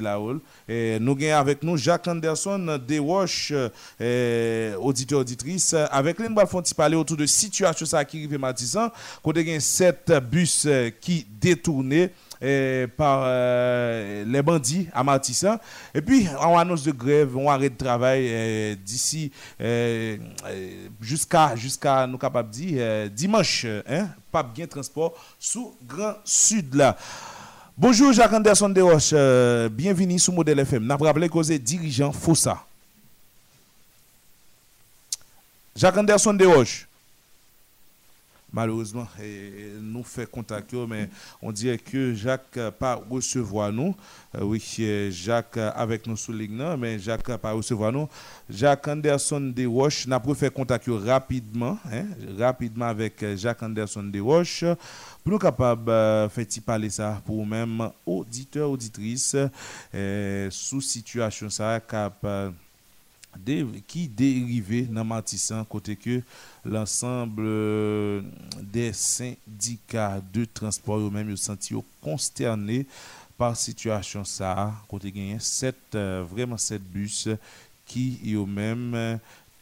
la 0.02 0.20
haut 0.20 0.42
et 0.68 0.98
nous 1.00 1.14
gagnons 1.14 1.38
avec 1.38 1.62
nous 1.62 1.78
Jacques 1.78 2.08
Anderson 2.08 2.80
de 2.88 2.98
Roche 3.00 3.54
euh, 4.02 4.76
auditeur 4.78 5.20
auditrice. 5.20 5.76
Avec 5.92 6.18
lui 6.20 6.28
nous 6.28 6.40
allons 6.40 6.64
parler 6.76 6.96
autour 6.96 7.16
de 7.18 7.28
situation 7.28 7.86
ça 7.86 8.04
qui 8.04 8.18
arrive 8.18 8.40
Matissan. 8.40 8.90
Côté 9.22 9.44
gagne 9.46 9.60
sept 9.60 10.12
bus 10.28 10.68
qui 11.02 11.24
détournés 11.40 12.10
par 12.96 13.24
euh, 13.26 14.24
les 14.26 14.42
bandits 14.42 14.88
à 14.94 15.04
Martissan. 15.04 15.58
Et 15.94 16.02
puis, 16.02 16.28
on 16.42 16.58
annonce 16.58 16.84
de 16.84 16.92
grève, 16.92 17.36
on 17.36 17.50
arrête 17.50 17.74
de 17.74 17.84
travail 17.86 18.26
eh, 18.28 18.76
d'ici 18.76 19.32
eh, 19.60 20.20
jusqu'à, 21.02 21.56
jusqu'à 21.56 22.08
nous 22.08 22.18
capables 22.18 22.50
de 22.50 22.56
dire, 22.56 23.10
dimanche, 23.10 23.66
hein, 23.88 24.10
pas 24.32 24.44
bien 24.44 24.68
transport 24.68 25.14
sous 25.40 25.76
Grand 25.88 26.16
Sud 26.24 26.76
là. 26.76 26.96
Bonjour 27.82 28.12
Jacques 28.12 28.34
Anderson 28.34 28.68
Desroches, 28.68 29.12
euh, 29.14 29.70
bienvenue 29.70 30.20
sur 30.20 30.34
Modèle 30.34 30.60
FM. 30.60 30.86
N'a 30.86 30.98
rappelé 30.98 31.30
cause 31.30 31.48
dirigeant 31.50 32.12
Fossa. 32.12 32.62
Jacques 35.78 35.96
Anderson 35.96 36.34
Desroches. 36.34 36.89
Malheureusement, 38.52 39.08
nous 39.82 40.04
fait 40.04 40.30
contact, 40.30 40.74
mais 40.74 41.10
on 41.42 41.52
dirait 41.52 41.78
que 41.78 42.14
Jacques 42.14 42.56
n'a 42.58 42.72
pas 42.72 42.96
recevoir 43.10 43.72
nous. 43.72 43.96
Euh, 44.36 44.44
oui, 44.44 44.60
Jacques 45.12 45.58
euh, 45.58 45.72
avec 45.76 46.06
nous 46.08 46.18
sous 46.18 46.34
ligne, 46.34 46.64
mais 46.78 46.98
Jacques 47.00 47.28
pas 47.38 47.52
recevoir 47.52 47.92
nous. 47.92 48.08
Jacques 48.50 48.88
Anderson 48.88 49.40
de 49.56 49.66
Roche 49.66 50.08
n'a 50.08 50.20
pas 50.20 50.34
fait 50.34 50.52
contact 50.54 50.86
rapidement, 50.90 51.78
hein, 51.92 52.06
rapidement 52.38 52.86
avec 52.88 53.22
euh, 53.24 53.38
Jacques 53.38 53.62
Anderson 53.64 54.04
de 54.04 54.20
Roche 54.20 54.64
pour 55.24 55.34
nous 55.34 55.40
faire 55.40 56.46
parler 56.66 56.90
ça 56.90 57.22
pour 57.26 57.46
même 57.46 57.90
auditeurs, 58.06 58.70
auditrices, 58.72 59.36
euh, 59.94 60.48
sous 60.52 60.82
situation 60.82 61.50
ça, 61.50 61.80
cap, 61.80 62.18
euh, 62.24 62.50
dé- 62.50 62.56
qui 63.88 64.08
dérivait 64.08 64.84
dans 64.84 65.04
Matissan 65.04 65.64
côté 65.66 65.96
que 65.96 66.22
l'ensemble 66.66 67.44
euh, 67.46 68.22
des 68.62 68.94
syndicats 68.94 70.22
de 70.34 70.46
transport 70.46 71.00
eux-mêmes 71.00 71.32
ont 71.32 71.36
senti 71.36 71.74
consternés 72.02 72.86
par 73.38 73.56
situation 73.56 74.24
ça 74.24 74.74
côté 74.88 75.12
gagné 75.12 75.38
sept 75.40 75.78
euh, 75.96 76.24
vraiment 76.30 76.58
sept 76.58 76.82
bus 76.84 77.30
qui 77.86 78.20
eux-mêmes 78.34 79.20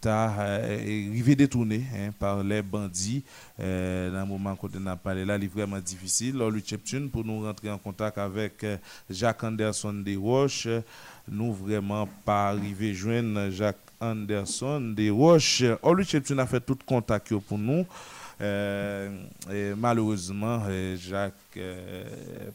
t'a 0.08 0.34
euh, 0.40 1.10
arrivé 1.10 1.36
détourné 1.36 1.84
hein, 1.94 2.12
par 2.18 2.42
les 2.42 2.62
bandits 2.62 3.26
euh, 3.60 4.10
dans 4.10 4.22
le 4.22 4.26
moment 4.26 4.56
qu'on 4.56 4.70
a 4.86 4.96
parlé 4.96 5.26
là, 5.26 5.36
il 5.36 5.44
est 5.44 5.48
vraiment 5.48 5.80
difficile. 5.80 6.42
Cheptune, 6.66 7.10
pour 7.10 7.26
nous 7.26 7.42
rentrer 7.42 7.70
en 7.70 7.78
contact 7.78 8.18
avec 8.18 8.64
euh, 8.64 8.78
Jacques 9.10 9.44
Anderson 9.44 9.94
des 9.94 10.16
Roches, 10.16 10.68
euh, 10.68 10.80
nous 11.30 11.54
vraiment 11.54 12.08
pas 12.24 12.52
arrivé 12.52 12.94
joindre 12.94 13.50
Jacques 13.52 13.76
Anderson 14.00 14.94
des 14.96 15.10
Roches. 15.10 15.64
Alors, 15.64 15.96
le 15.96 16.04
Cheptune 16.04 16.40
a 16.40 16.46
fait 16.46 16.62
tout 16.62 16.78
contact 16.86 17.36
pour 17.40 17.58
nous. 17.58 17.86
Malheureusement, 19.76 20.62
Jacques 20.96 21.34
euh, 21.60 22.04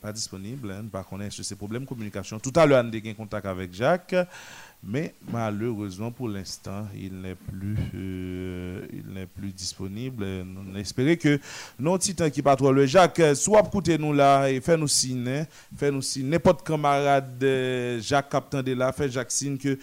pas 0.01 0.13
disponible. 0.13 0.71
Hein, 0.71 0.85
par 0.91 1.07
contre, 1.07 1.31
sur 1.31 1.45
ces 1.45 1.57
problèmes 1.57 1.83
de 1.83 1.89
communication. 1.89 2.39
Tout 2.39 2.53
à 2.57 2.67
l'heure, 2.67 2.85
on 2.85 2.93
a 2.93 2.97
eu 2.97 3.15
contact 3.15 3.47
avec 3.47 3.75
Jacques. 3.75 4.15
Mais 4.85 5.14
malheureusement, 5.30 6.11
pour 6.11 6.28
l'instant, 6.28 6.89
il 6.97 7.20
n'est 7.20 7.37
plus, 7.37 7.76
euh, 7.95 8.85
il 8.93 9.14
n'est 9.14 9.26
plus 9.28 9.53
disponible. 9.53 10.24
On 10.24 10.74
espère 10.74 11.16
que 11.18 11.39
nos 11.78 11.97
titans 11.99 12.28
qui 12.28 12.43
patrouillent 12.43 12.74
le 12.74 12.87
Jacques, 12.87 13.22
soit 13.37 13.62
écoutez 13.64 13.97
nous 13.97 14.12
là 14.12 14.51
et 14.51 14.61
fait 14.61 14.76
nous 14.76 14.89
signe, 14.89 15.47
fait 15.76 15.93
nous 15.93 16.03
signe. 16.03 16.28
N'importe 16.28 16.66
camarade 16.66 17.43
euh, 17.45 18.01
Jacques 18.01 18.30
Captain 18.30 18.61
de 18.61 18.72
là, 18.72 18.91
fait 18.93 19.09
Jacques 19.09 19.30
signe 19.30 19.57
que 19.57 19.78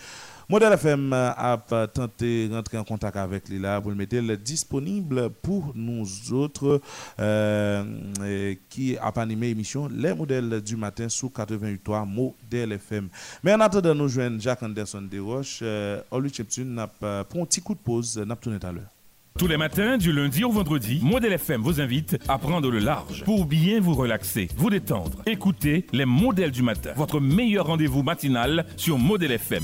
Modèle 0.52 0.74
FM 0.74 1.14
a 1.14 1.60
tenté 1.93 2.47
de 2.47 2.56
rentrer 2.56 2.80
en 2.80 2.84
contact 2.84 3.16
avec 3.18 3.47
lui 3.50 3.60
là 3.60 3.80
pour 3.80 3.91
le 3.91 3.95
mettre 3.95 4.16
le 4.16 4.36
disponible 4.36 5.30
pour 5.43 5.74
nous 5.76 6.08
autres 6.34 6.82
euh, 7.20 8.56
qui 8.68 8.97
a 8.97 9.10
animé 9.18 9.50
l'émission 9.50 9.88
Les 9.88 10.12
modèles 10.12 10.62
du 10.62 10.76
matin 10.76 11.08
sous 11.08 11.28
88.3 11.28 12.08
Modèle 12.10 12.72
FM. 12.72 13.10
Mais 13.43 13.54
en 13.54 13.60
attendant 13.60 13.93
nous 13.93 14.08
joindre 14.08 14.41
Jacques 14.41 14.64
Anderson 14.64 15.04
Desroches, 15.04 15.60
euh, 15.62 16.02
Olu 16.10 16.32
Cheptune 16.34 16.84
pour 17.00 17.41
un 17.43 17.45
petit 17.45 17.62
coup 17.62 17.76
de 17.76 17.80
pause, 17.80 18.18
n'a 18.18 18.36
tout 18.36 18.50
à 18.50 18.72
l'heure. 18.72 18.89
Tous 19.38 19.47
les 19.47 19.58
matins, 19.58 20.00
du 20.00 20.12
lundi 20.12 20.43
au 20.43 20.50
vendredi, 20.52 21.00
Modèle 21.04 21.34
FM 21.34 21.62
vous 21.62 21.80
invite 21.80 22.18
à 22.28 22.39
prendre 22.39 22.72
le 22.72 22.80
large 22.80 23.24
pour 23.24 23.45
bien 23.45 23.80
vous 23.80 23.93
relaxer, 23.93 24.47
vous 24.58 24.72
détendre. 24.72 25.22
Écoutez 25.28 25.86
les 25.93 26.06
modèles 26.06 26.52
du 26.52 26.64
matin, 26.64 26.93
votre 26.95 27.20
meilleur 27.20 27.68
rendez-vous 27.68 28.02
matinal 28.02 28.66
sur 28.78 28.97
Modèle 28.97 29.34
FM. 29.34 29.64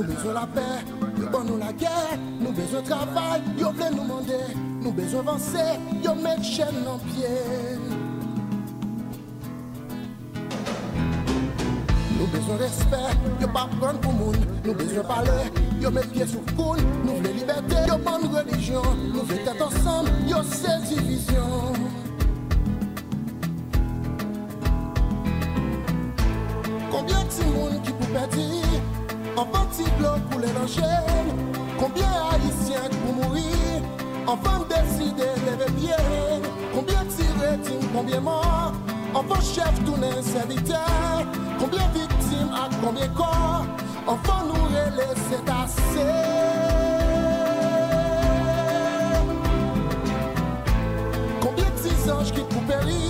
Nous 0.00 0.06
besoin 0.06 0.32
la 0.32 0.46
paix, 0.46 0.62
yo 1.20 1.28
ban 1.28 1.44
nous 1.44 1.58
la 1.58 1.74
guerre. 1.74 2.16
Nous 2.40 2.52
besoin 2.52 2.80
travail, 2.80 3.42
yo 3.58 3.70
vle 3.70 3.94
nous 3.94 4.02
demander. 4.02 4.46
Nous 4.80 4.92
besoin 4.92 5.20
avancer, 5.20 5.58
yo 6.02 6.14
mettre 6.14 6.42
chaîne 6.42 6.86
en 6.88 6.96
pied. 6.96 7.76
Nous 12.18 12.26
besoin 12.28 12.56
respect, 12.56 13.18
yo 13.42 13.48
pas 13.48 13.68
prendre 13.78 14.00
pour 14.00 14.14
moun. 14.14 14.36
Nous 14.64 14.72
besoin 14.72 15.04
parler, 15.04 15.52
yo 15.82 15.90
mettre 15.90 16.08
pied 16.08 16.26
sous 16.26 16.40
coule. 16.56 16.78
Nous 17.04 17.16
voulons 17.16 17.34
liberté, 17.34 17.76
yo 17.86 17.98
nous 17.98 18.34
religion. 18.34 18.82
Nous 19.12 19.20
voulons 19.20 19.52
être 19.52 19.66
ensemble, 19.66 20.08
yo 20.26 20.38
c'est 20.50 20.80
division. 20.88 21.74
Combien 26.90 27.18
de 27.18 27.44
monde 27.52 27.82
qui 27.82 27.92
peut 27.92 28.06
pétir 28.14 28.80
An 29.38 29.46
pati 29.46 29.84
glop 29.98 30.22
pou 30.30 30.40
lè 30.42 30.50
nan 30.56 30.66
chèl 30.68 31.28
Konbyen 31.78 32.14
haïsyen 32.30 32.94
pou 32.96 33.12
mouri 33.20 33.78
An 34.26 34.40
fan 34.42 34.64
deside 34.70 35.28
leve 35.44 35.68
pye 35.76 35.98
Konbyen 36.72 37.12
tire 37.14 37.52
tim, 37.66 37.84
konbyen 37.94 38.24
man 38.26 38.74
An 39.14 39.28
fan 39.30 39.44
chèf 39.52 39.78
toune 39.86 40.10
servite 40.26 40.82
Konbyen 41.60 41.94
viktim 41.94 42.50
ak 42.58 42.74
konbyen 42.82 43.14
kor 43.18 43.70
An 44.10 44.18
fan 44.26 44.50
nou 44.50 44.72
rele 44.74 45.06
se 45.28 45.38
tasè 45.46 46.08
Konbyen 51.46 51.80
tizanj 51.84 52.34
ki 52.34 52.48
pou 52.50 52.66
peri 52.66 53.00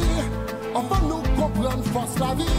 An 0.76 0.84
fan 0.84 1.08
nou 1.08 1.34
kompran 1.40 1.82
fos 1.94 2.20
la 2.20 2.34
vi 2.36 2.52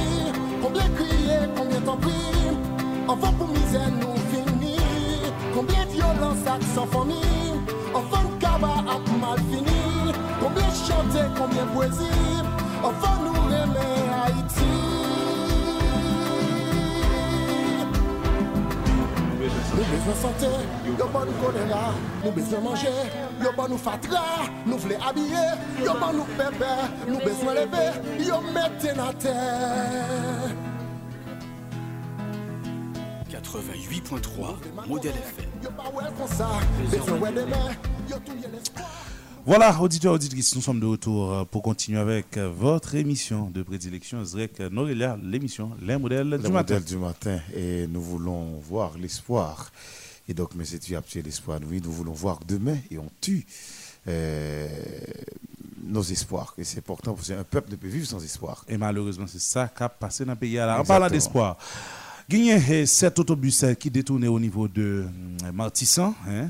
Konbyen 0.65 0.97
kriye, 0.97 1.41
konbyen 1.53 1.89
tanpim 1.91 2.70
Anfan 3.09 3.33
pou 3.39 3.47
mizè 3.49 3.81
nou 3.97 4.13
vini 4.31 4.77
Konbyen 5.55 5.87
violans 5.89 6.45
ak 6.45 6.61
san 6.73 6.89
fami 6.93 7.21
Anfan 7.97 8.29
kaba 8.43 8.75
ak 8.95 9.09
mal 9.21 9.41
vini 9.49 10.13
Konbyen 10.41 10.75
chante, 10.85 11.25
konbyen 11.39 11.71
poezi 11.73 12.11
Anfan 12.85 13.25
nou 13.25 13.47
reme 13.49 13.87
Haiti 14.11 14.69
Nou 19.71 19.85
bezwen 19.89 20.17
sante, 20.21 20.53
yo 20.99 21.09
ban 21.13 21.25
nou 21.25 21.41
kolera 21.41 21.83
Nou 22.21 22.33
bezwen 22.37 22.65
manje, 22.67 22.95
yo 23.41 23.53
ban 23.57 23.71
nou 23.73 23.81
fatra. 23.81 24.25
Nou 24.67 24.77
vle 24.83 24.99
abye, 25.09 25.45
yo 25.81 25.97
ban 25.97 26.19
nou 26.19 26.37
pepe 26.37 26.73
Nou 27.09 27.21
bezwen 27.25 27.57
leve, 27.57 27.85
yo 28.27 28.41
mette 28.53 28.93
na 28.99 29.09
ter 29.25 30.50
88.3 33.41 34.87
Modèle 34.87 35.11
FM. 35.13 35.49
Voilà, 39.45 39.81
auditeurs, 39.81 40.13
auditrices, 40.13 40.55
nous 40.55 40.61
sommes 40.61 40.79
de 40.79 40.85
retour 40.85 41.33
euh, 41.33 41.43
pour 41.45 41.63
continuer 41.63 41.99
avec 41.99 42.37
euh, 42.37 42.49
votre 42.55 42.93
émission 42.95 43.49
de 43.49 43.63
prédilection 43.63 44.23
Zrek 44.23 44.59
Norelia, 44.59 45.17
l'émission 45.23 45.71
Les 45.81 45.97
modèles 45.97 46.29
du 46.29 46.43
Les 46.43 46.49
matin. 46.49 46.75
modèles 46.75 46.83
du 46.83 46.97
matin. 46.97 47.39
Et 47.55 47.87
nous 47.87 48.01
voulons 48.01 48.59
voir 48.59 48.95
l'espoir. 48.99 49.71
Et 50.29 50.33
donc, 50.35 50.51
mais 50.55 50.65
tu 50.65 50.95
as 50.95 51.01
l'espoir. 51.23 51.59
Oui, 51.67 51.81
nous 51.83 51.91
voulons 51.91 52.13
voir 52.13 52.39
demain 52.47 52.77
et 52.91 52.99
on 52.99 53.09
tue 53.19 53.45
euh, 54.07 54.67
nos 55.83 56.03
espoirs. 56.03 56.53
Et 56.59 56.63
c'est 56.63 56.81
pourtant, 56.81 57.15
parce 57.15 57.29
qu'un 57.29 57.43
peuple 57.43 57.71
ne 57.71 57.75
peut 57.75 57.87
vivre 57.87 58.05
sans 58.05 58.23
espoir. 58.23 58.63
Et 58.67 58.77
malheureusement, 58.77 59.25
c'est 59.27 59.41
ça 59.41 59.67
qui 59.75 59.81
a 59.81 59.89
passé 59.89 60.23
dans 60.23 60.33
le 60.33 60.37
pays. 60.37 60.59
Alors, 60.59 60.81
en 60.81 60.83
parlant 60.85 61.09
d'espoir. 61.09 61.57
Gagné 62.29 62.61
eh, 62.69 62.85
cet 62.85 63.19
autobus 63.19 63.63
eh, 63.63 63.75
qui 63.75 63.89
détournait 63.89 64.27
au 64.27 64.39
niveau 64.39 64.67
de 64.67 65.05
hum, 65.43 65.51
Martissan. 65.53 66.13
Hein, 66.29 66.49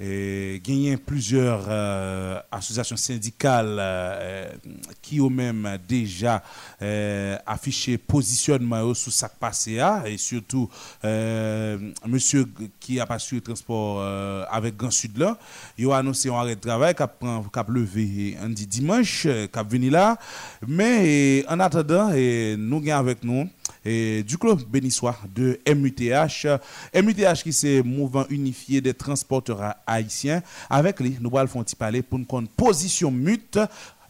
et 0.00 0.60
gagné 0.64 0.96
plusieurs 0.98 1.64
euh, 1.68 2.38
associations 2.52 2.96
syndicales 2.96 3.76
euh, 3.78 4.52
qui 5.00 5.20
ont 5.20 5.30
même 5.30 5.78
déjà 5.88 6.42
euh, 6.82 7.36
affiché 7.46 7.96
positionnement 7.98 8.92
sur 8.94 9.10
ça 9.12 9.28
passé 9.28 9.80
et 10.04 10.18
surtout 10.18 10.68
euh, 11.04 11.78
monsieur 12.06 12.46
qui 12.78 13.00
a 13.00 13.06
pas 13.06 13.18
su 13.18 13.36
le 13.36 13.40
transport 13.40 14.02
avec 14.50 14.76
Grand 14.76 14.90
Sud 14.90 15.16
là, 15.18 15.38
il 15.78 15.90
a 15.90 15.96
annoncé 15.96 16.28
un 16.28 16.34
arrêt 16.34 16.56
de 16.56 16.60
travail 16.60 16.94
a, 16.98 17.06
qui 17.06 17.58
a 17.58 17.66
levé 17.68 18.36
un 18.42 18.50
di- 18.50 18.66
dimanche, 18.66 19.22
qui 19.22 19.58
a 19.58 19.62
venu 19.62 19.90
là. 19.90 20.18
Mais 20.66 21.38
eh, 21.40 21.44
en 21.48 21.58
attendant, 21.60 22.10
eh, 22.14 22.56
nous 22.58 22.78
avons 22.78 22.90
avec 22.98 23.24
nous 23.24 23.48
et 23.86 24.22
du 24.22 24.36
club 24.36 24.60
bénissois 24.68 25.16
de 25.34 25.58
MUTH. 25.66 26.46
MUTH 26.94 27.42
qui 27.42 27.52
c'est 27.52 27.82
Mouvement 27.82 28.26
Unifié 28.28 28.80
des 28.80 28.92
Transporteurs 28.92 29.74
Haïtiens. 29.86 30.42
Avec 30.68 31.00
lui, 31.00 31.16
nous 31.20 31.38
allons 31.38 31.64
parler 31.78 32.02
pour 32.02 32.18
nous 32.18 32.26
connaître 32.26 32.52
position 32.54 33.10
mute. 33.10 33.58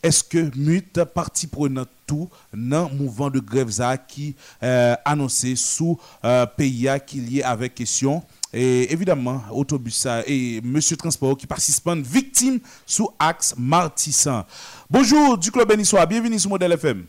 Est-ce 0.02 0.22
que 0.22 0.56
MUT, 0.56 1.04
partie 1.14 1.46
prenante 1.46 1.88
tout, 2.06 2.28
dans 2.54 2.88
le 2.88 2.94
mouvement 2.94 3.28
de 3.28 3.40
grève 3.40 3.70
qui 4.06 4.36
euh, 4.62 4.94
annoncé 5.04 5.56
sous 5.56 5.98
euh, 6.24 6.46
pays 6.46 6.88
qui 7.06 7.20
lié 7.20 7.42
avec 7.42 7.74
question? 7.74 8.22
Et 8.52 8.92
évidemment, 8.92 9.42
autobus 9.50 10.06
et 10.26 10.60
monsieur 10.62 10.96
transport 10.96 11.36
qui 11.36 11.46
participe 11.46 11.88
victime 11.88 12.60
sous 12.86 13.08
axe 13.18 13.54
Martissan. 13.58 14.44
Bonjour 14.88 15.36
du 15.36 15.50
club 15.50 15.68
bénissois, 15.68 16.06
bienvenue 16.06 16.38
sur 16.38 16.50
Modèle 16.50 16.72
FM. 16.72 17.04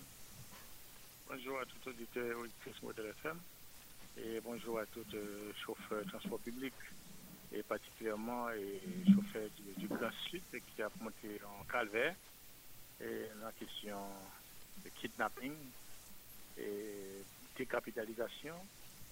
Bonjour 1.29 1.57
à 1.59 1.65
tout 1.65 1.89
auditeur 1.89 2.25
et 2.25 2.33
auditrice 2.33 2.81
Modèle 2.83 3.13
FM 3.23 3.37
et 4.17 4.41
bonjour 4.43 4.79
à 4.79 4.85
tout 4.91 5.05
euh, 5.57 5.65
chauffeur 5.65 6.05
transport 6.07 6.39
public 6.39 6.73
et 7.51 7.63
particulièrement 7.63 8.49
et 8.51 8.81
chauffeur 9.13 9.47
du, 9.57 9.81
du 9.81 9.87
Grand 9.87 10.11
Sud 10.29 10.41
qui 10.51 10.81
a 10.81 10.89
monté 11.01 11.39
en 11.45 11.63
calvaire 11.65 12.15
et 13.01 13.27
la 13.41 13.51
question 13.53 13.97
de 14.83 14.89
kidnapping 14.89 15.53
et 16.57 17.23
décapitalisation, 17.57 18.55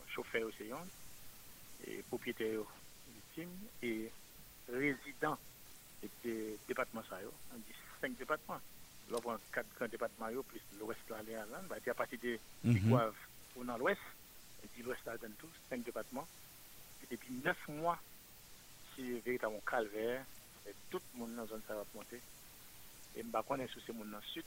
chauffeur 0.08 0.48
océan 0.48 0.84
et 1.88 2.02
propriétaire 2.04 2.62
victime 3.14 3.50
et 3.84 4.10
résident 4.72 5.38
des 6.24 6.58
départements 6.68 7.04
ça 7.10 7.18
on 7.54 7.58
dit 7.58 7.76
cinq 8.02 8.16
départements. 8.18 8.60
Là, 9.10 9.18
on 9.18 9.22
prend 9.22 9.38
quatre 9.54 9.68
grands 9.76 9.88
départements 9.88 10.28
plus 10.48 10.62
l'ouest 10.80 11.00
là, 11.10 11.18
les 11.28 11.36
Alans, 11.36 11.64
bah, 11.70 11.76
à 11.88 11.94
partir 11.94 12.20
de 12.20 12.40
Mhm. 12.64 12.74
Bigouave 12.74 13.16
au 13.56 13.64
nord-ouest, 13.64 14.02
et 14.66 14.68
puis 14.68 14.82
l'ouest 14.82 15.02
dans 15.06 15.32
tout, 15.38 15.50
cinq 15.70 15.84
départements. 15.84 16.28
Et 17.04 17.08
depuis 17.16 17.32
neuf 17.34 17.58
mois, 17.68 18.00
c'est 18.96 19.20
véritablement 19.20 19.62
calvaire, 19.62 20.26
et 20.68 20.74
tout 20.90 21.00
le 21.14 21.20
monde 21.20 21.36
dans 21.36 21.44
la 21.44 21.48
zone 21.48 21.62
ça 21.68 21.76
va 21.76 21.86
monter. 21.94 22.20
Et 23.16 23.22
je 23.22 23.28
ne 23.28 23.42
connais 23.44 23.68
pas 23.68 23.74
si 23.74 23.80
c'est 23.86 23.94
mon 23.94 24.06
dans 24.06 24.18
le 24.18 24.24
sud, 24.24 24.44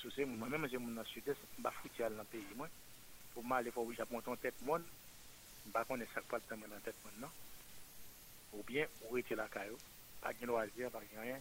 si 0.00 0.08
c'est 0.14 0.24
moi-même, 0.24 0.66
j'ai 0.68 0.78
mon 0.78 0.88
dans 0.94 1.02
le 1.02 1.06
sud-est, 1.06 1.36
je 1.56 1.62
ne 1.62 1.70
foutu 1.70 2.02
dans 2.02 2.08
le 2.08 2.24
pays, 2.24 2.42
moi. 2.56 2.68
Pour 3.34 3.44
moi, 3.44 3.58
aller 3.58 3.70
voir 3.70 3.84
où 3.86 3.92
j'ai 3.92 4.02
monté 4.10 4.28
en 4.30 4.36
tête, 4.36 4.54
je 4.60 4.64
ne 4.66 5.84
connais 5.84 6.06
pas 6.06 6.22
pas 6.22 6.36
le 6.38 6.42
temps 6.42 6.56
dans 6.56 6.74
la 6.74 6.80
tête, 6.80 6.96
non. 7.18 7.28
Ou 8.54 8.62
bien, 8.62 8.86
où 9.10 9.18
était 9.18 9.34
la 9.34 9.48
caillou, 9.48 9.76
pas 10.20 10.32
de 10.32 10.46
loisir, 10.46 10.90
pas 10.90 11.00
de 11.00 11.20
rien. 11.20 11.38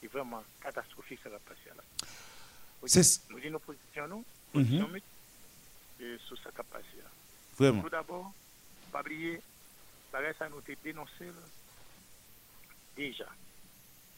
C'est 0.00 0.06
vraiment 0.08 0.42
catastrophique, 0.60 1.20
ça 1.22 1.28
va 1.28 1.38
passer 1.40 1.68
là. 1.76 1.82
C'est- 2.86 3.28
Nous 3.30 3.38
disons 3.40 3.52
nos 3.52 3.58
positions, 3.58 4.08
nous, 4.08 4.24
Mhm. 4.54 5.00
Et 6.00 6.16
sur 6.18 6.38
ça 6.38 6.50
qui 6.50 6.60
a 6.60 6.64
passé 6.64 6.96
là. 7.02 7.10
Vraiment. 7.58 7.82
Tout 7.82 7.88
d'abord, 7.90 8.32
pas 8.92 9.00
oublier, 9.00 9.40
pareil, 10.12 10.34
ça 10.38 10.48
nous 10.48 10.58
a 10.58 10.74
dénoncé 10.82 11.30
déjà. 12.96 13.26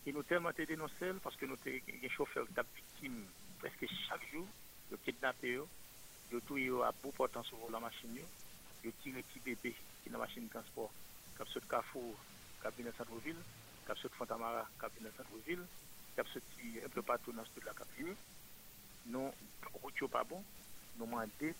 Et 0.07 0.13
nous 0.13 0.23
tellement 0.23 0.51
été 0.51 0.67
dénoncé 0.67 1.13
parce 1.23 1.37
que 1.37 1.47
nous 1.47 1.55
avons 1.55 2.01
des 2.01 2.09
chauffeurs 2.09 2.47
qui 2.47 2.55
sont 2.55 2.63
victimes 2.75 3.25
presque 3.59 3.87
chaque 4.09 4.31
jour, 4.31 4.47
de 4.91 4.97
kidnapper, 4.97 5.55
eux, 5.55 5.67
de 6.33 6.41
tout 6.41 6.83
à 6.83 6.93
bout 7.03 7.13
portant 7.13 7.43
sur 7.43 7.59
la 7.71 7.81
machine, 7.81 8.19
de 8.85 8.91
tirer 9.03 9.23
petit 9.23 9.41
bébé 9.41 9.75
qui 10.03 10.09
est 10.09 10.13
dans 10.13 10.19
la 10.19 10.27
machine 10.27 10.47
de 10.47 10.51
transport, 10.51 10.91
qui 11.37 11.43
a 11.43 11.45
sorti 11.47 11.61
de 11.61 11.71
Carrefour, 11.71 12.15
qui 12.63 12.69
venu 12.77 12.91
dans 12.91 12.97
centre-ville, 12.97 13.37
qui 13.37 13.87
sorti 13.87 14.09
de 14.09 14.15
Fontamara, 14.15 14.67
qui 14.79 14.99
venu 14.99 15.11
dans 15.11 15.25
centre-ville, 15.25 15.67
qui 16.15 16.21
a 16.21 16.25
sorti 16.25 16.85
un 16.85 16.89
peu 16.89 17.03
partout 17.03 17.33
dans 17.33 17.45
ce 17.45 17.65
la 17.65 17.73
capitale. 17.73 18.17
Non, 19.07 19.33
route 19.83 20.11
pas 20.11 20.25
bon, 20.25 20.43
nous 20.99 21.07
demandons 21.07 21.55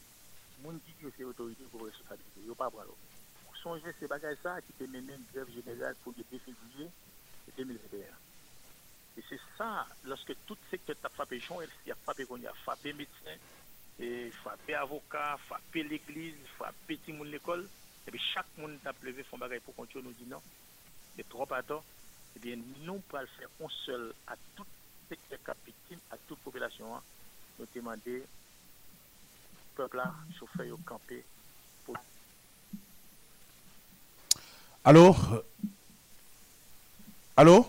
moun 0.63 0.79
qui 0.81 0.93
dit 0.93 1.05
que 1.05 1.13
c'est 1.17 1.25
autorité 1.25 1.65
pour 1.71 1.85
responsabilité. 1.85 2.41
Yo 2.47 2.55
pas 2.55 2.71
prendre. 2.71 2.97
Songez 3.63 3.93
ces 3.99 4.07
bagages 4.07 4.39
ça 4.43 4.61
qui 4.63 4.73
peut 4.73 4.87
mener 4.87 5.15
une 5.15 5.25
grève 5.33 5.51
générale 5.53 5.97
pour 6.05 6.15
le 6.17 6.25
2 6.31 6.39
février 6.39 6.91
2021. 7.57 7.99
Et 9.17 9.25
c'est 9.29 9.41
ça, 9.57 9.87
lorsque 10.05 10.33
tout 10.47 10.57
secteur 10.71 10.97
t'a 11.03 11.09
frappé 11.09 11.41
chon, 11.41 11.61
il 11.85 11.93
a 11.93 11.95
frappé 11.97 12.25
qu'on 12.25 12.43
a 12.45 12.53
frappé 12.63 12.93
médecin, 12.93 13.37
et 13.99 14.31
frappé 14.31 14.75
avocat, 14.75 15.37
frappé 15.47 15.83
l'église, 15.83 16.37
frappé 16.57 17.01
le 17.09 17.15
monde 17.15 17.27
l'école, 17.27 17.69
et 18.07 18.11
puis 18.13 18.21
chaque 18.33 18.47
monde 18.57 18.79
t'a 18.85 18.93
levé 19.03 19.25
son 19.29 19.39
bagage 19.39 19.61
pour 19.63 19.75
continuer 19.75 20.05
nous 20.05 20.13
dit 20.13 20.27
non, 20.27 20.41
c'est 21.17 21.29
trop 21.29 21.53
à 21.53 21.63
tort. 21.63 21.85
Eh 22.37 22.39
bien, 22.39 22.57
nous 22.83 23.01
pas 23.01 23.23
le 23.23 23.27
faire 23.27 23.49
un 23.61 23.69
seul 23.85 24.15
à 24.29 24.37
tout 24.55 24.67
secteur 25.09 25.39
cap 25.45 25.57
victime, 25.67 25.99
à 26.13 26.17
toute 26.29 26.39
population, 26.39 26.95
hein, 26.95 27.03
nous 27.59 27.67
demander 27.75 28.23
peuple 29.79 29.99
là, 29.99 30.13
chauffeur 30.37 30.67
yo 30.67 30.77
campé 30.85 31.25
Allô? 34.85 35.15
Allô? 37.37 37.67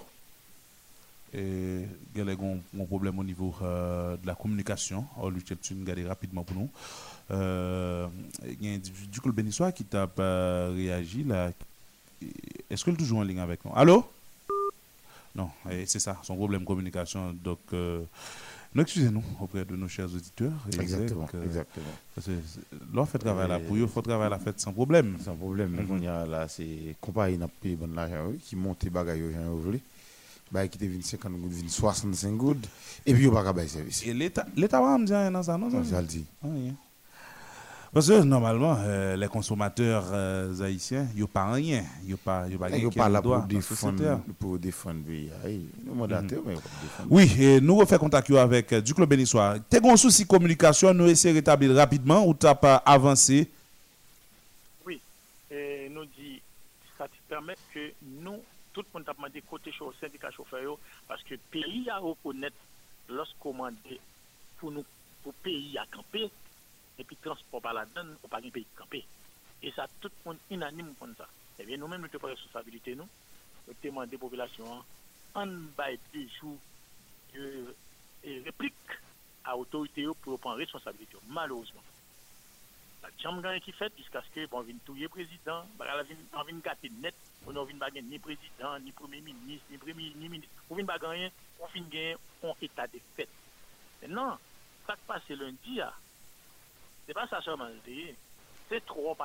Et 1.34 1.86
il 2.16 2.18
y 2.18 2.22
a 2.22 2.32
un, 2.32 2.86
problème 2.86 3.20
au 3.20 3.24
niveau 3.24 3.54
euh, 3.62 4.18
de 4.18 4.26
la 4.26 4.34
communication? 4.34 5.06
On 5.18 5.30
lui 5.30 5.44
tu 5.44 5.56
regarder 5.74 6.08
rapidement 6.08 6.44
pour 6.44 6.56
nous. 6.56 6.70
Euh, 7.30 8.08
Il 8.44 8.66
y 8.66 8.70
a 8.70 8.72
un 8.72 8.76
individu 8.76 9.08
du 9.08 9.22
club 9.22 9.36
bénissois 9.36 9.72
qui 9.72 9.84
t'a 9.84 10.10
réagi 10.18 11.24
là. 11.24 11.52
Est-ce 12.70 12.84
qu'il 12.84 12.94
est 12.94 12.98
toujours 12.98 13.20
en 13.20 13.24
ligne 13.24 13.40
avec 13.40 13.64
nous? 13.66 13.74
Allô? 13.76 14.10
Non, 15.36 15.52
c'est 15.86 16.00
ça, 16.00 16.18
son 16.24 16.36
problème 16.36 16.62
de 16.62 16.66
communication. 16.66 17.34
Donc, 17.44 17.60
euh, 17.74 18.04
excusez-nous 18.76 19.24
auprès 19.42 19.66
de 19.66 19.76
nos 19.76 19.88
chers 19.88 20.06
auditeurs. 20.14 20.52
Et 20.72 20.80
Exactement, 20.82 21.26
que- 21.26 21.38
exactement. 21.44 21.86
Parce 22.16 22.28
que 22.28 22.32
l'on 22.94 23.06
fait 23.06 23.18
travail 23.18 23.48
là 23.48 23.60
pour 23.60 23.76
eux, 23.76 23.80
il 23.80 23.88
faut 23.88 24.02
travailler 24.02 24.30
la 24.30 24.40
fête 24.40 24.60
sans 24.60 24.72
problème. 24.74 25.18
Sans 25.24 25.36
problème. 25.36 25.72
Mais 25.78 25.86
on 25.90 26.00
y 26.00 26.08
a 26.08 26.26
là, 26.26 26.48
c'est 26.48 26.96
compagnie 27.02 27.38
n'a 27.38 27.48
payé 27.48 27.76
bon 27.76 27.90
l'argent, 27.96 28.32
qui 28.44 28.56
monte 28.56 28.84
les 28.84 28.90
bagages 28.90 29.20
aux 29.22 29.58
aujourd'hui. 29.58 29.82
Bah, 30.52 30.68
qui 30.68 30.80
devine 30.80 31.02
50 31.04 31.32
gouttes, 31.34 31.52
devine 31.52 31.70
65 31.70 32.32
gouttes. 32.36 32.68
Et 33.06 33.14
puis, 33.14 33.26
il 33.26 33.30
n'y 33.32 33.38
a 33.38 33.54
pas 33.54 33.62
de 33.64 33.68
service. 33.68 34.04
Et 34.08 34.14
l'État 34.16 34.48
l'État 34.56 34.82
va 34.82 34.98
me 34.98 35.06
dire 35.06 35.30
dans 35.32 35.44
ça, 35.44 35.58
non 35.60 35.70
Non, 35.70 35.84
ça? 35.84 35.90
Ça 35.92 36.02
le 36.02 36.08
dit. 36.08 36.26
Ah. 36.44 36.48
Parce 37.92 38.08
que 38.08 38.22
normalement, 38.22 38.78
euh, 38.82 39.16
les 39.16 39.28
consommateurs 39.28 40.06
euh, 40.12 40.62
haïtiens, 40.62 41.08
ils 41.16 41.22
n'ont 41.22 41.28
pas 41.28 41.52
rien. 41.52 41.84
Ils 42.04 42.12
n'ont 42.12 42.18
pas, 42.18 42.46
ils 42.48 42.56
ont 42.56 42.60
pas 42.60 42.70
quelqu'un 42.70 42.90
pas 42.90 43.10
là 43.10 43.22
pour 43.22 43.40
défendre, 43.42 44.22
pour 44.40 44.60
défendre 44.60 45.00
de 45.06 46.28
défendre. 46.28 47.08
Oui, 47.10 47.32
et 47.40 47.60
nous 47.60 47.76
refait 47.78 47.98
contact 47.98 48.30
avec 48.30 48.74
euh, 48.74 48.82
du 48.82 48.94
club 48.94 49.10
bénissois. 49.10 49.58
T'es 49.68 49.84
un 49.84 49.98
souci 49.98 50.28
communication, 50.28 50.94
nous 50.94 51.08
essayons 51.08 51.34
de 51.34 51.40
rétablir 51.40 51.76
rapidement 51.76 52.28
ou 52.28 52.36
t'as 52.36 52.54
pas 52.54 52.76
avancé? 52.86 53.50
Oui, 54.86 55.02
et 55.50 55.90
nous 55.90 56.06
dit, 56.06 56.40
ça 56.96 57.06
te 57.08 57.16
permet 57.28 57.56
que 57.74 57.92
nous, 58.22 58.38
tout 58.72 58.82
le 58.82 59.00
monde 59.00 59.10
a 59.10 59.14
demandé 59.14 59.42
côté 59.50 59.72
chauffeur, 59.72 59.96
syndicat 60.00 60.30
chauffeur, 60.30 60.78
parce 61.08 61.24
que 61.24 61.34
le 61.34 61.40
pays 61.50 61.90
a 61.90 61.98
reconnaître 61.98 62.56
lorsqu'on 63.10 63.52
demande 63.52 63.74
pour 64.60 64.72
nous, 64.72 64.86
pour 65.24 65.34
le 65.34 65.44
pays 65.44 65.76
à 65.80 65.86
camper, 65.92 66.30
et 67.00 67.04
puis 67.04 67.16
transport 67.18 67.62
par 67.62 67.74
la 67.74 67.86
donne, 67.86 68.18
ou 68.24 68.28
pas 68.28 68.38
un 68.38 68.50
pays 68.50 68.66
camper. 68.76 69.06
Et 69.62 69.72
ça, 69.72 69.88
tout 70.00 70.10
le 70.10 70.30
monde 70.30 70.38
unanime 70.50 70.94
comme 71.00 71.16
ça. 71.16 71.28
Eh 71.58 71.66
bien, 71.66 71.78
nous-mêmes, 71.78 72.02
nous 72.02 72.08
avons 72.08 72.20
pas 72.20 72.28
responsabilité, 72.28 72.96
nous. 72.96 73.08
Nous 73.68 73.74
demandons 73.84 74.16
aux 74.16 74.20
populations, 74.20 74.84
en 75.36 75.48
bas 75.78 75.92
deux 76.14 76.28
jours 76.40 76.58
de 77.34 77.76
réplique 78.44 78.74
à 79.46 79.52
l'autorité 79.52 80.06
pour 80.22 80.40
prendre 80.40 80.58
responsabilité, 80.58 81.18
malheureusement 81.28 81.82
la 83.02 83.10
chambre 83.22 83.58
qui 83.60 83.72
fait 83.72 83.92
jusqu'à 83.98 84.22
ce 84.22 84.36
que 84.36 84.46
bon 84.48 84.62
vienne 84.62 84.80
touyer 84.86 85.08
président 85.08 85.66
bah 85.78 85.86
la 85.86 86.04
vienne 86.04 86.18
on 86.34 86.58
gâter 86.60 86.92
net 87.02 87.16
on 87.48 87.52
ne 87.52 87.66
vienne 87.66 87.80
pas 87.80 87.90
gagner 87.90 88.10
ni 88.10 88.20
président 88.20 88.78
ni 88.80 88.92
premier 88.92 89.22
ministre 89.22 89.66
ni 89.72 89.78
premier 89.78 90.14
ni 90.16 90.30
ministre 90.30 90.54
on 90.70 90.76
vienne 90.76 90.88
pas 90.88 90.98
gagner 90.98 91.32
on 91.60 91.68
vienne 91.68 91.88
gagner 91.90 92.18
un 92.44 92.54
état 92.62 92.88
de 92.88 93.00
fait 93.16 93.30
maintenant 94.02 94.38
ça 94.86 94.96
qui 94.96 95.02
passe 95.08 95.30
lundi 95.30 95.82
ah, 95.82 95.94
c'est 97.10 97.16
pas 97.16 97.28
ça 97.28 97.42
seulement 97.42 97.66
le 97.66 97.80
dire. 97.92 98.14
c'est 98.70 98.86
tort 98.86 99.18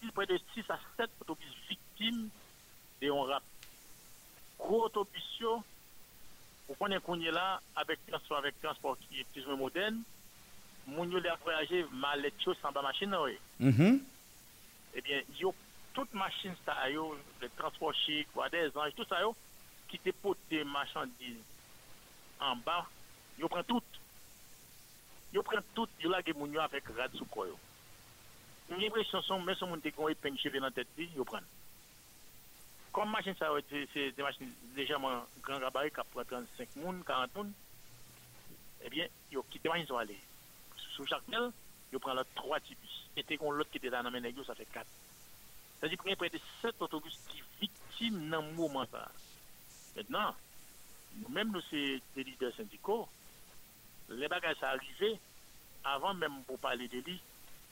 il 0.00 0.06
y 0.06 0.08
a 0.08 0.12
près 0.12 0.24
de 0.24 0.40
6 0.54 0.64
à 0.70 0.78
7 0.96 1.10
autobus 1.20 1.54
victimes 1.68 2.30
de 3.02 3.10
on 3.10 3.24
rap 3.24 3.42
gros 4.58 4.86
autobus 4.86 5.42
vous 5.42 6.74
connaissez 6.78 7.02
qu'on 7.02 7.20
est 7.20 7.30
là 7.30 7.60
avec 7.76 7.98
transport 8.06 8.38
avec 8.38 8.58
transport 8.62 8.96
qui 8.98 9.20
est 9.20 9.24
plus 9.24 9.44
ou 9.44 9.48
moins 9.48 9.56
moderne 9.58 10.02
moun 10.86 11.12
yo 11.12 11.20
lè 11.20 11.30
voyager 11.44 11.84
malet 11.92 12.34
yo 12.42 12.54
sans 12.54 12.72
ba 12.72 12.82
machine 12.82 13.14
oui. 13.14 13.38
Mhm. 13.60 14.00
Eh 14.94 15.00
bien, 15.00 15.22
yo 15.38 15.54
toute 15.94 16.12
machine 16.14 16.56
ça 16.64 16.90
yo, 16.90 17.16
le 17.40 17.48
transport 17.50 17.94
chic, 17.94 18.26
des 18.50 18.76
anges, 18.76 18.94
tout 18.96 19.04
ça 19.04 19.20
yo 19.20 19.36
qui 19.88 19.98
te 19.98 20.10
pote 20.10 20.38
marchandises 20.66 21.44
en 22.40 22.56
bas, 22.56 22.86
yo 23.38 23.48
prend 23.48 23.62
tout. 23.62 23.82
Yo 25.32 25.42
prend 25.42 25.62
tout, 25.74 25.88
yo 26.00 26.10
la 26.10 26.22
ge 26.22 26.34
moun 26.34 26.52
yo 26.52 26.60
avec 26.60 26.84
rad 26.96 27.12
sous 27.14 27.24
quoi 27.26 27.46
yo. 27.46 27.58
Une 28.70 28.84
impression 28.84 29.22
son 29.22 29.40
mais 29.40 29.54
son 29.54 29.66
monde 29.66 29.90
qu'on 29.96 30.08
épingle 30.08 30.38
cheveux 30.38 30.60
dans 30.60 30.70
tête 30.70 30.88
li, 30.96 31.08
yo 31.16 31.24
prend. 31.24 31.40
Comme 32.92 33.10
machine 33.10 33.34
ça 33.38 33.46
yo, 33.46 33.60
c'est 33.70 33.88
c'est 33.92 34.12
des 34.12 34.22
machines 34.22 34.52
légèrement 34.76 35.24
grand 35.42 35.58
gabarit 35.58 35.90
qui 35.90 36.00
prend 36.12 36.24
35 36.24 36.76
moun, 36.76 37.02
40 37.04 37.34
moun. 37.34 37.52
Eh 38.84 38.90
bien, 38.90 39.06
yo 39.30 39.42
quitte 39.50 39.64
machine 39.64 39.86
sont 39.86 39.96
aller. 39.96 40.18
Sous 40.94 41.06
chaque 41.06 41.26
mail, 41.28 41.50
yo 41.92 41.98
prend 41.98 42.14
là 42.14 42.24
trois 42.34 42.60
types. 42.60 42.78
Et 43.16 43.22
t'es 43.24 43.36
qu'on 43.36 43.52
l'autre 43.52 43.70
qui 43.70 43.78
était 43.78 43.90
dans 43.90 44.02
la 44.02 44.10
main 44.10 44.20
nèg 44.20 44.36
yo, 44.36 44.44
ça 44.44 44.54
fait 44.54 44.66
4. 44.66 44.86
C'est-à-dire 45.78 45.98
qu'il 45.98 46.10
y 46.10 46.12
a 46.12 46.16
près 46.16 46.28
de 46.28 46.40
7 46.60 46.80
autobus 46.80 47.18
qui 47.28 47.42
victimes 47.60 48.30
dans 48.30 48.42
le 48.42 48.52
moment 48.52 48.86
ça. 48.90 49.10
Maintenant, 49.96 50.34
nous-mêmes, 51.16 51.50
nous, 51.50 51.60
c'est 51.70 52.00
des 52.14 52.24
leaders 52.24 52.54
syndicaux. 52.54 53.08
Les 54.12 54.28
bagages 54.28 54.56
sont 54.56 54.66
arrivés, 54.66 55.18
avant 55.84 56.14
même 56.14 56.42
pour 56.46 56.58
parler 56.58 56.88
de 56.88 56.98
lui, 56.98 57.20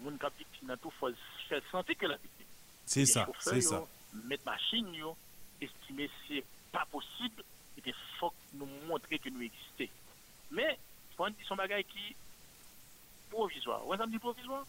moun 0.01 0.19
kap 0.19 0.33
victime 0.39 0.77
tout, 0.81 0.91
faut 0.99 1.11
faire 1.49 1.63
sentir 1.71 1.97
que 1.97 2.07
la 2.07 2.17
victime. 2.17 2.47
C'est 2.87 3.01
Les 3.01 3.07
ça, 3.07 3.29
c'est 3.39 3.61
ça. 3.61 3.85
Mettre 4.25 4.45
machine, 4.45 4.93
yo, 4.95 5.17
estimer 5.61 6.11
c'est 6.27 6.45
pas 6.73 6.85
possible, 6.91 7.45
il 7.85 7.95
faut 8.19 8.33
nous 8.55 8.67
montrer 8.87 9.19
que 9.19 9.29
nous 9.29 9.43
existons. 9.43 9.95
Mais, 10.51 10.79
faut 11.17 11.29
dire 11.29 11.47
son 11.47 11.57
bagage 11.57 11.85
qui 11.85 12.17
provisoire. 13.31 13.87
Me 13.87 14.07
dit 14.07 14.19
provisoire? 14.19 14.65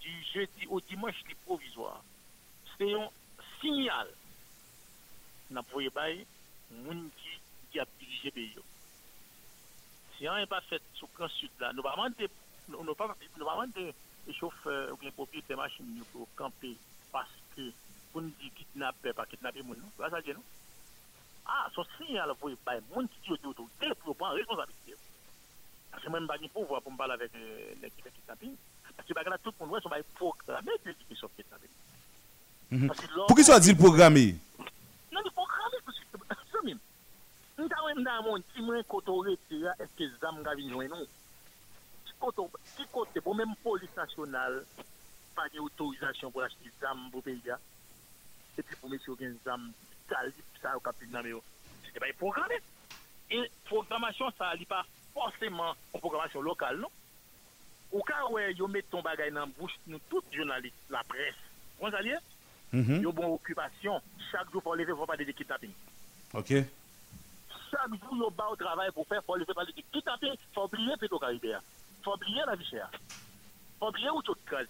Du 0.00 0.10
jeudi 0.34 0.66
au 0.68 0.80
dimanche, 0.80 1.14
c'est 1.26 1.34
provisoire. 1.46 2.02
C'est 2.76 2.92
un 2.92 3.08
signal. 3.60 4.08
N'a 5.50 5.62
pas 5.62 5.78
bail, 5.94 6.26
moun 6.70 7.08
qui, 7.70 7.78
a 7.78 7.86
dirigé 7.98 8.24
le 8.24 8.30
pays. 8.30 8.56
Si 10.22 10.28
on 10.28 10.36
n'est 10.36 10.46
pas 10.46 10.60
fait 10.60 10.80
sous 10.94 11.08
le 11.18 11.28
sud 11.28 11.50
demander, 11.58 12.30
nous 12.68 12.84
ne 12.84 12.92
pas, 12.92 13.08
nous 13.08 13.44
pas 13.44 13.66
demander 13.66 13.92
les 14.24 14.32
chauffeurs 14.32 14.92
ou 14.92 14.96
bien 14.96 15.10
propriétaires 15.10 15.56
de 15.56 15.62
machines 15.62 15.96
yo 15.98 16.04
pour 16.12 16.28
camper 16.36 16.76
parce 17.10 17.26
que 17.56 17.62
pour 18.12 18.22
nous 18.22 18.30
dire 18.40 18.52
kidnapper, 18.54 19.12
pas 19.14 19.26
kidnapper 19.26 19.64
moun? 19.64 19.82
Ah, 21.44 21.68
son 21.74 21.84
signal 21.98 22.32
pour 22.38 22.50
bail, 22.64 22.80
moun 22.94 23.08
qui 23.08 23.32
dit 23.32 23.46
autorité 23.48 23.88
pour 24.04 24.14
prendre 24.14 24.36
responsabilité. 24.36 24.94
Parce 25.90 26.04
que 26.04 26.08
moi, 26.08 26.20
je 26.20 26.22
n'ai 26.22 26.28
pas 26.28 26.38
de 26.38 26.46
pouvoir 26.46 26.82
pour 26.82 26.92
me 26.92 26.96
parler 26.96 27.14
avec 27.14 27.34
euh, 27.34 27.74
l'équipe 27.82 28.04
de 28.04 28.10
kidnapping. 28.10 28.54
Parce 28.96 29.08
que 29.08 29.14
bagarre, 29.14 29.40
tout 29.40 29.50
kidnapping. 31.36 31.68
Mhm. 32.70 32.86
Le 32.86 33.26
Nta 37.60 37.82
wèm 37.84 38.00
nan 38.00 38.24
moun, 38.24 38.44
ti 38.52 38.62
mwen 38.64 38.84
koto 38.88 39.18
retira, 39.26 39.74
eske 39.84 40.08
zam 40.22 40.40
gavin 40.46 40.72
jwen 40.72 40.88
nou. 40.92 41.04
Ti 42.06 42.16
koto, 42.22 42.46
ti 42.76 42.86
kote, 42.94 43.20
pou 43.20 43.36
mèm 43.36 43.52
polis 43.64 43.92
nasyonal, 43.98 44.62
pa 45.36 45.48
de 45.52 45.60
otorizasyon 45.60 46.32
pou 46.32 46.44
achete 46.44 46.72
zam 46.80 47.04
pou 47.12 47.24
pe 47.24 47.36
ya, 47.44 47.58
epi 48.56 48.78
pou 48.80 48.88
mèsyo 48.92 49.18
gen 49.20 49.36
zam, 49.44 49.68
talip 50.08 50.58
sa 50.62 50.74
ou 50.78 50.84
kapil 50.84 51.12
nan 51.12 51.26
mè 51.26 51.34
yo. 51.34 51.42
Se 51.84 51.92
te 51.92 52.00
bay 52.00 52.16
programme. 52.20 52.56
E 53.32 53.44
programasyon 53.68 54.32
sa 54.38 54.52
li 54.56 54.66
pa 54.68 54.82
forcément 55.12 55.76
programasyon 55.92 56.44
lokal, 56.48 56.80
non? 56.80 57.00
Ou 57.92 58.04
ka 58.08 58.24
wè 58.32 58.50
yo 58.56 58.68
met 58.72 58.88
ton 58.88 59.04
bagay 59.04 59.32
nan 59.32 59.52
bouch 59.58 59.74
nou 59.84 60.00
tout 60.08 60.24
jounalist, 60.32 60.76
la 60.92 61.04
pres, 61.04 61.36
kon 61.76 61.92
sa 61.92 62.00
liye, 62.00 62.16
mm-hmm. 62.72 63.02
yo 63.04 63.12
bon 63.12 63.36
okupasyon, 63.36 64.00
chak 64.30 64.48
jou 64.48 64.64
pou 64.64 64.76
leve 64.76 64.96
pou 64.96 65.08
pa 65.08 65.20
de 65.20 65.28
dekitapin. 65.28 65.74
Ok. 66.32 66.56
Chaque 67.72 67.88
jour, 67.88 68.16
yo 68.18 68.30
bas 68.30 68.50
au 68.50 68.56
travail 68.56 68.90
pour 68.92 69.06
faire, 69.06 69.24
faut 69.24 69.34
lever 69.34 69.54
parler 69.54 69.72
de 69.72 69.80
kidnapping, 69.90 70.34
faut 70.52 70.64
oublier 70.64 70.94
Petro 71.00 71.18
Caribéa. 71.18 71.58
Faut 72.02 72.12
oublier 72.12 72.42
la 72.46 72.54
vie 72.54 72.66
chère. 72.66 72.90
Faut 73.78 73.88
oublier 73.88 74.10
où 74.10 74.20
tout 74.20 74.36
crase. 74.44 74.66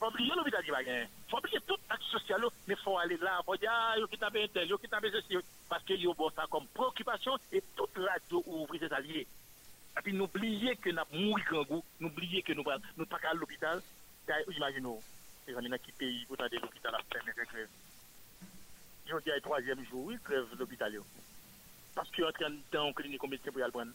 Faut 0.00 0.08
oublier 0.08 0.32
l'hôpital 0.34 0.64
qui 0.64 0.70
va 0.70 0.82
gagner. 0.82 1.06
Faut 1.30 1.38
oublier 1.38 1.60
toute 1.60 1.78
action 1.88 2.18
sociale, 2.18 2.42
mais 2.66 2.74
faut 2.74 2.98
aller 2.98 3.16
là, 3.18 3.40
faut 3.44 3.56
dire, 3.56 3.70
ah, 3.72 3.96
yo 3.96 4.08
kidnappé 4.08 4.42
un 4.42 4.48
tel, 4.48 4.68
yo 4.68 4.76
kidnappé 4.76 5.12
ceci, 5.12 5.36
parce 5.68 5.84
que 5.84 5.92
yo 5.92 6.14
bon 6.14 6.30
ça 6.30 6.46
comme 6.50 6.66
préoccupation 6.66 7.38
et 7.52 7.62
toute 7.76 7.96
radio 7.96 8.42
ouvrir 8.46 8.80
ses 8.80 8.92
alliés. 8.92 9.28
Et 9.96 10.02
puis 10.02 10.12
n'oubliez 10.12 10.74
que 10.76 10.90
nous 10.90 10.98
avons 10.98 11.18
mouru 11.20 11.42
grand 11.44 11.62
goût, 11.62 11.84
n'oubliez 12.00 12.42
que 12.42 12.54
nous 12.54 12.64
sommes 12.64 13.06
pas 13.06 13.18
à 13.22 13.34
l'hôpital. 13.34 13.80
Imaginez-nous, 14.56 15.00
les 15.46 15.54
amis 15.54 15.68
dans 15.68 15.78
qui 15.78 15.92
pays, 15.92 16.26
pour 16.26 16.36
l'hôpital 16.38 16.94
à 16.94 16.98
faire 17.12 17.24
des 17.24 17.32
grèves. 17.32 17.68
Ils 19.06 19.14
ont 19.14 19.18
dit 19.20 19.30
troisième 19.42 19.84
jour, 19.86 20.06
oui, 20.06 20.18
grève 20.24 20.46
l'hôpital. 20.58 20.92
Yo. 21.98 22.04
Parce 22.04 22.10
qu'ils 22.10 22.24
sont 22.24 22.28
en 22.28 22.32
train 22.32 22.50
de 22.50 22.56
dans 22.72 22.86
une 22.88 22.94
clinique 22.94 23.20
comme 23.20 23.30
médecin 23.30 23.50
pour 23.50 23.60
y 23.60 23.62
aller 23.62 23.72
prendre. 23.72 23.92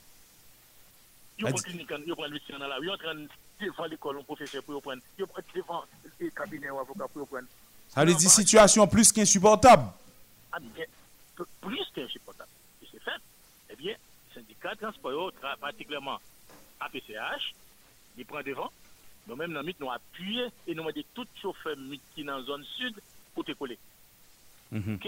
Ils 1.39 1.45
Ah, 1.45 1.49
ont 1.49 1.53
dis- 1.53 1.63
clinique, 1.63 1.89
ils 2.05 2.13
ont 2.13 2.21
le 2.23 2.29
médecin 2.29 2.59
dans 2.59 2.67
la 2.67 2.75
rue, 2.77 2.85
ils 2.85 2.89
sont 2.89 2.93
en 2.93 2.97
train 2.97 3.15
de 3.15 3.27
devant 3.61 3.85
l'école, 3.85 4.17
un 4.19 4.23
professeur 4.23 4.63
pour 4.63 4.77
y 4.77 4.81
prendre. 4.81 5.01
Ils 5.17 5.23
ont 5.23 5.27
devant 5.55 5.83
le 6.19 6.29
cabinet 6.29 6.69
ou 6.69 6.79
avocat 6.79 7.07
pour 7.07 7.23
y 7.23 7.25
prendre. 7.25 7.47
Ça 7.89 8.03
veut 8.05 8.13
dire 8.13 8.29
situation 8.29 8.87
plus 8.87 9.11
qu'insupportable. 9.11 9.85
Ah, 10.51 10.59
bien, 10.59 10.85
p- 11.37 11.43
plus 11.61 11.85
qu'insupportable. 11.95 12.49
Et 12.83 12.87
c'est 12.91 13.01
fait. 13.01 13.11
Eh 13.69 13.75
bien, 13.75 13.95
le 14.29 14.33
syndicat 14.41 14.75
de 14.75 14.79
transport, 14.81 15.11
yo, 15.11 15.31
tra- 15.31 15.57
particulièrement 15.57 16.19
APCH, 16.79 17.53
il 18.17 18.25
prend 18.25 18.41
devant. 18.41 18.71
Nous-mêmes, 19.27 19.53
nous 19.53 19.71
nous 19.79 19.91
appuyé 19.91 20.47
et 20.67 20.75
nous 20.75 20.81
avons 20.83 20.91
dit 20.91 21.05
tout 21.13 21.25
chauffeur 21.41 21.77
MIT 21.77 22.23
dans 22.25 22.37
la 22.39 22.43
zone 22.43 22.63
sud 22.65 22.95
pour 23.33 23.45
te 23.45 23.53
coller. 23.53 23.79
Mhm. 24.71 24.99
Qui 24.99 25.07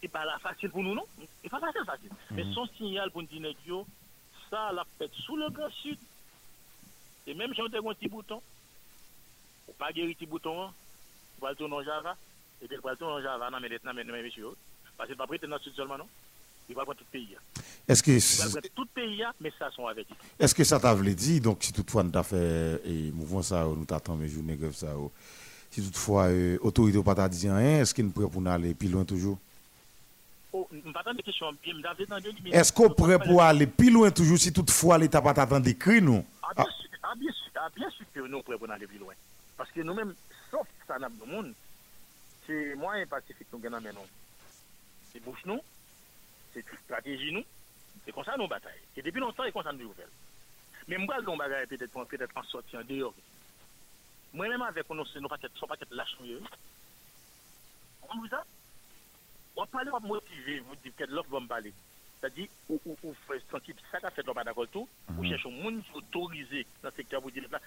c'est 0.00 0.08
pas 0.08 0.24
la 0.24 0.38
facile 0.38 0.70
pour 0.70 0.82
nous, 0.82 0.94
non. 0.94 1.04
C'est 1.42 1.48
pas 1.50 1.60
facile, 1.60 1.82
facile. 1.84 2.10
Mais 2.32 2.44
son 2.54 2.66
signal 2.76 3.10
pour 3.10 3.22
nous 3.22 3.28
dire, 3.28 3.84
ça 4.50 4.72
l'a 4.72 4.84
fait 4.98 5.10
sous 5.24 5.36
le 5.36 5.50
grand 5.50 5.70
sud. 5.70 5.98
Et 7.26 7.34
même 7.34 7.54
si 7.54 7.60
on 7.60 7.66
a 7.66 7.78
un 7.78 7.94
petit 7.94 8.08
bouton, 8.08 8.40
ou 9.68 9.72
pas 9.74 9.92
guéri 9.92 10.14
petit 10.14 10.26
bouton, 10.26 10.62
hein, 10.64 10.72
on 11.40 11.44
va 11.44 11.50
le 11.50 11.56
tourner 11.56 11.74
en 11.76 11.82
Java, 11.84 12.16
et 12.62 12.66
puis 12.66 12.76
on 12.82 12.86
va 12.86 12.92
le 12.92 12.96
tourner 12.96 13.14
en 13.14 13.22
Java, 13.22 13.50
non, 13.50 13.58
mais 13.60 13.68
maintenant, 13.68 13.92
mais 13.94 14.04
mais 14.04 14.22
monsieur, 14.22 14.46
parce 14.96 15.08
qu'il 15.08 15.18
va 15.18 15.26
prêter 15.26 15.46
dans 15.46 15.56
le 15.56 15.62
sud 15.62 15.74
seulement, 15.74 15.98
non. 15.98 16.08
Il 16.68 16.74
va 16.76 16.82
prendre 16.84 16.98
tout 16.98 17.04
le 17.12 17.18
pays. 17.18 17.34
hein. 17.36 17.60
Est-ce 17.88 18.02
que, 18.02 18.10
Il 18.12 18.38
va 18.52 18.60
prendre 18.60 18.74
tout 18.74 18.82
le 18.82 18.88
pays, 19.02 19.22
hein, 19.22 19.32
mais 19.40 19.52
ça, 19.58 19.70
sont 19.70 19.86
avec. 19.86 20.06
est-ce 20.38 20.54
que 20.54 20.64
ça 20.64 20.78
t'a 20.80 20.94
voulu 20.94 21.14
dire, 21.14 21.40
donc 21.42 21.58
si 21.62 21.72
toutefois 21.72 22.02
nous 22.02 22.10
t'a 22.10 22.22
fait 22.22 22.80
et 22.84 23.10
mouvement 23.12 23.42
ça, 23.42 23.64
nous 23.64 23.84
t'attend 23.84 24.16
mes 24.16 24.28
journées 24.28 24.56
grève 24.56 24.74
ça, 24.74 24.96
oh, 24.96 25.12
si 25.70 25.82
toutefois 25.82 26.24
euh, 26.28 26.58
autorité 26.62 26.98
ou 26.98 27.02
pas 27.02 27.28
dit 27.28 27.48
rien, 27.48 27.80
est-ce 27.80 27.92
qu'il 27.94 28.04
nous 28.06 28.12
prêt 28.12 28.28
pour 28.28 28.40
nous 28.40 28.50
aller 28.50 28.74
plus 28.74 28.88
loin 28.88 29.04
toujours? 29.04 29.38
Est-ce 32.52 32.72
qu'on 32.72 32.90
prêt 32.90 33.18
pour 33.18 33.42
aller 33.42 33.66
plus 33.66 33.90
loin 33.90 34.10
toujours 34.10 34.38
si 34.38 34.52
toutefois 34.52 34.98
l'État 34.98 35.22
pas 35.22 35.32
t'attendre 35.32 35.64
d'écrire 35.64 36.02
nous? 36.02 36.24
Ah, 36.42 36.52
bien 36.54 36.64
sûr, 36.64 36.90
ah, 37.02 37.12
bien 37.16 37.32
sûr, 37.32 37.50
ah, 37.54 37.68
bien 37.74 37.90
sûr 37.90 38.04
que 38.12 38.20
nous 38.20 38.42
pouvons 38.42 38.70
aller 38.70 38.86
plus 38.86 38.98
loin. 38.98 39.14
Parce 39.56 39.70
que 39.70 39.80
nous-mêmes, 39.80 40.14
sauf 40.50 40.66
ça 40.86 40.98
n'a 40.98 41.08
pas 41.08 41.24
de 41.24 41.30
monde, 41.30 41.54
c'est 42.46 42.74
moyen 42.74 43.06
pacifique 43.06 43.46
nous 43.52 43.60
gagnons 43.60 43.80
maintenant. 43.80 44.06
C'est 45.12 45.22
bouche 45.22 45.44
nous, 45.44 45.60
c'est 46.52 46.64
stratégie 46.84 47.32
nous, 47.32 47.44
c'est 48.04 48.12
comme 48.12 48.24
ça 48.24 48.36
nous 48.36 48.48
bataille. 48.48 48.80
Et 48.96 49.02
depuis 49.02 49.20
longtemps, 49.20 49.44
c'est 49.44 49.52
comme 49.52 49.62
ça 49.62 49.72
nous 49.72 49.84
nouvelles. 49.84 50.08
Mais 50.88 50.98
moi, 50.98 51.16
je 51.20 51.26
vais 51.26 51.66
peut-être 51.66 52.04
peut-être 52.06 52.36
en 52.36 52.42
sortir 52.42 52.80
en 52.80 52.84
dehors. 52.84 53.14
Moi-même, 54.32 54.62
avec 54.62 54.88
nous, 54.90 55.04
nos 55.20 55.28
paquets, 55.28 55.48
sont 55.54 55.66
paquets 55.66 55.84
lâches. 55.92 56.16
On 58.02 58.18
vous 58.18 58.34
a 58.34 58.44
on 59.60 59.78
on 59.78 59.98
va 59.98 60.06
motiver, 60.06 60.60
vous 60.60 60.76
dites 60.82 60.96
que 60.96 61.04
l'autre 61.04 61.28
va 61.30 61.40
me 61.40 61.46
parler. 61.46 61.72
C'est-à-dire, 62.20 62.48
ou, 62.68 62.80
ou, 62.84 62.96
ou 63.02 63.14
fait 63.26 63.42
sentir 63.50 63.74
ça 63.90 64.00
qu'a 64.00 64.10
fait 64.10 64.26
l'homme 64.26 64.34
pas 64.34 64.44
d'accord 64.44 64.68
tout, 64.68 64.88
ou 65.18 65.24
cherche 65.24 65.46
un 65.46 65.50
monde 65.50 65.82
autorisé 65.94 66.66
dans 66.82 66.90
le 66.90 66.94
secteur 66.94 67.22
pour 67.22 67.30
dire 67.30 67.44
là, 67.50 67.60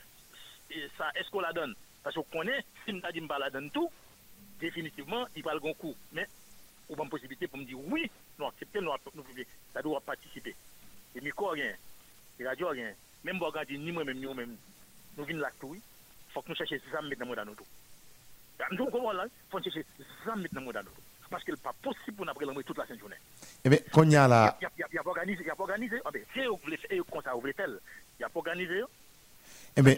ça, 0.98 1.12
est-ce 1.16 1.30
qu'on 1.30 1.42
la 1.42 1.54
donne? 1.54 1.76
Parce 2.04 2.16
qu'on 2.16 2.24
connaît, 2.24 2.64
si 2.86 2.92
on 2.92 3.12
dit 3.12 3.28
qu'on 3.28 3.38
la 3.38 3.50
donne 3.50 3.72
tout, 3.72 3.90
définitivement, 4.60 5.26
il 5.36 5.44
va 5.44 5.54
le 5.54 5.60
bon 5.60 5.74
coup. 5.74 5.96
Mais, 6.12 6.28
on 6.90 6.96
a 6.96 7.04
une 7.04 7.10
possibilité 7.10 7.48
pour 7.48 7.58
me 7.58 7.66
dire 7.66 7.80
oui, 7.80 8.10
nous 8.38 8.46
acceptons, 8.46 8.82
nous, 8.82 8.92
nous, 9.16 9.24
nous 9.24 9.44
ça 9.74 9.82
doit 9.82 10.02
participer. 10.02 10.56
Et 11.16 11.22
micro 11.22 11.50
rien, 11.50 11.74
et 12.40 12.48
radio 12.48 12.70
rien, 12.70 12.94
même 13.24 13.38
si 13.38 13.42
on 13.42 13.46
regarde 13.46 13.70
ni 13.72 13.92
moi-même, 13.92 14.18
ni 14.18 14.26
moi-même, 14.26 14.56
nous 15.18 15.26
venons 15.26 15.40
là 15.40 15.50
tout, 15.60 15.76
il 15.76 15.82
faut 16.32 16.42
que 16.42 16.50
nous 16.50 16.56
cherchions 16.56 16.78
ça 16.92 17.02
mettre 17.02 17.26
dans 17.26 17.46
nos 17.46 17.56
dos. 17.56 17.66
Nous 18.72 18.86
comprenons 18.86 19.12
là, 19.12 19.26
il 19.26 19.52
faut 19.52 19.62
chercher 19.62 19.86
ça 20.24 20.36
mettre 20.36 20.54
dans 20.54 20.62
nos 20.62 20.72
dos. 20.72 21.03
Parce 21.34 21.44
qu'il 21.46 21.56
n'est 21.56 21.60
pas 21.62 21.74
possible 21.82 22.16
pour 22.16 22.26
nous 22.26 22.32
après 22.32 22.46
toute 22.64 22.78
la 22.78 22.86
sainte 22.86 23.00
journée. 23.00 23.16
Eh 23.66 23.70
bien, 23.70 23.80
qu'on 23.92 24.08
y 24.08 24.16
a 24.16 24.28
là, 24.28 24.56
Il 24.62 24.68
n'y 24.94 25.00
a, 25.00 25.04
pas 25.04 25.10
organisé, 25.10 25.42
il 25.42 25.46
n'y 25.46 25.50
a 25.50 25.56
pas 25.56 25.64
organisé. 25.64 26.00
Ah 26.06 26.12
ben, 26.14 26.22
si 26.32 26.46
vous 26.46 26.60
voulez 26.64 26.78
faire 26.78 27.02
comme 27.12 27.24
ça, 27.24 27.34
vous 27.34 27.42
voulez 27.42 27.56
tel, 27.56 27.72
il 27.72 28.20
n'y 28.20 28.24
a 28.26 28.30
pas 28.30 28.38
organisé. 28.38 28.82
eh 29.76 29.82
bien, 29.82 29.96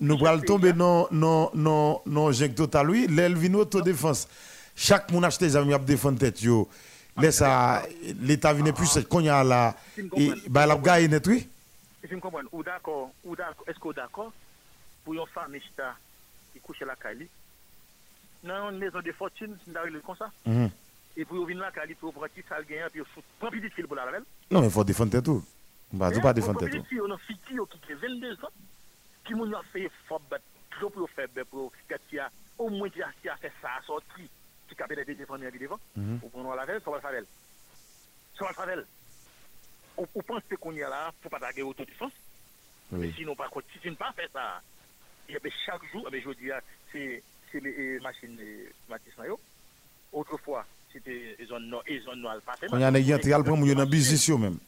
nous- 0.00 0.26
allons 0.26 0.40
tomber 0.40 0.72
dans 0.72 1.06
non 1.12 2.32
Jacques 2.32 2.54
Total 2.54 2.88
oui, 2.88 3.06
l'Elvino 3.10 3.58
autodéfense. 3.60 4.26
Chaque 4.74 5.10
moun 5.12 5.22
achète 5.22 5.42
des 5.42 5.56
amis 5.56 5.74
à 5.74 5.78
défendre 5.78 6.18
tête 6.18 6.40
yo. 6.40 6.66
Laisse 7.18 7.36
ça 7.36 7.82
l'État 8.22 8.54
vient 8.54 8.72
plus 8.72 8.98
qu'on 9.06 9.20
y 9.20 9.28
a 9.28 9.44
là 9.44 9.76
bah 10.48 10.64
la 10.64 10.76
gagne 10.76 11.10
net 11.10 11.26
oui. 11.26 11.46
Je 12.02 12.16
comprends, 12.16 12.40
ou 12.52 12.62
d'accord, 12.62 13.10
ou 13.22 13.36
d'accord, 13.36 13.64
est-ce 13.68 13.78
qu'on 13.78 13.90
est 13.92 13.96
d'accord? 13.96 14.32
Pour 15.04 15.12
une 15.12 15.26
femme 15.34 15.54
qui 16.54 16.60
couche 16.60 16.80
la 16.80 16.96
Cali, 16.96 17.28
dans 18.42 18.70
une 18.70 18.78
maison 18.78 19.00
de 19.00 19.12
fortune, 19.12 19.56
c'est 19.64 19.72
d'arriver 19.72 20.00
comme 20.04 20.16
ça. 20.16 20.30
Mhm. 20.46 20.70
Et 21.16 21.24
puis, 21.24 21.36
venir 21.44 21.60
la 21.60 21.72
Cali 21.72 21.94
pour 21.94 22.12
prendre 22.12 22.28
ça, 22.48 22.62
gagner, 22.62 22.84
puis 22.90 23.02
faut 23.14 23.22
prendre 23.38 23.52
petit 23.52 23.70
fil 23.70 23.86
pour 23.86 23.96
la 23.96 24.06
rebelle. 24.06 24.24
Non, 24.50 24.60
mais 24.60 24.66
il 24.66 24.72
faut 24.72 24.84
défendre 24.84 25.20
tout. 25.20 25.44
Bah, 25.92 26.10
tu 26.12 26.20
pas 26.20 26.32
défendre 26.32 26.60
tête 26.60 26.70
Petit 26.70 26.96
tout. 26.96 27.04
on 27.04 27.12
a 27.12 27.18
fille 27.18 27.38
qui 27.46 27.58
a 27.58 27.96
22 27.96 28.32
ans, 28.44 28.48
qui 29.24 29.34
m'ont 29.34 29.50
fait 29.72 29.90
fort, 30.06 30.22
trop 30.70 30.90
pour 30.90 31.10
faire, 31.10 31.26
pour 31.50 31.72
qu'il 32.08 32.22
au 32.58 32.68
moins 32.68 32.88
qui 32.88 33.02
a 33.02 33.36
fait 33.36 33.52
ça, 33.60 33.68
sorti, 33.86 34.28
qui 34.68 34.82
a 34.82 34.86
peut-être 34.86 35.10
défendu 35.10 35.50
devant, 35.58 35.80
ou 35.96 36.28
prendre 36.28 36.54
la 36.54 36.64
veille, 36.64 36.80
ça 36.84 36.90
va 36.90 36.96
le 36.96 37.02
faire. 37.02 37.24
Ça 38.38 38.44
va 38.44 38.76
le 38.76 38.82
faire. 38.82 38.84
Ou 40.14 40.22
pensez 40.22 40.56
qu'on 40.56 40.72
y 40.72 40.82
a 40.82 40.88
là 40.88 41.12
pour 41.20 41.30
pas 41.30 41.40
taguer 41.40 41.62
autodéfense. 41.62 42.12
Mais 42.92 43.12
sinon, 43.12 43.34
par 43.34 43.50
contre, 43.50 43.66
si 43.72 43.78
tu 43.80 43.90
ne 43.90 43.96
pas 43.96 44.12
fait 44.12 44.30
ça, 44.32 44.62
et 45.28 45.38
bien, 45.38 45.52
chaque 45.64 45.84
jour, 45.92 46.04
eh 46.06 46.10
bien, 46.10 46.20
je 46.24 46.30
dis, 46.38 46.50
c'est 46.92 47.22
c'est 47.50 47.60
les 47.60 47.98
machines 48.00 48.36
Matisse 48.88 49.16
Nayo. 49.18 49.38
Autrefois, 50.12 50.64
c'était 50.92 51.36
les 51.38 51.46
zones 51.46 51.68
nord 51.68 51.82
et 51.86 52.00
pas 52.40 52.56
fait. 52.56 52.66
Quand 52.68 52.76
il 52.76 52.80
y 52.80 52.84
a 52.84 52.88
un 52.88 52.90
nègre 52.90 53.18
qui 53.20 53.28
le 53.28 53.34
a 53.78 53.82
un 53.82 53.86
business 53.86 54.20
même. 54.38 54.58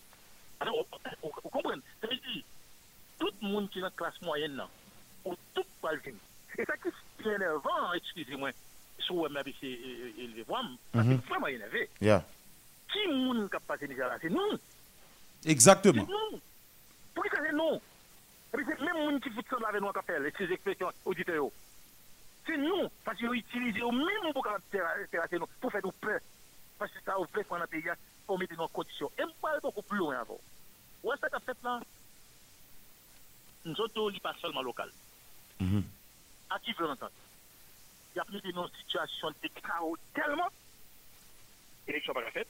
Alors, 0.60 0.86
vous 1.22 1.30
vous 1.42 1.50
comprenez 1.50 1.82
Ça 2.00 2.06
veut 2.08 2.14
dire, 2.16 2.44
tout 3.18 3.28
le 3.42 3.48
monde 3.48 3.70
qui 3.70 3.78
est 3.78 3.82
dans 3.82 3.88
la 3.88 3.92
classe 3.92 4.20
moyenne, 4.22 4.62
ou 5.24 5.34
tout 5.54 5.62
le 5.92 5.98
venir. 5.98 6.16
Et 6.58 6.64
ça 6.64 6.74
qui 6.76 6.88
est 7.28 7.32
énervant, 7.34 7.92
excusez-moi, 7.94 8.50
sur 8.98 9.14
le 9.14 9.20
web, 9.34 9.48
c'est 9.60 9.66
élevé, 9.66 10.44
parce 10.92 11.04
que 11.06 11.10
Mhm. 11.12 11.20
c'est 11.22 11.28
vraiment 11.28 11.46
énervé. 11.48 11.90
Qui 12.00 12.98
est 12.98 13.06
le 13.08 13.14
monde 13.14 13.50
qui 13.50 13.56
a 13.56 13.60
passé 13.60 13.88
déjà 13.88 14.06
là? 14.08 14.18
C'est 14.20 14.28
nous. 14.30 14.58
Exactement. 15.44 16.06
C'est 16.06 16.12
nous. 16.36 16.40
Pour 17.14 17.24
que 17.24 17.36
c'est 17.44 17.52
nous? 17.52 17.80
Et 18.54 18.56
puis 18.58 18.66
c'est 18.68 18.80
même 18.84 18.96
les 18.96 19.12
gens 19.12 19.18
qui 19.18 19.30
foutent 19.30 19.46
ça 19.50 19.56
avec 19.68 19.80
nous 19.80 19.92
qui 19.92 19.98
a 19.98 20.02
fait 20.02 20.32
ces 20.38 20.52
expressions 20.52 20.90
auditeurs. 21.04 21.48
C'est 22.46 22.56
nous, 22.56 22.88
parce 23.04 23.18
qu'ils 23.18 23.32
utilisent 23.32 23.82
au 23.82 23.92
même 23.92 24.32
pour 24.32 24.46
terrasser 24.70 25.38
nous, 25.38 25.46
pour 25.60 25.70
faire 25.70 25.80
nous 25.84 25.92
peur. 25.92 26.20
Parce 26.78 26.90
que 26.90 27.00
ça, 27.04 27.18
au 27.18 27.24
fait, 27.26 27.44
qu'on 27.44 27.60
a 27.60 27.66
payé, 27.66 27.92
pour 28.26 28.38
mettre 28.38 28.56
dans 28.56 28.68
conditions. 28.68 29.10
Et 29.18 29.22
on 29.22 29.46
va 29.46 29.60
beaucoup 29.60 29.82
plus 29.82 29.98
loin 29.98 30.18
avant. 30.18 30.40
Ouais, 31.04 31.16
ça 31.20 31.28
qu'a 31.28 31.40
fait 31.40 31.56
là, 31.62 31.80
nous 33.64 33.80
autres, 33.80 34.20
pas 34.20 34.34
seulement 34.40 34.62
local. 34.62 34.90
Mhm. 35.60 35.84
À 36.50 36.58
qui 36.58 36.72
veut 36.72 36.86
l'entendre 36.86 37.12
Il 38.14 38.18
y 38.18 38.20
a 38.20 38.24
mis 38.30 38.52
dans 38.52 38.66
une 38.66 38.74
situation 38.74 39.30
de 39.30 39.48
chaos 39.60 39.96
tellement. 40.12 40.48
Élection 41.86 42.12
pas 42.12 42.30
faite. 42.30 42.48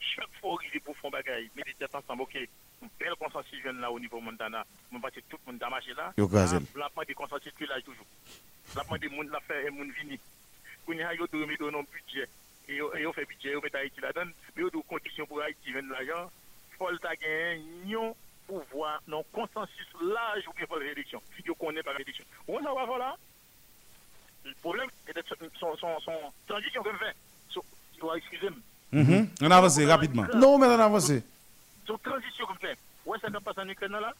Chaque 0.00 0.32
fois 0.40 0.56
qu'il 0.58 0.76
est 0.76 0.80
pour 0.80 0.96
faire 0.96 1.10
bagaille, 1.10 1.50
mais 1.56 1.62
des 1.62 1.74
têtes 1.74 1.94
ensemble, 1.94 2.22
ok. 2.22 2.36
Un 2.82 2.88
bel 2.98 3.14
consensus 3.16 3.62
jeune 3.62 3.80
là 3.80 3.90
au 3.90 3.98
niveau 3.98 4.20
Montana. 4.20 4.66
Je 4.92 4.98
pense 4.98 5.10
que 5.10 5.20
tout 5.20 5.38
le 5.46 5.52
monde 5.52 5.70
marché 5.70 5.94
là. 5.94 6.12
Yo 6.18 6.28
gazelle. 6.28 6.64
Là, 6.76 6.90
pas 6.94 7.04
de 7.04 7.14
consensus 7.14 7.52
que 7.52 7.64
là 7.64 7.80
toujours. 7.80 8.06
Là, 8.76 8.82
pas 8.84 8.98
de 8.98 9.08
monde 9.08 9.28
la 9.30 9.40
fait 9.40 9.66
et 9.66 9.70
monde 9.70 9.90
vini. 10.00 10.18
Il 10.88 10.96
y 10.96 11.02
a 11.02 11.14
yo 11.14 11.26
de 11.26 11.40
remettre 11.40 11.70
dans 11.70 11.82
budget. 11.82 12.28
Et 12.68 12.76
yo 12.76 13.12
fait 13.12 13.24
budget, 13.24 13.52
yo 13.52 13.60
met 13.60 13.74
Haïti 13.74 14.00
là-dedans. 14.00 14.30
Mais 14.56 14.62
yo 14.62 14.70
de 14.70 14.78
conditions 14.88 15.26
pour 15.26 15.40
Haïti 15.42 15.72
vendre 15.72 15.90
l'argent. 15.92 16.30
Faut 16.78 16.90
le 16.90 16.98
gagner 16.98 17.94
un 17.96 18.12
pouvoir, 18.46 19.00
non 19.06 19.24
consensus 19.32 19.86
large 20.02 20.46
ou 20.48 20.52
bien 20.54 20.66
pour 20.66 20.78
l'élection. 20.78 21.22
Yo 21.44 21.54
connaît 21.54 21.82
pas 21.82 21.96
l'élection. 21.96 22.24
On 22.48 22.60
va 22.60 22.84
voir 22.84 22.98
là. 22.98 23.16
Le 24.44 24.52
problème, 24.60 24.88
c'est 25.06 25.14
son, 25.58 25.76
son, 25.76 26.00
son 26.00 26.12
transition 26.46 26.82
que 26.82 26.92
fait. 26.98 27.16
So, 27.48 27.64
excusez-moi. 28.14 28.58
Mhm. 28.92 29.28
On 29.40 29.50
avance 29.50 29.78
rapidement. 29.80 30.26
Non, 30.34 30.58
mais 30.58 30.66
on 30.66 30.78
avance. 30.78 31.12
Son 31.86 31.98
transition 31.98 32.44
comme 32.46 32.58
fait. 32.58 32.76
Ouais, 33.06 33.18
ça 33.20 33.30
ne 33.30 33.38
passe 33.38 33.58
en 33.58 33.68
Ukraine 33.68 33.92
là. 33.92 34.12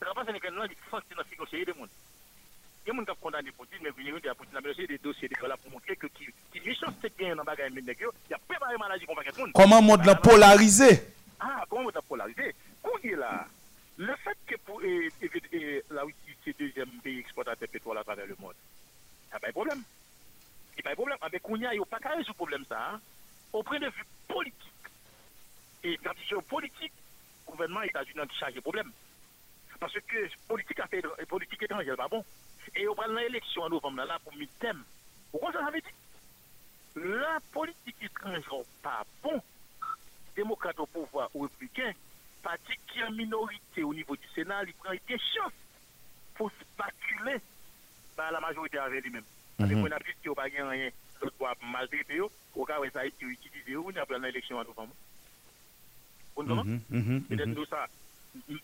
Ça 0.00 0.08
ne 0.08 0.14
passe 0.14 0.28
en 0.28 0.34
Ukraine 0.34 0.54
là, 0.54 0.66
il 0.68 0.76
faut 0.88 0.96
que 0.96 1.02
tu 1.08 1.14
fasses 1.14 1.26
conseiller 1.38 1.64
des 1.66 1.72
gens. 1.72 1.86
Il 2.86 2.94
y 2.94 2.96
a 2.96 3.00
des 3.00 3.06
gens 3.06 3.14
qui 3.14 3.20
condamnés 3.20 3.52
pour 3.52 3.66
dire, 3.66 3.78
mais 3.82 3.90
Poutine, 3.92 4.58
mais 4.64 4.72
c'est 4.74 4.86
des 4.86 4.98
dossiers 4.98 5.28
de 5.28 5.46
là 5.46 5.56
pour 5.56 5.70
montrer 5.70 5.96
que 5.96 6.06
qui 6.08 6.26
qui 6.52 6.60
méchanceté 6.60 7.12
bien 7.16 7.36
dans 7.36 7.42
le 7.42 7.46
bagage, 7.46 7.72
il 7.74 8.34
a 8.34 8.38
préparé 8.38 8.76
maladie 8.78 9.06
paquet 9.06 9.30
de 9.32 9.38
monde. 9.38 9.50
Comment 9.54 9.82
mode 9.82 10.04
la 10.04 10.14
polarisé? 10.14 11.02
Ah, 11.38 11.64
comment 11.68 11.86
on 11.92 11.98
a 11.98 12.02
polarisé? 12.02 12.54
Qu'on 12.82 12.98
est 12.98 13.16
là 13.16 13.46
Le 13.98 14.14
fait 14.16 14.36
que 14.46 14.56
pour 14.64 14.82
et, 14.82 15.08
et, 15.20 15.30
et, 15.52 15.84
la 15.90 16.02
Russie, 16.02 16.16
c'est 16.44 16.58
le 16.58 16.66
deuxième 16.66 16.90
pays 17.02 17.18
exportateur 17.18 17.68
de 17.68 17.72
pétrole 17.72 17.98
à 17.98 18.04
travers 18.04 18.26
le 18.26 18.36
monde, 18.38 18.54
il 19.26 19.30
n'y 19.30 19.36
a 19.36 19.40
pas 19.40 19.46
de 19.48 19.52
problème. 19.52 19.82
Il 20.72 20.76
n'y 20.76 20.80
a 20.80 20.82
pas 20.84 20.90
de 20.90 20.94
problème. 20.96 21.18
Avec 21.20 21.42
Kounia, 21.42 21.74
il 21.74 21.76
n'y 21.78 21.82
a 21.82 21.86
pas 21.86 21.98
qu'à 21.98 22.10
résoudre 22.10 22.34
problème, 22.34 22.64
ça. 22.68 22.92
hein. 22.94 23.00
Au 23.52 23.62
point 23.62 23.78
de 23.78 23.86
vue 23.86 24.04
politique, 24.28 24.56
et 25.82 25.98
transition 25.98 26.40
politique, 26.42 26.92
le 27.46 27.52
gouvernement 27.52 27.82
États-Unis 27.82 28.20
a 28.20 28.38
chargé 28.38 28.56
le 28.56 28.60
problème. 28.62 28.90
Parce 29.78 29.94
que 29.94 30.28
politique, 30.46 30.80
politique 31.28 31.62
étrangère, 31.62 31.96
pas 31.96 32.08
bon. 32.08 32.24
Et 32.76 32.88
on 32.88 32.94
prend 32.94 33.06
l'élection 33.08 33.62
en 33.62 33.68
novembre, 33.68 34.04
là, 34.04 34.18
pour 34.22 34.34
mi-thème. 34.36 34.82
Pourquoi 35.30 35.52
ça 35.52 35.66
avait 35.66 35.80
dit 35.80 37.00
La 37.02 37.38
politique 37.52 37.96
étrangère, 38.02 38.42
pas 38.82 39.04
bon. 39.22 39.40
Démocrate 40.36 40.78
au 40.78 40.86
pouvoir 40.86 41.28
ou 41.34 41.42
républicain, 41.42 41.92
parti 42.42 42.72
qui 42.86 43.00
est 43.00 43.04
en 43.04 43.10
minorité 43.12 43.82
au 43.82 43.92
niveau 43.92 44.16
du 44.16 44.26
Sénat, 44.34 44.62
il 44.66 44.72
prend 44.74 44.92
des 44.92 45.18
chances 45.18 45.52
pour 46.34 46.50
spaculer 46.52 47.38
par 48.16 48.30
la 48.32 48.40
majorité 48.40 48.78
avec 48.78 49.04
lui-même. 49.04 49.24
Avec 49.58 49.76
Mhm. 49.76 49.82
mon 49.82 49.90
appui, 49.92 50.12
qui 50.22 50.28
n'a 50.28 50.34
pas 50.34 50.48
gagné 50.48 50.62
rien, 50.70 50.90
l'autre 51.20 51.34
doit 51.38 51.54
maltraiter, 51.70 52.20
au 52.54 52.64
cas 52.64 52.80
où 52.80 52.84
ça 52.92 53.00
a 53.00 53.04
été 53.06 53.26
utilisé, 53.26 53.76
on 53.76 53.88
a 53.90 54.06
pris 54.06 54.20
l'élection 54.20 54.56
en 54.56 54.64
novembre. 54.64 54.94
Vous 56.36 56.44
comprenez 56.44 56.62
Mhm, 56.62 56.80
mhm, 56.90 57.22
Peut-être 57.24 57.46
mhm. 57.48 57.54
nous, 57.54 57.66
ça, 57.66 57.86
nous 58.48 58.58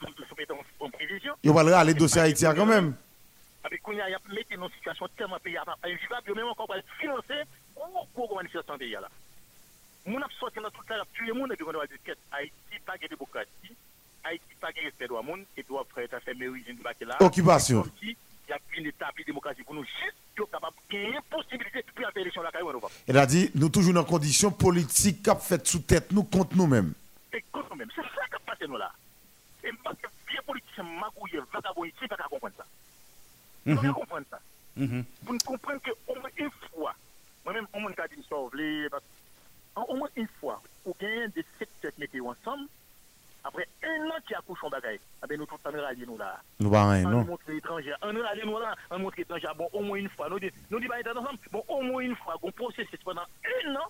en 0.81 0.91
prévision. 0.91 1.35
Yo 1.45 1.53
va 1.53 1.63
le 1.65 1.73
râler 1.75 1.95
dossier 1.95 2.21
Haïti 2.23 2.45
quand 2.45 2.65
même. 2.67 2.95
Avec 3.67 3.83
qu'on 3.83 3.93
y 3.93 4.01
a 4.01 4.07
mis 4.07 4.57
dans 4.57 4.67
une 4.67 4.73
situation 4.75 5.09
tellement 5.17 5.41
pays 5.41 5.59
invivable, 5.83 6.35
même 6.37 6.47
encore 6.47 6.69
pour 6.69 6.77
financer 7.01 7.43
une 7.77 8.07
gros 8.15 8.37
manifestation 8.37 8.79
pays 8.79 8.93
là. 8.93 9.09
Mon 10.07 10.23
a 10.23 10.29
sorti 10.39 10.61
dans 10.61 10.71
toute 10.71 10.89
la 10.89 11.05
tuer 11.13 11.33
monde 11.33 11.53
et 11.53 11.61
va 11.61 11.85
dire 11.85 11.97
que 12.05 12.13
Haïti 12.31 12.79
pas 12.85 12.97
de 12.97 13.09
démocratie, 13.09 13.75
Haïti 14.23 14.55
pas 14.61 14.71
de 14.71 14.85
respect 14.85 15.09
de 15.09 15.13
monde 15.15 15.45
et 15.57 15.65
doit 15.65 15.85
faire 15.93 16.09
ta 16.09 16.21
faire 16.21 16.37
mairie 16.37 16.63
de 16.63 16.81
bac 16.81 16.97
là. 17.01 17.17
Occupation. 17.19 17.85
Il 18.03 18.15
y 18.49 18.53
a 18.53 18.59
une 18.77 18.87
établie 18.87 19.25
démocratie 19.25 19.65
pour 19.65 19.75
nous 19.75 19.85
juste 19.85 20.49
capable 20.49 20.77
de 20.89 20.97
gagner 20.97 21.19
possibilité 21.29 21.83
de 21.83 22.01
faire 22.01 22.13
l'élection 22.15 22.43
novembre. 22.45 22.91
Elle 23.09 23.19
a 23.19 23.27
dit, 23.27 23.51
nous 23.57 23.69
toujours 23.69 23.95
dans 23.95 24.05
conditions 24.05 24.53
politiques 24.53 25.25
qui 25.25 25.31
fait 25.41 25.67
sous 25.67 25.81
tête 25.81 26.13
nous 26.13 26.23
contre 26.23 26.57
nous-mêmes. 26.57 26.95
Et 27.33 27.43
quand 27.51 27.75
même, 27.75 27.89
c'est 27.97 28.03
ça 28.03 28.25
qui 28.27 28.45
passe 28.47 28.61
nous 28.69 28.77
là. 28.77 28.93
Et 29.65 29.73
parce 29.83 29.97
que 29.97 30.07
bien 30.29 30.41
politicien 30.47 30.85
magouillé, 30.85 31.41
vagabond 31.53 31.85
ici, 31.85 32.07
pas 32.09 32.17
comprendre 32.31 32.55
ça. 32.57 32.65
Pas 33.67 33.81
qu'à 33.83 33.89
Mhm. 33.89 33.95
comprendre 33.95 34.27
ça. 34.31 34.39
Mhm. 34.77 35.05
Pour 35.25 35.33
nous 35.35 35.39
comprendre 35.41 35.81
qu'au 35.83 36.15
moins 36.15 36.31
une 36.37 36.51
fois, 36.73 36.95
moi-même, 37.45 37.67
au 37.75 37.81
moins, 37.81 37.91
je 37.91 38.89
parce 38.89 39.03
au 39.89 39.97
moins 39.97 40.09
une 40.17 40.29
fois, 40.41 40.63
ou 40.85 40.95
bien 40.99 41.29
des 41.29 41.45
secteurs 41.59 41.93
qui 41.95 42.01
mettent 42.01 42.21
ensemble, 42.25 42.69
après 43.45 43.69
un 43.83 44.07
an 44.09 44.15
qui 44.27 44.35
accouche 44.35 44.63
en 44.65 44.71
bagaille, 44.71 44.99
ah 45.23 45.27
ben 45.27 45.39
nous 45.39 45.47
tous 45.47 45.57
on 45.65 45.71
rallier 45.71 46.07
nous 46.07 46.17
là. 46.19 46.41
Nous 46.59 46.71
pas 46.71 46.91
rien, 46.91 47.07
On 47.07 47.11
non. 47.11 47.25
montre 47.25 47.49
étranger, 47.51 47.93
on 48.03 48.07
rallier 48.23 48.43
nous 48.45 48.59
là, 48.59 48.75
on 48.91 48.99
montre 48.99 49.19
étranger, 49.19 49.47
bon, 49.57 49.69
au 49.73 49.81
moins 49.83 49.99
une 49.99 50.09
fois, 50.09 50.29
nous 50.29 50.41
dit, 50.41 50.51
nous 50.71 50.81
bah, 50.89 50.97
ensemble, 51.15 51.39
bon, 51.53 51.63
au 51.69 51.83
moins 51.83 52.01
une 52.03 52.17
fois, 52.17 52.37
on 52.43 52.51
processus 52.51 52.99
pendant 53.05 53.23
un 53.23 53.77
an, 53.77 53.87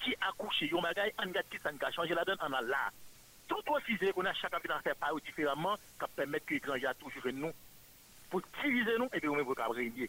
qui 0.00 0.14
accouche, 0.20 0.62
yon 0.62 0.82
bagaille, 0.82 1.12
on 1.18 1.28
regarde 1.28 1.46
qui 1.48 1.58
ça 1.58 1.70
n'a 1.70 1.90
changé 1.92 2.14
la 2.14 2.24
donne, 2.24 2.38
on 2.40 2.52
a 2.52 2.60
là. 2.62 2.90
Tout 3.46 3.60
refusé 3.68 4.12
qu'on 4.12 4.24
a 4.24 4.32
chacun 4.34 4.58
fait 4.60 4.68
faire 4.82 4.96
pas 4.96 5.08
différemment, 5.24 5.76
qui 5.76 6.06
permet 6.16 6.40
que 6.40 6.54
l'étranger 6.54 6.86
a 6.86 6.94
toujours 6.94 7.22
nous, 7.32 7.52
pour 8.32 8.40
diviser 8.64 8.96
nous, 8.98 9.08
et 9.12 9.20
puis 9.20 9.28
nous, 9.28 9.44
pour 9.44 9.74
régner. 9.74 10.08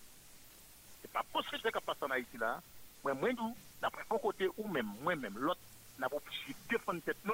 C'est 1.01 1.11
pas 1.11 1.24
possible 1.32 1.61
que 1.61 1.69
ça 1.71 1.82
passe 1.82 1.97
en 2.01 2.09
Haïti 2.09 2.38
là. 2.39 2.61
Moi, 3.03 3.13
moi, 3.13 3.30
nous, 3.38 3.53
d'après 3.82 4.03
mon 4.09 4.17
côté, 4.17 4.47
ou 4.57 4.65
même, 4.69 4.88
moi-même, 5.03 5.34
l'autre, 5.38 5.59
n'a 5.99 6.07
pas 6.07 6.15
pu 6.19 6.55
défendre 6.69 7.01
tête 7.05 7.17
nous. 7.26 7.34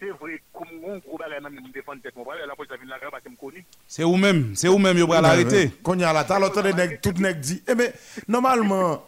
C'est 0.00 0.08
vrai, 0.08 0.40
comme 0.54 0.68
on 0.84 0.96
gros 0.98 1.18
bagage, 1.18 1.42
nous 1.42 1.68
défendre 1.68 2.00
tête, 2.02 2.16
moi, 2.16 2.34
la 2.34 2.56
police 2.56 2.72
a 2.72 2.76
vu 2.76 2.86
la 2.86 2.98
grave 2.98 3.10
parce 3.10 3.22
que 3.22 3.28
me 3.28 3.36
connu. 3.36 3.62
C'est 3.86 4.04
où 4.04 4.16
même, 4.16 4.56
c'est 4.56 4.68
où 4.68 4.78
même, 4.78 4.96
yo 4.96 5.06
pral 5.06 5.26
arrêter. 5.26 5.70
Quand 5.82 5.94
il 5.94 6.00
y 6.00 6.04
a 6.04 6.12
la 6.14 6.24
t'as 6.24 6.38
l'autre 6.38 6.62
tout 7.02 7.12
nèg 7.20 7.40
dit 7.40 7.62
eh 7.68 7.74
mais 7.74 7.92
normalement 8.26 9.04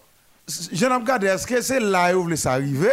je 0.46 0.86
n'ai 0.86 0.94
regardé 0.94 1.26
est-ce 1.26 1.46
que 1.46 1.60
c'est 1.60 1.80
là 1.80 2.16
où 2.16 2.34
ça 2.36 2.52
arriver 2.52 2.92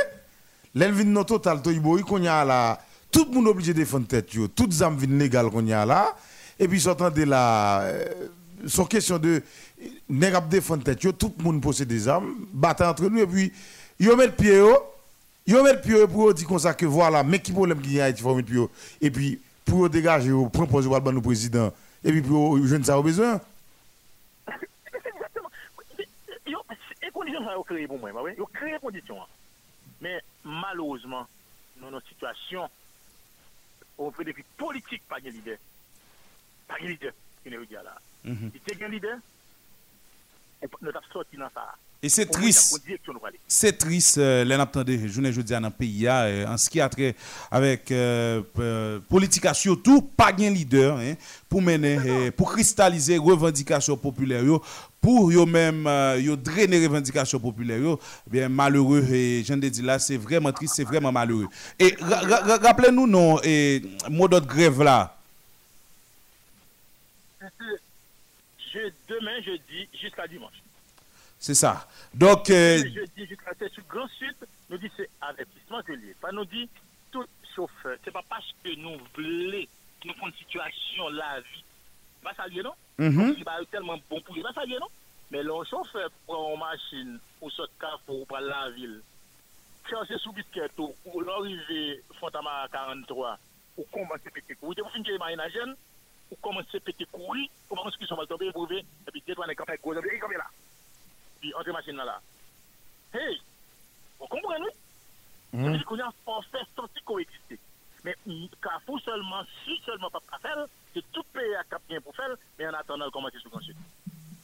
l'elvin 0.73 1.05
no 1.05 1.23
total 1.23 1.61
to 1.61 1.71
iboy 1.71 2.01
qu'on 2.01 2.21
y 2.21 2.27
a 2.27 2.43
là 2.43 2.79
tout 3.11 3.25
le 3.29 3.35
monde 3.35 3.47
obligé 3.47 3.73
de 3.73 3.79
défendre 3.79 4.07
tête 4.07 4.29
toutes 4.55 4.73
zam 4.73 4.97
vin 4.97 5.17
légal 5.17 5.49
qu'on 5.49 5.65
y 5.65 5.71
a 5.71 5.85
là 5.85 6.13
et 6.59 6.67
puis 6.67 6.79
de 6.79 7.23
là 7.23 7.81
euh, 7.81 8.27
son 8.67 8.85
question 8.85 9.17
de 9.17 9.41
nèg 10.09 10.35
ap 10.35 10.47
défendre 10.49 10.83
tête 10.83 11.17
tout 11.17 11.33
le 11.37 11.43
monde 11.43 11.61
possède 11.61 11.87
des 11.87 12.07
armes 12.07 12.47
battre 12.53 12.85
entre 12.85 13.09
nous 13.09 13.19
et 13.19 13.27
puis 13.27 13.51
yo 13.99 14.15
met 14.15 14.29
pied 14.29 14.57
yo 14.57 14.77
yo 15.45 15.63
met 15.63 15.81
pied 15.81 16.07
pour 16.07 16.33
dire 16.33 16.47
comme 16.47 16.59
ça 16.59 16.73
que 16.73 16.85
voilà 16.85 17.23
mais 17.23 17.39
qui 17.39 17.51
problème 17.51 17.81
qui 17.81 17.93
y 17.93 18.01
a 18.01 18.13
faut 18.15 18.39
et 19.01 19.11
puis 19.11 19.39
pour 19.65 19.89
dégager 19.89 20.29
yo 20.29 20.47
proposer 20.49 20.89
pour 20.89 21.11
le 21.11 21.21
président 21.21 21.73
et 22.03 22.11
puis 22.11 22.21
pour 22.21 22.57
jeune 22.65 22.83
ça 22.83 22.99
au 22.99 23.03
besoin. 23.03 23.41
Yo, 26.45 26.59
les 27.01 27.09
conditions 27.09 27.43
sont 27.43 27.63
créées 27.63 27.87
pour 27.87 27.97
moi, 27.97 28.11
bah. 28.13 28.31
Yo 28.37 28.45
créé 28.45 28.75
hein. 28.75 29.25
Mais 29.99 30.21
malheureusement, 30.43 31.25
nous, 31.81 31.89
dans 31.89 31.97
une 31.97 32.05
situation 32.07 32.69
on 33.97 34.11
fait 34.11 34.23
depuis 34.23 34.43
politique, 34.57 35.01
pas 35.07 35.19
de 35.19 35.29
leader. 35.29 35.57
Pas 36.67 36.75
de 36.81 36.87
leader, 36.87 37.11
qui 37.43 37.49
ne 37.49 37.57
veut 37.57 37.65
dire 37.65 37.81
là. 37.83 37.95
Si 38.25 38.59
tu 38.65 38.81
es 38.81 38.85
un 38.85 38.89
leader, 38.89 39.17
nous 40.81 40.89
avons 40.89 40.99
sorti 41.13 41.37
dans 41.37 41.49
ça. 41.53 41.75
Et 42.01 42.09
c'est 42.09 42.25
triste. 42.25 42.79
C'est 43.47 43.77
triste, 43.77 44.17
euh, 44.19 44.43
l'en 44.45 44.59
attendait, 44.59 45.07
journée 45.07 45.31
jeudi 45.31 45.53
dans 45.53 45.59
le 45.61 45.69
pays, 45.71 46.07
hein, 46.07 46.23
euh, 46.25 46.47
en 46.47 46.57
ce 46.57 46.69
qui 46.69 46.79
a 46.79 46.87
trait 46.89 47.15
avec 47.49 47.91
euh, 47.91 48.41
euh, 48.59 48.99
politique, 49.09 49.47
surtout, 49.53 50.01
pas 50.01 50.31
de 50.31 50.43
leader, 50.43 50.97
hein, 50.97 51.13
pour 51.49 51.61
mener, 51.61 51.97
euh, 52.05 52.31
pour 52.31 52.51
cristalliser 52.51 53.17
revendications 53.17 53.97
populaires, 53.97 54.43
pour 55.01 55.31
yo 55.31 55.45
même, 55.45 55.85
euh, 55.87 56.35
drainer 56.35 56.85
revendications 56.85 57.39
populaires, 57.39 57.79
yo, 57.79 57.99
bien 58.27 58.49
malheureux, 58.49 59.03
et 59.11 59.43
je 59.43 59.53
dit 59.53 59.81
là, 59.81 59.97
c'est 59.97 60.17
vraiment 60.17 60.51
triste, 60.51 60.75
c'est 60.75 60.83
vraiment 60.83 61.11
malheureux. 61.11 61.47
Et 61.79 61.95
ra- 62.01 62.19
ra- 62.21 62.41
ra- 62.43 62.57
rappelez-nous, 62.57 63.07
non, 63.07 63.39
et 63.43 63.81
mot 64.09 64.27
d'autre 64.27 64.47
grève 64.47 64.81
là, 64.83 65.14
Je, 68.73 68.91
demain, 69.07 69.41
jeudi, 69.41 69.87
jusqu'à 69.93 70.27
dimanche. 70.27 70.61
c'est 71.39 71.53
ça. 71.53 71.87
Donc, 72.13 72.49
euh, 72.49 72.77
jeudi 72.79 73.25
jusqu'à 73.27 73.51
c'est 73.57 73.71
sur 73.71 73.83
Grand 73.87 74.07
Sud, 74.09 74.35
nous 74.69 74.77
dit 74.77 74.91
c'est 74.97 75.09
avertissement 75.21 75.81
que. 75.83 75.93
Pas 76.19 76.31
nous 76.31 76.45
dit 76.45 76.69
tout 77.11 77.25
chauffeur. 77.55 77.97
C'est 78.03 78.11
pas 78.11 78.23
parce 78.27 78.53
que 78.63 78.75
nous 78.75 78.97
voulons 79.15 79.65
nous 80.05 80.13
prendre 80.13 80.33
une 80.33 80.39
situation 80.39 81.09
la 81.09 81.39
vie. 81.39 81.63
Ça 82.35 82.47
lié, 82.47 82.63
non? 82.63 82.73
Mhm. 82.97 83.35
Il 83.37 83.43
va 83.43 83.63
tellement 83.71 83.99
bon 84.09 84.19
pour 84.21 84.35
lui. 84.35 84.43
Ça 84.53 84.65
lié, 84.65 84.77
non? 84.79 84.87
Mais 85.31 85.43
le 85.43 85.51
chauffeur 85.69 86.09
prend 86.25 86.53
une 86.53 86.59
machine 86.59 87.19
ou 87.41 87.49
sort 87.49 87.67
carrefour 87.79 88.25
pour 88.25 88.39
la 88.39 88.69
ville. 88.71 89.01
Chercher 89.89 90.17
sous 90.17 90.31
biscuit 90.31 90.61
ou 90.77 91.21
l'arrivée 91.21 92.01
Fontama 92.19 92.67
43 92.71 93.37
ou 93.77 93.85
péter 94.33 94.55
courir. 94.55 94.83
Vous 94.83 94.89
finissez 94.91 95.17
à 95.21 95.49
jeune? 95.49 95.75
Ou 96.31 96.35
commencer 96.41 96.77
à 96.77 96.79
péter 96.79 97.05
courir, 97.11 97.47
ou 97.69 97.75
commencer 97.75 97.97
à 98.09 98.15
va 98.15 98.25
tomber, 98.25 98.51
prouver, 98.51 98.79
et 98.79 99.11
puis 99.11 99.23
détourner 99.25 99.55
quand 99.55 99.67
même 99.67 99.77
gros, 99.81 99.93
et 99.93 100.01
puis 100.01 100.19
comme 100.19 100.31
là? 100.33 100.45
Puis 101.39 101.53
entre 101.53 101.71
machine 101.71 101.95
là. 101.97 102.19
Hey, 103.13 103.39
vous 104.19 104.27
comprenez, 104.27 104.65
veut 105.53 105.71
dire 105.77 105.85
qu'on 105.85 105.99
a 105.99 106.11
on 106.27 106.41
fait 106.41 106.57
sortir 106.75 107.03
coexister. 107.05 107.59
Mais 108.03 108.15
mm, 108.25 108.45
Carrefour 108.61 108.99
seulement, 109.01 109.43
si 109.63 109.79
seulement 109.85 110.09
pas 110.09 110.21
faire, 110.41 110.65
c'est 110.93 111.03
tout 111.11 111.23
pays 111.33 111.55
à 111.55 111.63
cap 111.63 111.81
bien 111.87 111.99
pour 112.01 112.15
faire, 112.15 112.35
mais 112.59 112.67
en 112.67 112.73
attendant, 112.73 113.09
commencer 113.09 113.37
sur 113.39 113.49
le 113.57 113.73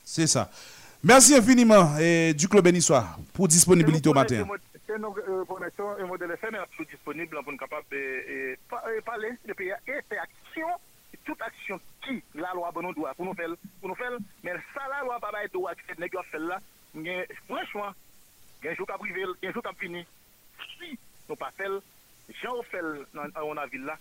c'est 0.03 0.27
ça. 0.27 0.49
Merci 1.03 1.35
infiniment, 1.35 1.97
et 1.97 2.33
du 2.33 2.47
Club 2.47 2.63
Bénissoir, 2.63 3.17
pour 3.33 3.47
disponibilité 3.47 4.09
au 4.09 4.13
matin. 4.13 4.45
C'est 4.85 4.97
nos 4.99 5.15
euh, 5.17 5.45
formations 5.45 5.97
et 5.97 6.03
modèles 6.03 6.31
FM 6.31 6.57
disponible 6.89 7.37
pour 7.43 7.51
nous 7.51 7.57
capables 7.57 7.85
de 7.91 7.95
euh, 7.97 8.55
pa- 8.69 8.83
euh, 8.87 8.99
parler 9.01 9.31
de 9.47 9.53
pays 9.53 9.71
et 9.87 10.01
faire 10.09 10.23
action. 10.23 10.67
Et 10.67 10.90
toute 11.25 11.41
action 11.41 11.79
qui 12.03 12.23
la 12.35 12.53
loi 12.53 12.71
bon 12.71 12.91
droit 12.91 13.13
pour 13.13 13.25
nous 13.25 13.33
faire 13.33 13.49
pour 13.79 13.89
nous 13.89 13.95
faire 13.95 14.11
mais 14.43 14.53
ça 14.73 14.87
la 14.89 15.01
loi 15.01 15.19
pas 15.19 15.31
bail 15.31 15.49
droit 15.53 15.73
qui 15.75 15.99
nèg 15.99 16.15
celle 16.31 16.47
là. 16.47 16.59
Franchement 17.47 17.93
un 18.63 18.73
jour 18.75 18.87
qu'a 18.87 18.97
privé 18.97 19.23
un 19.43 19.51
jour 19.51 19.63
qu'a 19.63 19.73
fini. 19.73 20.05
Si 20.79 20.97
nous 21.29 21.35
pas 21.35 21.51
faire 21.51 21.71
Jean 22.41 22.61
fait 22.63 22.81
on 23.35 23.57
a 23.57 23.67
ville 23.67 23.83
là 23.83 23.97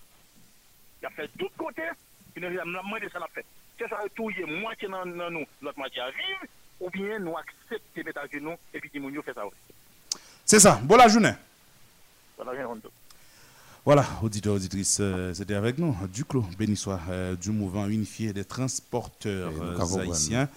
il 1.03 1.07
a 1.07 1.11
fait 1.11 1.29
tout 1.39 1.51
côté 1.57 1.83
il 2.37 2.43
n'a 2.43 2.51
demandé 2.65 3.09
ça 3.09 3.19
l'a 3.19 3.29
fait 3.29 3.45
c'est 3.81 3.89
ça 3.89 3.99
tout 4.15 4.31
est 4.31 4.45
moitié 4.45 4.89
dans 4.89 5.07
nous. 5.07 5.47
L'autre 5.63 5.79
moitié 5.79 6.03
arrive 6.03 6.49
ou 6.81 6.91
bien 6.91 7.19
nous 7.19 7.37
accepter 7.37 8.05
mettre 8.05 8.21
à 8.21 8.27
genoux 8.27 8.57
et 8.75 8.81
puis 8.81 8.91
dit 8.91 9.01
nous 9.01 9.23
fait 9.23 9.33
ça 9.33 9.47
aussi. 9.47 9.57
C'est 10.45 10.61
ça. 10.61 10.79
Bonne 10.83 11.09
journée. 11.09 11.33
Bonne 12.37 12.57
journée 12.57 12.91
Voilà, 13.85 14.05
auditeurs, 14.23 14.55
auditrices, 14.55 14.99
euh, 15.01 15.33
c'était 15.33 15.55
avec 15.55 15.79
nous, 15.79 15.97
Duclos, 16.13 16.45
béni 16.59 16.77
soit 16.77 17.01
euh, 17.09 17.35
du 17.35 17.51
mouvement 17.51 17.87
unifié 17.89 18.33
des 18.33 18.45
transporteurs 18.45 19.53
euh, 19.63 20.01
haïtiens. 20.01 20.49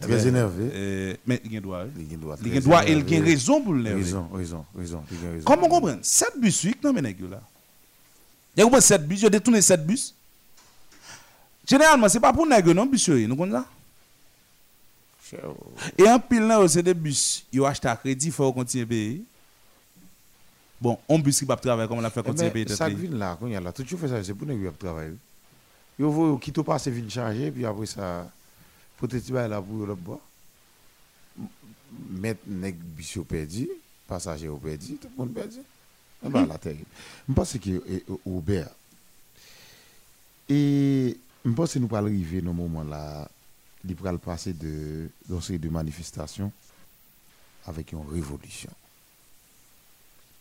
Très 0.00 0.16
ben, 0.16 0.26
énervé. 0.26 0.70
euh, 0.72 1.14
mais 1.24 1.40
il 1.44 1.52
y 1.52 1.56
a 1.56 1.60
droit. 1.60 1.84
Il 1.96 2.10
y 2.10 2.14
a 2.14 2.16
droit. 2.16 2.36
Il 2.42 2.52
y 2.52 2.56
a 2.56 2.60
droit 2.60 2.84
et 2.84 2.92
il 2.92 3.08
y 3.10 3.16
a 3.16 3.22
raison 3.22 3.62
pour 3.62 3.74
le 3.74 3.94
Raison, 3.94 4.26
raison, 4.34 4.64
raison. 4.76 5.04
Comment 5.44 5.68
comprendre? 5.68 6.00
7 6.02 6.32
bus, 6.40 6.64
oui, 6.64 6.74
non, 6.82 6.92
mais 6.92 7.00
là? 7.00 7.10
Il 8.56 8.64
y 8.64 8.74
a 8.74 8.80
7 8.80 9.06
bus, 9.06 9.20
il 9.20 9.22
y 9.22 9.26
a 9.26 9.30
détourné 9.30 9.62
7 9.62 9.86
bus? 9.86 10.12
Généralement, 11.66 12.08
ce 12.08 12.14
n'est 12.14 12.20
pas 12.20 12.32
pour 12.32 12.46
nèg 12.46 12.66
yo, 12.66 12.74
non, 12.74 12.86
bus 12.86 13.08
nous 13.08 13.36
connaissons 13.36 13.64
ça? 15.22 15.38
Et 15.96 16.08
en 16.08 16.18
pile, 16.18 16.52
c'est 16.68 16.82
des 16.82 16.92
bus, 16.92 17.46
ils 17.52 17.60
ont 17.60 17.66
acheté 17.66 17.88
à 17.88 17.96
crédit, 17.96 18.26
il 18.26 18.32
faut 18.32 18.52
continuer 18.52 18.84
à 18.84 18.86
payer. 18.86 19.22
Bon, 20.84 20.98
un 21.08 21.18
bus 21.18 21.38
qui 21.38 21.46
va 21.46 21.56
travailler, 21.56 21.88
comme 21.88 21.96
on 21.96 22.02
l'a 22.02 22.10
fait 22.10 22.20
Eh 22.20 22.24
continuer 22.24 22.48
à 22.48 22.50
ben, 22.52 22.64
payer. 22.66 22.76
ça 22.76 22.90
vient 22.90 23.10
là, 23.16 23.38
quand 23.40 23.46
il 23.46 23.54
y 23.54 23.56
a 23.56 23.60
là, 23.60 23.72
tout 23.72 23.82
tu 23.84 23.96
fais 23.96 24.06
ça, 24.06 24.22
c'est 24.22 24.34
pour 24.34 24.46
nous 24.46 24.70
qui 24.70 24.78
travailler. 24.78 25.16
Yo 25.98 26.10
voyez 26.10 26.38
qui 26.40 26.52
te 26.52 26.60
passe 26.60 26.88
vient 26.88 27.08
charger 27.08 27.50
puis 27.50 27.64
après 27.64 27.86
ça 27.86 28.30
peut-être 28.98 29.24
tu 29.24 29.32
vas 29.32 29.48
là 29.48 29.62
pour 29.62 29.86
le 29.86 29.94
bois. 29.94 30.20
Mettre 32.10 32.42
nèg 32.46 32.76
yo 33.16 33.24
perdu, 33.24 33.66
passager 34.06 34.44
yo 34.44 34.58
perdu, 34.58 34.96
tout 34.96 35.08
le 35.08 35.16
monde 35.16 35.32
perdu. 35.32 35.60
Eh 36.22 36.28
ben 36.28 36.44
la 36.44 36.58
terrible. 36.58 36.84
Je 37.26 37.32
pense 37.32 37.56
que 37.56 37.82
eh, 37.88 38.04
Uber 38.26 38.66
et 40.50 41.16
je 41.46 41.50
pense 41.52 41.72
que 41.72 41.78
nous 41.78 41.88
pas 41.88 42.00
arriver 42.00 42.42
dans 42.42 42.52
moment 42.52 42.84
là, 42.84 43.26
il 43.88 43.94
va 43.94 44.12
passer 44.18 44.52
de 44.52 45.08
dans 45.30 45.40
ces 45.40 45.56
de 45.56 45.68
manifestations 45.70 46.52
avec 47.66 47.92
une 47.92 48.06
révolution. 48.12 48.70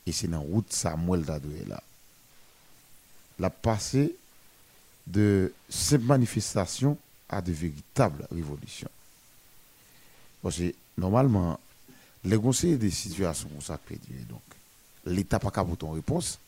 Et 0.05 0.11
c'est 0.11 0.27
dans 0.27 0.41
la 0.41 0.43
route 0.43 0.71
Samuel 0.71 1.23
Dadoué. 1.23 1.65
La 3.39 3.49
passé 3.49 4.15
de 5.07 5.53
simples 5.69 6.05
manifestations 6.05 6.97
à 7.29 7.41
de 7.41 7.51
véritables 7.51 8.27
révolutions. 8.31 8.89
Parce 10.41 10.57
que 10.57 10.73
normalement, 10.97 11.59
les 12.25 12.37
conseils 12.37 12.77
des 12.77 12.91
situations 12.91 13.49
comme 13.49 13.61
ça 13.61 13.79
donc 14.29 14.41
l'État 15.05 15.39
pas 15.39 15.51
capable 15.51 15.77
de 15.77 15.85
réponse 15.85 16.39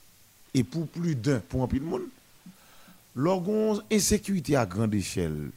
et 0.53 0.63
pour 0.63 0.87
plus 0.87 1.15
d'un 1.15 1.39
pour 1.39 1.63
un 1.63 1.67
peu 1.67 1.79
de 1.79 1.83
monde 1.83 2.03
l'orgon 3.15 3.81
insécurité 3.91 4.55
à 4.55 4.65
grande 4.65 4.93
échelle 4.93 5.49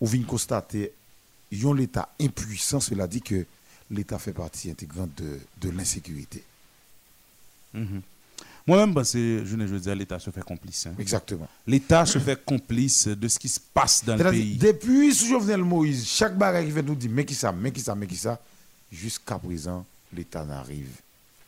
on 0.00 0.06
vient 0.06 0.22
constater 0.22 0.92
l'État 1.50 2.08
impuissant 2.20 2.80
cela 2.80 3.06
dit 3.06 3.20
que 3.20 3.44
l'État 3.90 4.18
fait 4.18 4.32
partie 4.32 4.70
intégrante 4.70 5.10
de 5.60 5.70
l'insécurité 5.70 6.42
Mhm. 7.74 8.02
Moi-même, 8.66 8.92
je 9.02 9.56
ne 9.56 9.64
veux 9.64 9.80
dire, 9.80 9.94
l'État 9.94 10.18
se 10.18 10.30
fait 10.30 10.42
complice. 10.42 10.86
hein. 10.86 10.94
Exactement. 10.98 11.48
L'État 11.66 12.04
se 12.04 12.18
fait 12.18 12.44
complice 12.44 13.08
de 13.08 13.26
ce 13.26 13.38
qui 13.38 13.48
se 13.48 13.58
passe 13.58 14.04
dans 14.04 14.14
le 14.14 14.30
pays. 14.30 14.56
Depuis 14.56 15.14
Jovenel 15.14 15.62
Moïse, 15.64 16.06
chaque 16.06 16.36
barrière 16.36 16.62
qui 16.64 16.70
fait 16.70 16.82
nous 16.82 16.94
dire 16.94 17.10
mais 17.10 17.24
qui 17.24 17.34
ça, 17.34 17.50
mais 17.50 17.72
qui 17.72 17.80
ça, 17.80 17.94
mais 17.94 18.06
qui 18.06 18.16
ça, 18.16 18.38
jusqu'à 18.92 19.38
présent, 19.38 19.86
l'État 20.12 20.44
n'arrive 20.44 20.90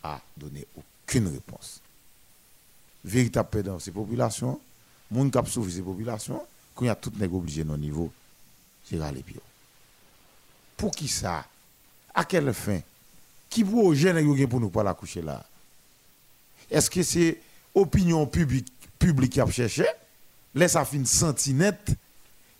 à 0.02 0.18
donner 0.34 0.66
aucune 0.74 1.28
réponse. 1.28 1.80
Véritable 3.04 3.50
perdant, 3.50 3.78
ces 3.78 3.90
populations, 3.90 4.58
monde 5.10 5.30
qui 5.30 5.36
a 5.36 5.44
sauvé 5.44 5.70
ces 5.70 5.82
populations, 5.82 6.42
quand 6.74 6.84
il 6.86 6.88
y 6.88 6.90
a 6.90 6.94
tout 6.94 7.12
nègre 7.18 7.34
obligé 7.36 7.64
dans 7.64 7.74
le 7.74 7.80
niveau, 7.80 8.10
c'est 8.88 8.98
râler 8.98 9.22
pire. 9.22 9.40
Pour 10.74 10.90
qui 10.92 11.06
ça? 11.06 11.44
À 12.14 12.24
quelle 12.24 12.54
fin? 12.54 12.80
Qui 13.50 13.62
pour 13.62 13.94
jeunes 13.94 14.48
pour 14.48 14.60
nous 14.60 14.70
pas 14.70 14.82
la 14.82 14.94
coucher 14.94 15.20
là? 15.20 15.44
Est-ce 16.70 16.88
que 16.90 17.02
c'est 17.02 17.38
opinion 17.74 18.26
publique 18.26 18.66
publique 18.98 19.32
qui 19.32 19.40
a 19.40 19.46
cherché? 19.50 19.86
Laisse 20.54 20.72
ça 20.72 20.84
fin 20.84 21.04
senti 21.04 21.54
net 21.54 21.78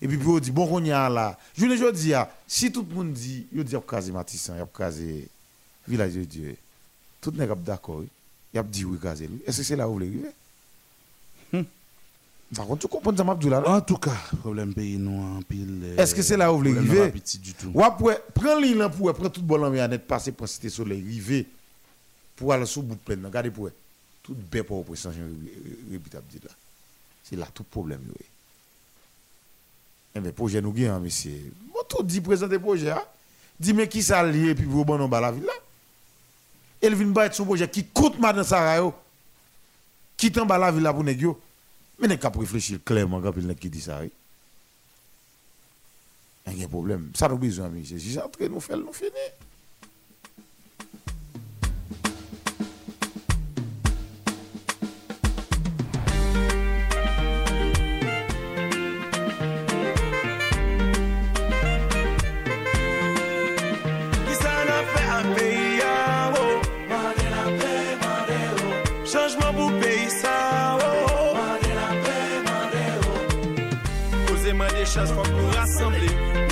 et 0.02 0.08
puis 0.08 0.18
on 0.26 0.38
dit 0.38 0.50
bon 0.50 0.68
on 0.70 0.84
y 0.84 0.92
a 0.92 1.08
là. 1.08 1.38
Je 1.56 1.66
ne 1.66 1.76
je 1.76 1.90
dis 1.92 2.14
ah, 2.14 2.30
si 2.46 2.70
tout 2.72 2.86
le 2.88 2.94
monde 2.94 3.12
dit 3.12 3.46
yo 3.52 3.62
dit 3.62 3.72
y 3.72 3.76
a 3.76 3.80
casé 3.80 4.12
Matissan, 4.12 4.56
y 4.56 4.60
a 4.60 4.66
casé 4.66 5.28
village 5.86 6.14
de 6.14 6.24
Dieu. 6.24 6.56
Tout 7.20 7.32
n'est 7.32 7.46
pas 7.46 7.54
d'accord. 7.54 8.02
Y 8.54 8.58
a 8.58 8.62
dit 8.62 8.84
oui 8.84 8.98
casé 8.98 9.26
lui. 9.26 9.42
Est-ce 9.46 9.58
que 9.58 9.62
c'est 9.64 9.76
là 9.76 9.86
où 9.88 9.92
vous 9.92 9.98
voulez 9.98 10.06
arriver? 10.06 10.30
Par 12.54 12.66
contre, 12.66 12.80
tu 12.82 12.88
comprends 12.88 13.16
ça 13.16 13.22
m'a 13.22 13.34
dit 13.36 13.48
là. 13.48 13.62
En 13.68 13.80
tout 13.80 13.96
cas, 13.96 14.16
problème 14.40 14.74
pays 14.74 14.96
nous 14.98 15.38
en 15.38 15.42
pile. 15.42 15.82
euh, 15.84 15.96
Est-ce 15.96 16.14
que 16.14 16.22
c'est 16.22 16.36
là 16.36 16.52
où 16.52 16.56
vous 16.56 16.64
voulez 16.64 16.76
arriver? 16.76 17.12
du 17.40 17.54
tout. 17.54 17.70
Ou 17.72 17.84
après, 17.84 18.20
prends 18.34 18.58
là 18.58 18.88
pour 18.88 19.12
prendre 19.12 19.30
tout 19.30 19.42
bon 19.42 19.62
en 19.64 19.70
net 19.70 20.04
passer 20.06 20.32
pour 20.32 20.48
cité 20.48 20.68
soleil 20.68 21.00
river 21.00 21.46
pour 22.34 22.52
aller 22.52 22.66
sous 22.66 22.82
bout 22.82 22.96
de 22.96 23.00
plein. 23.00 23.18
Regardez 23.24 23.50
pour 23.50 23.68
tout 24.30 24.36
bien 24.50 24.62
pour 24.62 24.84
là. 24.88 26.50
C'est 27.24 27.36
là 27.36 27.48
tout 27.52 27.64
problème 27.64 28.00
yo. 28.06 28.14
Eh 30.14 30.20
bien, 30.20 30.32
projet 30.32 30.60
nous 30.60 30.72
gagne, 30.72 31.00
monsieur. 31.00 31.52
Bon, 31.72 31.80
tout 31.88 32.02
dit 32.02 32.20
présenter 32.20 32.58
projet, 32.58 32.90
hein. 32.90 33.02
Dis 33.58 33.72
mais 33.72 33.88
qui 33.88 34.02
ça 34.02 34.22
lié, 34.24 34.54
puis 34.54 34.64
vous 34.64 34.84
bon 34.84 35.08
dans 35.08 35.20
la 35.20 35.32
ville 35.32 35.44
là. 35.44 35.52
Elle 36.80 36.94
vient 36.94 37.06
battre 37.06 37.34
son 37.34 37.44
projet 37.44 37.68
qui 37.68 37.84
coûte 37.84 38.18
madame 38.18 38.44
Sarah 38.44 38.76
yo. 38.78 38.94
Qui 40.16 40.30
t'en 40.30 40.46
bas 40.46 40.58
la 40.58 40.70
ville 40.70 40.82
là 40.82 40.94
pour 40.94 41.08
yo? 41.08 41.40
Mais 41.98 42.06
n'est 42.06 42.18
qu'à 42.18 42.30
réfléchir 42.30 42.78
clairement 42.84 43.20
quand 43.20 43.32
il 43.36 43.54
qui 43.56 43.68
dit 43.68 43.80
ça. 43.80 44.00
oui. 44.00 44.10
Il 46.46 46.58
y 46.58 46.62
a 46.62 46.66
un 46.66 46.68
problème. 46.68 47.10
Ça 47.14 47.28
nous 47.28 47.36
besoin, 47.36 47.68
monsieur. 47.68 47.98
Si 47.98 48.14
ça 48.14 48.28
nous 48.40 48.60
faire, 48.60 48.78
nous 48.78 48.92
finir. 48.92 49.12
Chans 74.90 75.12
fok 75.14 75.28
nou 75.30 75.50
rassemble 75.54 76.08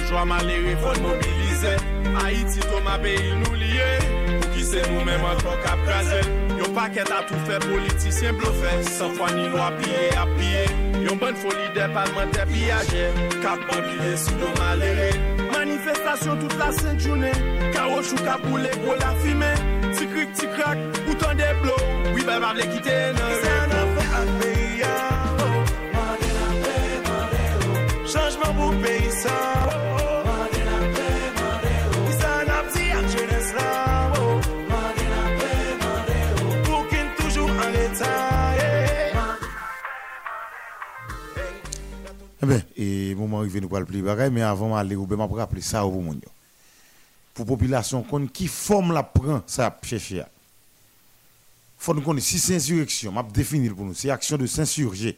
Jwa 0.07 0.21
malere 0.31 0.77
fon 0.79 1.01
mobilize 1.03 1.73
Haiti 2.21 2.61
to 2.63 2.79
ma 2.87 2.95
peyi 3.03 3.33
nou 3.41 3.59
liye 3.59 3.89
Pou 4.29 4.53
ki 4.55 4.63
se 4.69 4.85
nou 4.85 5.03
menman 5.09 5.41
trok 5.43 5.67
ap 5.67 5.83
kaze 5.89 6.21
Yon 6.61 6.71
paket 6.77 7.11
a 7.17 7.25
tou 7.27 7.49
fe 7.49 7.59
politisyen 7.65 8.39
blofe 8.39 8.77
San 8.93 9.17
fwa 9.19 9.33
ni 9.35 9.49
nou 9.49 9.65
apiye 9.67 10.07
apiye 10.23 10.63
Yon 11.03 11.19
ban 11.19 11.35
foli 11.43 11.67
de 11.75 11.91
palman 11.97 12.31
te 12.37 12.47
piyaje 12.53 13.11
Kap 13.41 13.67
mobilize 13.73 14.29
sou 14.29 14.39
nou 14.45 14.55
malere 14.63 15.11
manifestasyon 15.59 16.37
tout 16.39 16.55
la 16.59 16.71
sènt 16.73 16.99
jounè. 17.03 17.33
Karo 17.75 18.03
chou 18.03 18.19
kaboulè, 18.27 18.71
gwo 18.83 18.95
la 19.01 19.13
fime 19.23 19.51
Ti 19.97 20.07
krik, 20.13 20.33
ti 20.39 20.47
krak, 20.55 20.79
ou 21.07 21.15
tan 21.21 21.35
de 21.39 21.49
blou 21.63 21.81
Oui, 22.15 22.25
ba 22.27 22.39
ba 22.43 22.55
ble 22.57 22.69
kite 22.73 22.97
nan 23.17 23.35
repou 23.35 23.45
Se 23.45 23.57
nan 23.73 23.93
fè 23.97 24.07
an 24.21 24.33
peya 24.41 24.95
Mande 25.97 26.33
nan 26.39 26.57
fè, 26.65 26.79
mande 27.09 27.45
ou 27.59 28.07
Chanjman 28.15 28.59
pou 28.59 28.83
peyi 28.85 29.15
sa 29.23 29.48
Eh 42.49 42.51
bien, 42.51 42.63
et 42.77 43.15
moment 43.15 43.41
arrivé, 43.41 43.61
nous 43.61 43.69
pas 43.69 43.81
le 43.81 43.85
plus 43.85 44.01
mais 44.31 44.43
avant 44.43 44.75
d'aller 44.75 44.97
au 44.97 45.05
ben, 45.05 45.17
m'a 45.17 45.27
rappeler 45.27 45.61
ça 45.61 45.85
au 45.85 46.01
monde. 46.01 46.25
Pour 47.35 47.45
la 47.45 47.51
population, 47.51 48.05
qui 48.33 48.47
forme 48.49 48.93
la 48.93 49.03
prend, 49.03 49.43
ça 49.47 49.77
chercher. 49.83 50.25
Faut 51.77 51.95
nous 51.95 52.01
connaître 52.01 52.27
si 52.27 52.39
c'est 52.39 52.57
insurrection, 52.57 53.13
m'a 53.13 53.23
définir 53.23 53.75
pour 53.75 53.85
nous, 53.85 53.95
c'est 53.95 54.11
action 54.11 54.39
de 54.39 54.47
s'insurger, 54.47 55.17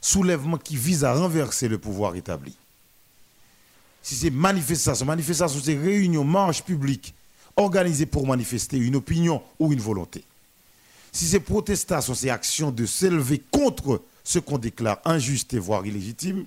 soulèvement 0.00 0.56
qui 0.56 0.76
vise 0.76 1.04
à 1.04 1.14
renverser 1.14 1.68
le 1.68 1.78
pouvoir 1.78 2.16
établi. 2.16 2.56
Si 4.02 4.16
c'est 4.16 4.30
manifestation, 4.30 5.04
manifestation 5.04 5.60
c'est 5.62 5.78
réunion, 5.78 6.24
marche 6.24 6.62
publique, 6.64 7.14
organisée 7.54 8.06
pour 8.06 8.26
manifester 8.26 8.78
une 8.78 8.96
opinion 8.96 9.42
ou 9.58 9.72
une 9.72 9.80
volonté. 9.80 10.24
Si 11.12 11.26
c'est 11.26 11.40
protestation, 11.40 12.14
c'est 12.14 12.30
action 12.30 12.70
de 12.70 12.86
s'élever 12.86 13.42
contre 13.50 14.02
ce 14.24 14.38
qu'on 14.38 14.58
déclare 14.58 15.00
injuste 15.04 15.52
et 15.52 15.58
voire 15.58 15.86
illégitime. 15.86 16.46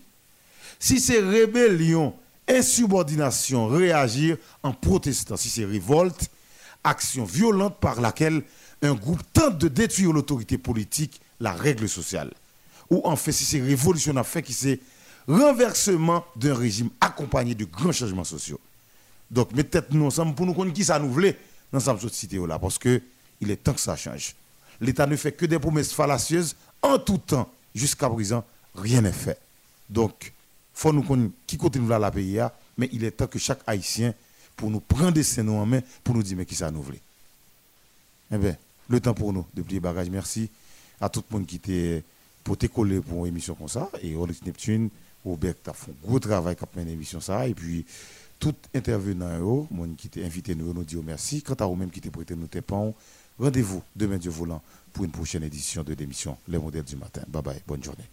Si 0.80 0.99
c'est 0.99 1.19
rébellion, 1.19 2.14
insubordination, 2.47 3.68
réagir 3.68 4.38
en 4.64 4.73
protestant. 4.73 5.38
Si 5.38 5.49
c'est 5.49 5.65
révolte, 5.65 6.30
action 6.84 7.26
violente 7.26 7.80
par 7.80 8.02
laquelle 8.02 8.43
un 8.81 8.93
groupe 8.93 9.22
tente 9.34 9.57
de 9.57 9.68
détruire 9.68 10.11
l'autorité 10.11 10.57
politique, 10.57 11.22
la 11.39 11.53
règle 11.53 11.89
sociale. 11.89 12.31
Ou 12.89 13.02
en 13.03 13.15
fait, 13.15 13.31
si 13.31 13.45
c'est 13.45 13.61
révolution 13.61 14.15
à 14.18 14.23
fait, 14.23 14.43
qui 14.43 14.53
c'est 14.53 14.80
renversement 15.27 16.23
d'un 16.35 16.53
régime 16.53 16.89
accompagné 17.02 17.56
de 17.56 17.65
grands 17.65 17.91
changements 17.91 18.23
sociaux. 18.23 18.60
Donc, 19.31 19.53
mettez 19.53 19.80
nous 19.89 20.06
ensemble 20.06 20.35
pour 20.35 20.45
nous 20.45 20.53
connaître 20.53 20.76
qui 20.76 20.85
ça 20.85 20.99
nous 20.99 21.11
voulait 21.11 21.38
dans 21.72 21.80
cette 21.80 21.99
société 21.99 22.38
là, 22.45 22.60
parce 22.60 22.77
que 22.77 23.02
il 23.41 23.49
est 23.49 23.57
temps 23.57 23.73
que 23.73 23.80
ça 23.80 23.95
change. 23.95 24.35
L'État 24.80 25.07
ne 25.07 25.15
fait 25.15 25.31
que 25.31 25.45
des 25.45 25.60
promesses 25.60 25.93
fallacieuses 25.93 26.56
en 26.81 26.99
tout 26.99 27.18
temps. 27.18 27.52
Jusqu'à 27.73 28.10
présent, 28.10 28.45
rien 28.76 29.02
n'est 29.02 29.11
fait. 29.11 29.39
Donc, 29.89 30.31
faut 30.76 30.93
nous 30.93 31.02
connaître 31.02 31.34
qui 31.47 31.57
côté 31.57 31.80
nous 31.80 31.88
la 31.88 32.11
pays, 32.11 32.39
mais 32.77 32.89
il 32.91 33.03
est 33.03 33.11
temps 33.11 33.27
que 33.27 33.39
chaque 33.39 33.61
Haïtien, 33.65 34.14
pour 34.56 34.69
nous 34.69 34.81
prendre 34.81 35.14
des 35.14 35.23
scènes 35.23 35.49
en 35.49 35.65
main, 35.65 35.81
pour 36.03 36.14
nous 36.15 36.22
dire 36.23 36.38
mais 36.38 36.45
qui 36.45 36.56
ça 36.56 36.69
nous 36.69 36.81
voulait. 36.81 37.02
Eh 38.31 38.38
bien, 38.38 38.56
le 38.89 38.99
temps 38.99 39.14
pour 39.14 39.34
nous 39.34 39.45
de 39.53 39.61
plier 39.61 39.80
bagage. 39.80 40.10
Merci 40.10 40.49
à 40.99 41.10
tout 41.10 41.23
le 41.30 41.38
monde 41.38 41.47
qui 41.47 41.56
était 41.57 42.03
pour 42.43 42.57
te 42.57 42.68
pour 42.68 43.26
une 43.26 43.26
émission 43.27 43.56
comme 43.56 43.69
ça. 43.69 43.89
Et 44.02 44.15
Rolex 44.15 44.41
Neptune, 44.45 44.89
Robert, 45.23 45.56
tu 45.64 45.69
as 45.69 45.73
fait 45.73 45.91
un 45.91 46.07
gros 46.07 46.19
travail 46.19 46.56
pour 46.56 46.69
une 46.81 46.89
émission 46.89 47.19
ça. 47.19 47.47
Et 47.47 47.53
puis, 47.53 47.85
tout 48.39 48.53
intervenant, 48.73 49.68
monde 49.72 49.95
qui 49.97 50.10
t'a 50.10 50.22
invité 50.22 50.56
nous, 50.56 50.73
nous 50.73 50.84
dit 50.84 50.97
merci. 50.97 51.41
Quant 51.41 51.56
à 51.56 51.65
vous-même 51.65 51.89
qui 51.89 52.02
t'es 52.02 52.10
prêté 52.10 52.35
nous 52.35 52.47
tes 52.47 52.61
rendez-vous 53.39 53.81
demain 53.95 54.18
Dieu 54.18 54.31
volant 54.31 54.61
pour 54.93 55.03
une 55.06 55.11
prochaine 55.11 55.43
édition 55.43 55.84
de 55.84 55.93
l'émission 55.93 56.38
Les 56.47 56.57
modèles 56.57 56.84
du 56.84 56.95
matin. 56.95 57.22
Bye 57.27 57.41
bye, 57.41 57.61
bonne 57.68 57.84
journée. 57.84 58.06